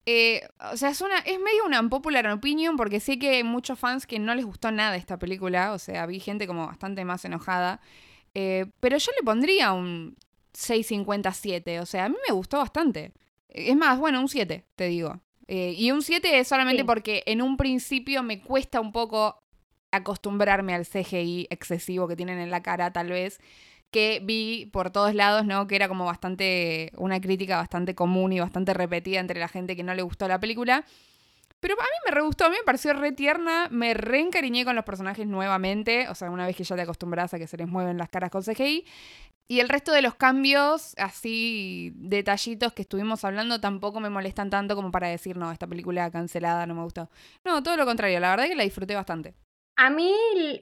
eh, 0.09 0.49
o 0.73 0.77
sea, 0.77 0.91
es, 0.91 1.01
una, 1.01 1.19
es 1.19 1.41
medio 1.41 1.67
una 1.67 1.87
popular 1.89 2.29
opinion 2.29 2.77
porque 2.77 3.01
sé 3.01 3.19
que 3.19 3.31
hay 3.31 3.43
muchos 3.43 3.77
fans 3.77 4.07
que 4.07 4.21
no 4.21 4.35
les 4.37 4.45
gustó 4.45 4.71
nada 4.71 4.97
esta 4.97 5.19
película. 5.19 5.73
O 5.73 5.79
sea, 5.79 6.07
vi 6.07 6.21
gente 6.21 6.47
como 6.47 6.67
bastante 6.67 7.05
más 7.05 7.25
enojada. 7.25 7.81
Eh, 8.35 8.67
pero 8.81 8.97
yo 8.99 9.11
le 9.19 9.25
pondría 9.25 9.73
un 9.73 10.17
6.57. 10.55 11.81
O 11.81 11.87
sea, 11.87 12.05
a 12.05 12.09
mí 12.09 12.17
me 12.27 12.33
gustó 12.33 12.59
bastante. 12.59 13.13
Es 13.49 13.75
más, 13.75 13.99
bueno, 13.99 14.21
un 14.21 14.29
7, 14.29 14.65
te 14.77 14.85
digo. 14.87 15.21
Eh, 15.49 15.75
y 15.77 15.91
un 15.91 16.03
7 16.03 16.39
es 16.39 16.49
solamente 16.49 16.85
porque 16.85 17.25
en 17.27 17.43
un 17.43 17.57
principio 17.57 18.23
me 18.23 18.41
cuesta 18.41 18.81
un 18.81 18.93
poco 18.93 19.43
acostumbrarme 19.91 20.75
al 20.75 20.87
CGI 20.87 21.49
excesivo 21.51 22.07
que 22.07 22.17
tienen 22.17 22.39
en 22.39 22.51
la 22.51 22.63
cara, 22.63 22.93
tal 22.93 23.09
vez 23.09 23.41
que 23.91 24.21
vi 24.23 24.67
por 24.67 24.91
todos 24.91 25.15
lados, 25.15 25.47
¿no? 25.47 25.67
Que 25.67 25.77
era 25.77 25.89
como 25.89 26.05
bastante, 26.05 26.93
una 26.97 27.21
crítica 27.21 27.57
bastante 27.57 27.95
común 27.95 28.33
y 28.33 28.41
bastante 28.41 28.75
repetida 28.75 29.21
entre 29.21 29.41
la 29.41 29.49
gente 29.49 29.77
que 29.77 29.83
no 29.83 29.95
le 29.95 30.03
gustó 30.03 30.29
la 30.29 30.41
película. 30.41 30.85
Pero 31.61 31.75
a 31.75 31.85
mí 31.85 31.91
me 32.05 32.11
re 32.11 32.21
a 32.21 32.49
mí 32.51 32.57
me 32.57 32.65
pareció 32.65 32.93
re 32.93 33.13
tierna, 33.13 33.69
me 33.71 33.95
reencariñé 33.95 34.65
con 34.65 34.77
los 34.77 34.85
personajes 34.85 35.27
nuevamente, 35.27 36.09
o 36.09 36.15
sea, 36.15 36.31
una 36.31 36.47
vez 36.47 36.55
que 36.55 36.65
ya 36.65 36.77
te 36.77 36.83
acostumbras 36.83 37.33
a 37.35 37.39
que 37.39 37.47
se 37.47 37.57
les 37.57 37.67
mueven 37.67 37.97
las 37.99 38.09
caras 38.11 38.31
con 38.31 38.43
CGI. 38.43 38.85
Y 39.49 39.61
el 39.61 39.69
resto 39.69 39.93
de 39.93 40.03
los 40.03 40.17
cambios, 40.17 40.95
así 40.99 41.93
detallitos 41.95 42.73
que 42.73 42.83
estuvimos 42.83 43.25
hablando, 43.25 43.61
tampoco 43.61 44.01
me 44.01 44.11
molestan 44.11 44.51
tanto 44.51 44.75
como 44.75 44.91
para 44.91 45.09
decir, 45.09 45.37
no, 45.37 45.51
esta 45.53 45.67
película 45.67 46.11
cancelada 46.11 46.67
no 46.67 46.75
me 46.75 46.83
gustó. 46.83 47.09
No, 47.45 47.63
todo 47.63 47.77
lo 47.77 47.87
contrario, 47.87 48.19
la 48.21 48.31
verdad 48.31 48.47
es 48.47 48.51
que 48.51 48.57
la 48.57 48.65
disfruté 48.65 48.95
bastante. 48.95 49.35
A 49.77 49.91
mí, 49.91 50.15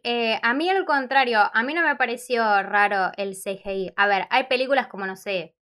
eh, 0.02 0.40
a 0.42 0.54
mí 0.54 0.68
al 0.68 0.84
contrario, 0.84 1.38
a 1.52 1.62
mí 1.62 1.72
no 1.72 1.82
me 1.82 1.94
pareció 1.94 2.42
raro 2.62 3.12
el 3.16 3.34
CGI. 3.34 3.92
A 3.96 4.08
ver, 4.08 4.26
hay 4.30 4.44
películas 4.44 4.88
como, 4.88 5.06
no 5.06 5.16
sé, 5.16 5.54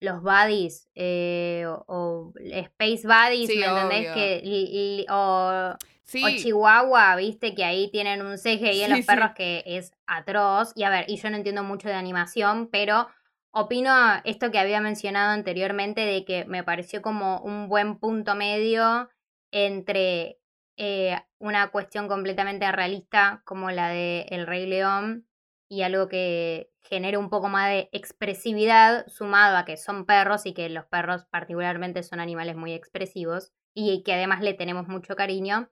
los 0.00 0.22
Buddies 0.22 0.88
eh, 0.94 1.66
o, 1.66 2.32
Space 2.36 3.06
Buddies, 3.06 3.48
¿me 3.48 3.66
entendés? 3.66 4.12
Que, 4.12 5.06
o, 5.10 5.76
Chihuahua, 6.04 7.16
viste, 7.16 7.54
que 7.54 7.64
ahí 7.64 7.90
tienen 7.90 8.22
un 8.22 8.36
CGI 8.36 8.82
en 8.82 8.90
los 8.96 9.06
perros 9.06 9.32
que 9.34 9.62
es 9.66 9.92
atroz. 10.06 10.72
Y 10.74 10.84
a 10.84 10.90
ver, 10.90 11.04
y 11.08 11.16
yo 11.16 11.30
no 11.30 11.36
entiendo 11.36 11.62
mucho 11.62 11.88
de 11.88 11.94
animación, 11.94 12.68
pero 12.70 13.08
opino 13.52 13.92
esto 14.24 14.50
que 14.50 14.58
había 14.58 14.80
mencionado 14.80 15.32
anteriormente 15.32 16.02
de 16.02 16.24
que 16.24 16.44
me 16.44 16.64
pareció 16.64 17.02
como 17.02 17.40
un 17.40 17.68
buen 17.68 17.98
punto 17.98 18.34
medio 18.34 19.08
entre 19.52 20.39
eh, 20.76 21.18
una 21.38 21.70
cuestión 21.70 22.08
completamente 22.08 22.70
realista 22.72 23.42
como 23.44 23.70
la 23.70 23.88
de 23.88 24.26
El 24.30 24.46
Rey 24.46 24.66
León 24.66 25.26
y 25.68 25.82
algo 25.82 26.08
que 26.08 26.70
genere 26.82 27.16
un 27.16 27.30
poco 27.30 27.48
más 27.48 27.68
de 27.68 27.88
expresividad 27.92 29.06
sumado 29.06 29.56
a 29.56 29.64
que 29.64 29.76
son 29.76 30.06
perros 30.06 30.46
y 30.46 30.54
que 30.54 30.68
los 30.68 30.86
perros 30.86 31.26
particularmente 31.26 32.02
son 32.02 32.20
animales 32.20 32.56
muy 32.56 32.72
expresivos 32.72 33.52
y 33.74 34.02
que 34.02 34.14
además 34.14 34.42
le 34.42 34.54
tenemos 34.54 34.88
mucho 34.88 35.14
cariño. 35.14 35.70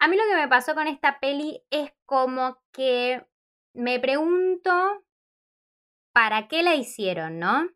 A 0.00 0.08
mí 0.08 0.16
lo 0.16 0.22
que 0.30 0.40
me 0.40 0.48
pasó 0.48 0.74
con 0.74 0.86
esta 0.86 1.18
peli 1.20 1.62
es 1.70 1.92
como 2.06 2.58
que 2.72 3.26
me 3.74 3.98
pregunto 4.00 5.04
para 6.12 6.48
qué 6.48 6.62
la 6.62 6.74
hicieron, 6.74 7.38
¿no? 7.38 7.68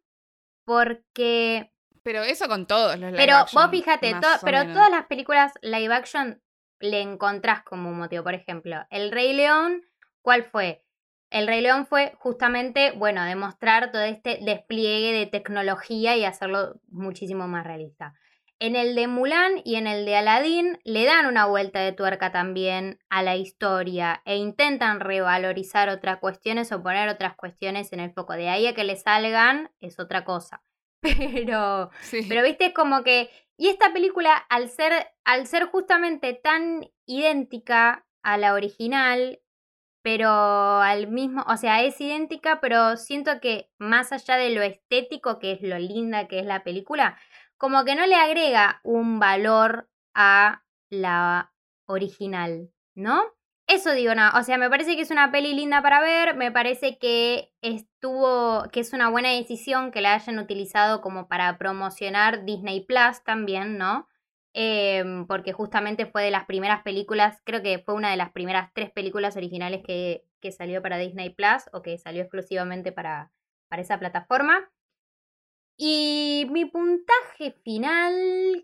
Porque... 0.65 1.72
Pero 2.03 2.23
eso 2.23 2.49
con 2.49 2.67
todos 2.67 2.99
los 2.99 3.13
live 3.13 3.17
Pero 3.17 3.45
vos 3.53 3.71
fíjate, 3.71 4.15
pero 4.45 4.67
todas 4.73 4.91
las 4.91 5.07
películas 5.07 5.53
live 5.63 5.95
action 5.95 6.43
le 6.81 7.01
encontrás 7.01 7.63
como 7.63 7.91
un 7.91 7.99
motivo. 7.99 8.25
Por 8.25 8.35
ejemplo, 8.35 8.85
El 8.91 9.13
Rey 9.13 9.33
León, 9.33 9.83
¿cuál 10.21 10.45
fue? 10.45 10.85
El 11.31 11.47
Rey 11.47 11.63
León 11.63 11.87
fue 11.87 12.13
justamente, 12.19 12.91
bueno, 12.93 13.25
demostrar 13.25 13.91
todo 13.91 14.03
este 14.03 14.39
despliegue 14.43 15.13
de 15.13 15.27
tecnología 15.27 16.17
y 16.17 16.25
hacerlo 16.25 16.81
muchísimo 16.89 17.49
más 17.49 17.65
realista. 17.65 18.15
En 18.59 18.77
el 18.77 18.95
de 18.95 19.09
Mulan 19.09 19.55
y 19.65 19.77
en 19.77 19.87
el 19.87 20.05
de 20.05 20.15
Aladdin 20.15 20.79
le 20.85 21.05
dan 21.05 21.27
una 21.27 21.47
vuelta 21.47 21.81
de 21.81 21.93
tuerca 21.93 22.31
también 22.31 23.01
a 23.09 23.23
la 23.23 23.35
historia 23.35 24.23
e 24.25 24.37
intentan 24.37 25.01
revalorizar 25.01 25.89
otras 25.89 26.19
cuestiones 26.19 26.71
o 26.71 26.83
poner 26.83 27.09
otras 27.09 27.35
cuestiones 27.35 27.93
en 27.93 28.01
el 28.01 28.13
foco. 28.13 28.35
De 28.35 28.49
ahí 28.49 28.67
a 28.67 28.75
que 28.75 28.85
le 28.85 28.95
salgan 28.95 29.73
es 29.81 29.99
otra 29.99 30.25
cosa. 30.25 30.63
Pero, 31.35 31.91
pero 32.29 32.43
viste, 32.43 32.73
como 32.73 33.03
que. 33.03 33.29
Y 33.57 33.69
esta 33.69 33.93
película, 33.93 34.35
al 34.49 34.69
ser, 34.69 34.93
al 35.25 35.47
ser 35.47 35.67
justamente 35.67 36.33
tan 36.33 36.89
idéntica 37.07 38.07
a 38.23 38.39
la 38.39 38.55
original, 38.55 39.41
pero 40.03 40.29
al 40.81 41.09
mismo, 41.09 41.45
o 41.47 41.57
sea, 41.57 41.83
es 41.83 42.01
idéntica, 42.01 42.61
pero 42.61 42.97
siento 42.97 43.41
que 43.41 43.71
más 43.79 44.13
allá 44.13 44.37
de 44.37 44.51
lo 44.51 44.63
estético, 44.63 45.39
que 45.39 45.53
es 45.53 45.63
lo 45.63 45.79
linda 45.79 46.29
que 46.29 46.41
es 46.41 46.47
la 46.47 46.65
película, 46.65 47.19
como 47.57 47.85
que 47.85 47.95
no 47.95 48.07
le 48.07 48.17
agrega 48.17 48.81
un 48.83 49.21
valor 49.21 49.89
a 50.15 50.65
la 50.91 51.53
original, 51.87 52.71
¿no? 52.95 53.23
Eso 53.69 53.93
digo, 53.93 54.15
no, 54.15 54.31
o 54.39 54.43
sea, 54.43 54.59
me 54.59 54.69
parece 54.69 54.97
que 54.97 55.03
es 55.03 55.11
una 55.11 55.31
peli 55.31 55.55
linda 55.55 55.81
para 55.83 56.01
ver, 56.01 56.35
me 56.37 56.51
parece 56.53 56.99
que 56.99 57.53
estuvo, 57.63 58.65
que 58.73 58.81
es 58.81 58.93
una 58.93 59.09
buena 59.09 59.31
decisión 59.31 59.93
que 59.93 60.01
la 60.01 60.15
hayan 60.15 60.39
utilizado 60.39 61.01
como 61.01 61.29
para 61.29 61.57
promocionar 61.59 62.45
Disney 62.45 62.85
Plus 62.85 63.23
también, 63.25 63.79
¿no? 63.79 64.09
Em, 64.55 65.27
porque 65.27 65.53
justamente 65.53 66.05
fue 66.07 66.25
de 66.25 66.31
las 66.31 66.45
primeras 66.45 66.83
películas, 66.83 67.41
creo 67.45 67.63
que 67.63 67.79
fue 67.79 67.95
una 67.95 68.11
de 68.11 68.17
las 68.19 68.33
primeras 68.33 68.71
tres 68.75 68.91
películas 68.91 69.37
originales 69.37 69.83
que, 69.87 70.25
que 70.41 70.53
salió 70.53 70.83
para 70.83 70.99
Disney 70.99 71.31
Plus 71.31 71.71
o 71.73 71.81
que 71.81 71.97
salió 71.97 72.23
exclusivamente 72.23 72.93
para, 72.93 73.31
para 73.69 73.83
esa 73.83 73.99
plataforma. 73.99 74.71
Y 75.85 76.47
mi 76.49 76.65
puntaje 76.65 77.57
final 77.65 78.15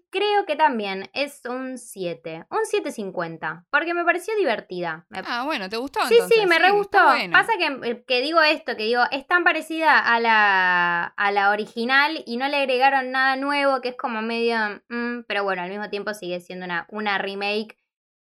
creo 0.08 0.46
que 0.46 0.54
también 0.54 1.10
es 1.14 1.40
un 1.46 1.76
7, 1.76 2.46
un 2.48 2.58
7.50, 2.58 3.64
porque 3.70 3.92
me 3.92 4.04
pareció 4.04 4.36
divertida. 4.36 5.04
Ah, 5.26 5.42
bueno, 5.44 5.68
¿te 5.68 5.78
gustó? 5.78 5.98
Sí, 6.06 6.14
sí, 6.30 6.46
me 6.46 6.60
re 6.60 6.70
gustó. 6.70 6.98
Pasa 7.32 7.54
que, 7.58 8.04
que, 8.06 8.20
digo 8.20 8.40
esto, 8.42 8.76
que 8.76 8.84
digo, 8.84 9.02
es 9.10 9.26
tan 9.26 9.42
parecida 9.42 9.98
a 9.98 10.20
la, 10.20 11.06
a 11.06 11.32
la 11.32 11.50
original 11.50 12.22
y 12.24 12.36
no 12.36 12.46
le 12.46 12.58
agregaron 12.58 13.10
nada 13.10 13.34
nuevo, 13.34 13.80
que 13.80 13.88
es 13.88 13.96
como 13.96 14.22
medio... 14.22 14.56
Mm, 14.88 15.24
pero 15.26 15.42
bueno, 15.42 15.62
al 15.62 15.70
mismo 15.70 15.90
tiempo 15.90 16.14
sigue 16.14 16.38
siendo 16.38 16.66
una, 16.66 16.86
una 16.88 17.18
remake 17.18 17.80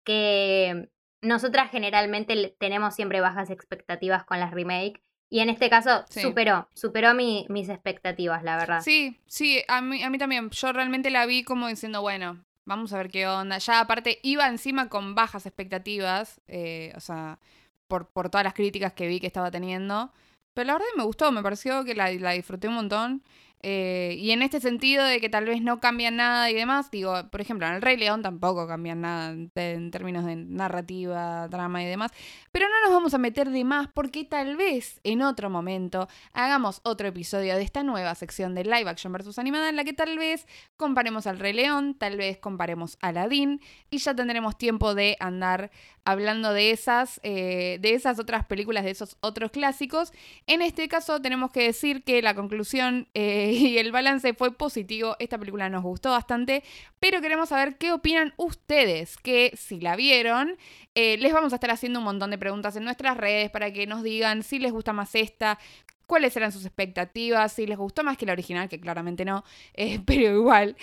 que 0.06 0.92
nosotras 1.24 1.72
generalmente 1.72 2.56
tenemos 2.60 2.94
siempre 2.94 3.22
bajas 3.22 3.50
expectativas 3.50 4.24
con 4.24 4.40
las 4.40 4.52
remakes 4.52 5.02
y 5.30 5.40
en 5.40 5.50
este 5.50 5.70
caso 5.70 6.06
superó, 6.10 6.68
superó 6.74 7.14
mis 7.14 7.70
expectativas, 7.70 8.44
la 8.44 8.58
verdad. 8.58 8.82
Sí, 8.82 9.20
sí, 9.26 9.64
a 9.68 9.82
mí, 9.82 10.04
a 10.04 10.10
mí 10.10 10.18
también. 10.18 10.50
Yo 10.52 10.72
realmente 10.74 11.10
la 11.10 11.26
vi 11.26 11.44
como 11.44 11.68
diciendo, 11.68 12.02
bueno, 12.02 12.44
vamos 12.66 12.94
a 12.94 12.98
ver 12.98 13.10
qué 13.10 13.28
onda. 13.28 13.58
Ya 13.58 13.80
aparte 13.80 14.20
iba 14.24 14.48
encima 14.48 14.90
con 14.90 15.16
bajas 15.16 15.46
expectativas, 15.46 16.40
eh, 16.48 16.94
o 16.96 17.00
sea, 17.00 17.40
por, 17.88 18.08
por 18.08 18.30
todas 18.30 18.44
las 18.44 18.54
críticas 18.54 18.94
que 18.94 19.08
vi 19.08 19.20
que 19.20 19.28
estaba 19.28 19.50
teniendo. 19.50 20.12
Pero 20.54 20.68
la 20.68 20.74
verdad 20.74 20.88
me 20.96 21.04
gustó, 21.04 21.32
me 21.32 21.42
pareció 21.42 21.84
que 21.84 21.96
la, 21.96 22.12
la 22.12 22.32
disfruté 22.32 22.68
un 22.68 22.76
montón. 22.76 23.24
Eh, 23.66 24.18
y 24.20 24.32
en 24.32 24.42
este 24.42 24.60
sentido 24.60 25.06
de 25.06 25.22
que 25.22 25.30
tal 25.30 25.46
vez 25.46 25.62
no 25.62 25.80
cambian 25.80 26.18
nada 26.18 26.52
y 26.52 26.54
demás, 26.54 26.92
digo, 26.92 27.30
por 27.32 27.40
ejemplo, 27.40 27.66
en 27.66 27.76
El 27.76 27.82
Rey 27.82 27.96
León 27.96 28.22
tampoco 28.22 28.68
cambian 28.68 29.00
nada 29.00 29.32
en, 29.32 29.90
términos 29.90 30.26
de 30.26 30.36
narrativa, 30.36 31.48
drama 31.48 31.82
y 31.82 31.86
demás, 31.86 32.12
pero 32.52 32.68
no 32.68 32.82
nos 32.82 32.94
vamos 32.94 33.14
a 33.14 33.18
meter 33.18 33.50
de 33.52 33.64
más 33.64 33.88
porque 33.88 34.26
tal 34.26 34.58
vez 34.58 35.00
en 35.06 35.22
otro 35.22 35.50
momento 35.50 36.10
hagamos 36.34 36.82
otro 36.84 37.08
episodio 37.08 37.56
de 37.56 37.62
esta 37.62 37.84
nueva 37.84 38.16
sección 38.16 38.54
de 38.54 38.66
live 38.66 38.90
action 38.90 39.14
versus 39.14 39.40
animada 39.40 39.70
en 39.70 39.78
la 39.78 39.86
que 39.86 39.94
tal 39.94 40.18
vez 40.18 40.46
comparemos 40.76 41.26
al 41.26 41.40
Rey 41.40 41.54
León, 41.54 41.96
tal 41.98 42.18
vez 42.18 42.40
comparemos 42.40 42.98
a 43.00 43.08
Aladdin 43.08 43.62
y 43.90 44.00
ya 44.00 44.14
tendremos 44.14 44.58
tiempo 44.58 44.94
de 44.94 45.16
andar 45.22 45.72
hablando 46.06 46.54
de 46.54 46.72
esas, 46.72 47.20
eh, 47.24 47.78
de 47.82 47.94
esas 47.94 48.20
otras 48.20 48.46
películas, 48.46 48.84
de 48.84 48.92
esos 48.92 49.18
otros 49.22 49.52
clásicos. 49.52 50.12
En 50.48 50.62
este 50.62 50.88
caso 50.88 51.22
tenemos 51.22 51.52
que 51.52 51.64
decir 51.64 52.04
que 52.04 52.22
la 52.22 52.36
conclusión... 52.36 53.08
Eh, 53.14 53.52
y 53.64 53.78
el 53.78 53.92
balance 53.92 54.34
fue 54.34 54.54
positivo. 54.56 55.16
Esta 55.20 55.38
película 55.38 55.70
nos 55.70 55.84
gustó 55.84 56.12
bastante, 56.12 56.64
pero 57.00 57.22
queremos 57.22 57.50
saber 57.50 57.78
qué 57.78 57.92
opinan 57.92 58.34
ustedes, 58.38 59.18
que 59.18 59.54
si 59.56 59.80
la 59.80 59.96
vieron, 59.96 60.58
eh, 60.96 61.18
les 61.18 61.34
vamos 61.34 61.54
a 61.54 61.56
estar 61.56 61.72
haciendo 61.72 62.00
un 62.00 62.06
montón 62.06 62.32
de 62.32 62.38
preguntas 62.38 62.76
en 62.76 62.84
nuestras 62.84 63.18
redes 63.18 63.50
para 63.52 63.72
que 63.72 63.88
nos 63.88 64.04
digan 64.04 64.44
si 64.44 64.60
les 64.60 64.72
gusta 64.72 64.94
más 64.94 65.16
esta, 65.16 65.60
cuáles 66.06 66.36
eran 66.36 66.52
sus 66.52 66.66
expectativas, 66.66 67.54
si 67.54 67.66
les 67.66 67.78
gustó 67.78 68.04
más 68.04 68.18
que 68.18 68.26
la 68.26 68.34
original, 68.34 68.70
que 68.70 68.80
claramente 68.80 69.26
no, 69.26 69.44
pero 70.06 70.36
igual. 70.36 70.76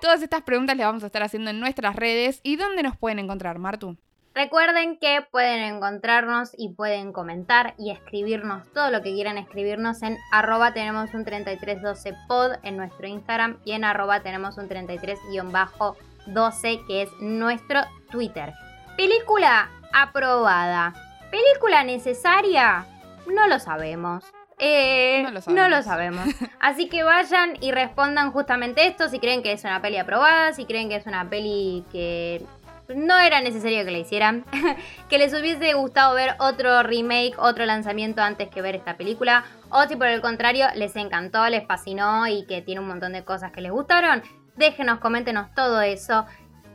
Todas 0.00 0.22
estas 0.22 0.42
preguntas 0.42 0.76
les 0.76 0.86
vamos 0.86 1.02
a 1.02 1.06
estar 1.06 1.22
haciendo 1.22 1.50
en 1.50 1.60
nuestras 1.60 1.94
redes. 1.94 2.40
¿Y 2.42 2.56
dónde 2.56 2.82
nos 2.82 2.96
pueden 2.96 3.18
encontrar, 3.18 3.58
Martu? 3.58 3.96
Recuerden 4.38 4.98
que 4.98 5.26
pueden 5.32 5.64
encontrarnos 5.64 6.52
y 6.56 6.68
pueden 6.68 7.12
comentar 7.12 7.74
y 7.76 7.90
escribirnos 7.90 8.72
todo 8.72 8.92
lo 8.92 9.02
que 9.02 9.12
quieran 9.12 9.36
escribirnos 9.36 10.00
en 10.04 10.16
arroba 10.30 10.72
tenemos 10.72 11.12
un 11.12 11.24
3312 11.24 12.14
pod 12.28 12.52
en 12.62 12.76
nuestro 12.76 13.08
Instagram 13.08 13.58
y 13.64 13.72
en 13.72 13.82
arroba 13.82 14.20
tenemos 14.20 14.56
un 14.56 14.68
33-12 14.68 16.86
que 16.86 17.02
es 17.02 17.10
nuestro 17.18 17.80
Twitter. 18.12 18.52
Película 18.96 19.70
aprobada. 19.92 20.94
¿Película 21.32 21.82
necesaria? 21.82 22.86
No 23.26 23.48
lo 23.48 23.58
sabemos. 23.58 24.22
Eh, 24.60 25.24
no, 25.24 25.32
lo 25.32 25.40
no, 25.48 25.68
lo 25.68 25.82
sabemos. 25.82 26.28
Así 26.60 26.88
que 26.88 27.02
vayan 27.02 27.54
y 27.60 27.72
respondan 27.72 28.30
justamente 28.30 28.86
esto, 28.86 29.08
si 29.08 29.18
creen 29.18 29.42
que 29.42 29.50
es 29.50 29.64
una 29.64 29.82
peli 29.82 29.96
aprobada, 29.96 30.52
si 30.52 30.64
creen 30.64 30.88
que 30.88 30.94
es 30.94 31.06
una 31.06 31.28
peli 31.28 31.84
que 31.90 32.46
no 32.94 33.18
era 33.18 33.40
necesario 33.40 33.84
que 33.84 33.90
la 33.90 33.98
hicieran. 33.98 34.44
que 35.08 35.18
les 35.18 35.32
hubiese 35.32 35.74
gustado 35.74 36.14
ver 36.14 36.36
otro 36.38 36.82
remake, 36.82 37.34
otro 37.38 37.66
lanzamiento 37.66 38.22
antes 38.22 38.48
que 38.48 38.62
ver 38.62 38.74
esta 38.74 38.96
película. 38.96 39.44
O 39.70 39.86
si 39.86 39.96
por 39.96 40.06
el 40.08 40.20
contrario 40.20 40.66
les 40.74 40.96
encantó, 40.96 41.46
les 41.48 41.66
fascinó 41.66 42.26
y 42.26 42.46
que 42.46 42.62
tiene 42.62 42.80
un 42.80 42.88
montón 42.88 43.12
de 43.12 43.24
cosas 43.24 43.52
que 43.52 43.60
les 43.60 43.72
gustaron. 43.72 44.22
Déjenos, 44.56 45.00
coméntenos 45.00 45.54
todo 45.54 45.80
eso. 45.82 46.26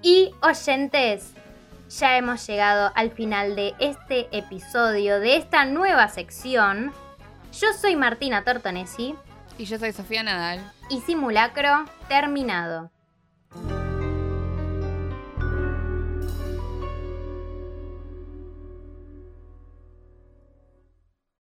Y 0.01 0.32
oyentes, 0.41 1.34
ya 1.89 2.18
hemos 2.18 2.45
llegado 2.47 2.91
al 2.95 3.11
final 3.11 3.55
de 3.55 3.74
este 3.80 4.28
episodio, 4.32 5.20
de 5.20 5.38
esta 5.38 5.66
nueva 5.66 6.07
sección. 6.07 6.91
Yo 7.53 7.74
soy 7.74 7.95
Martina 7.95 8.43
Tortonesi. 8.43 9.16
Y 9.57 9.66
yo 9.66 9.78
soy 9.78 9.93
Sofía 9.93 10.24
Nadal. 10.24 10.59
Y 10.89 11.01
simulacro 11.01 11.86
terminado. 12.07 12.91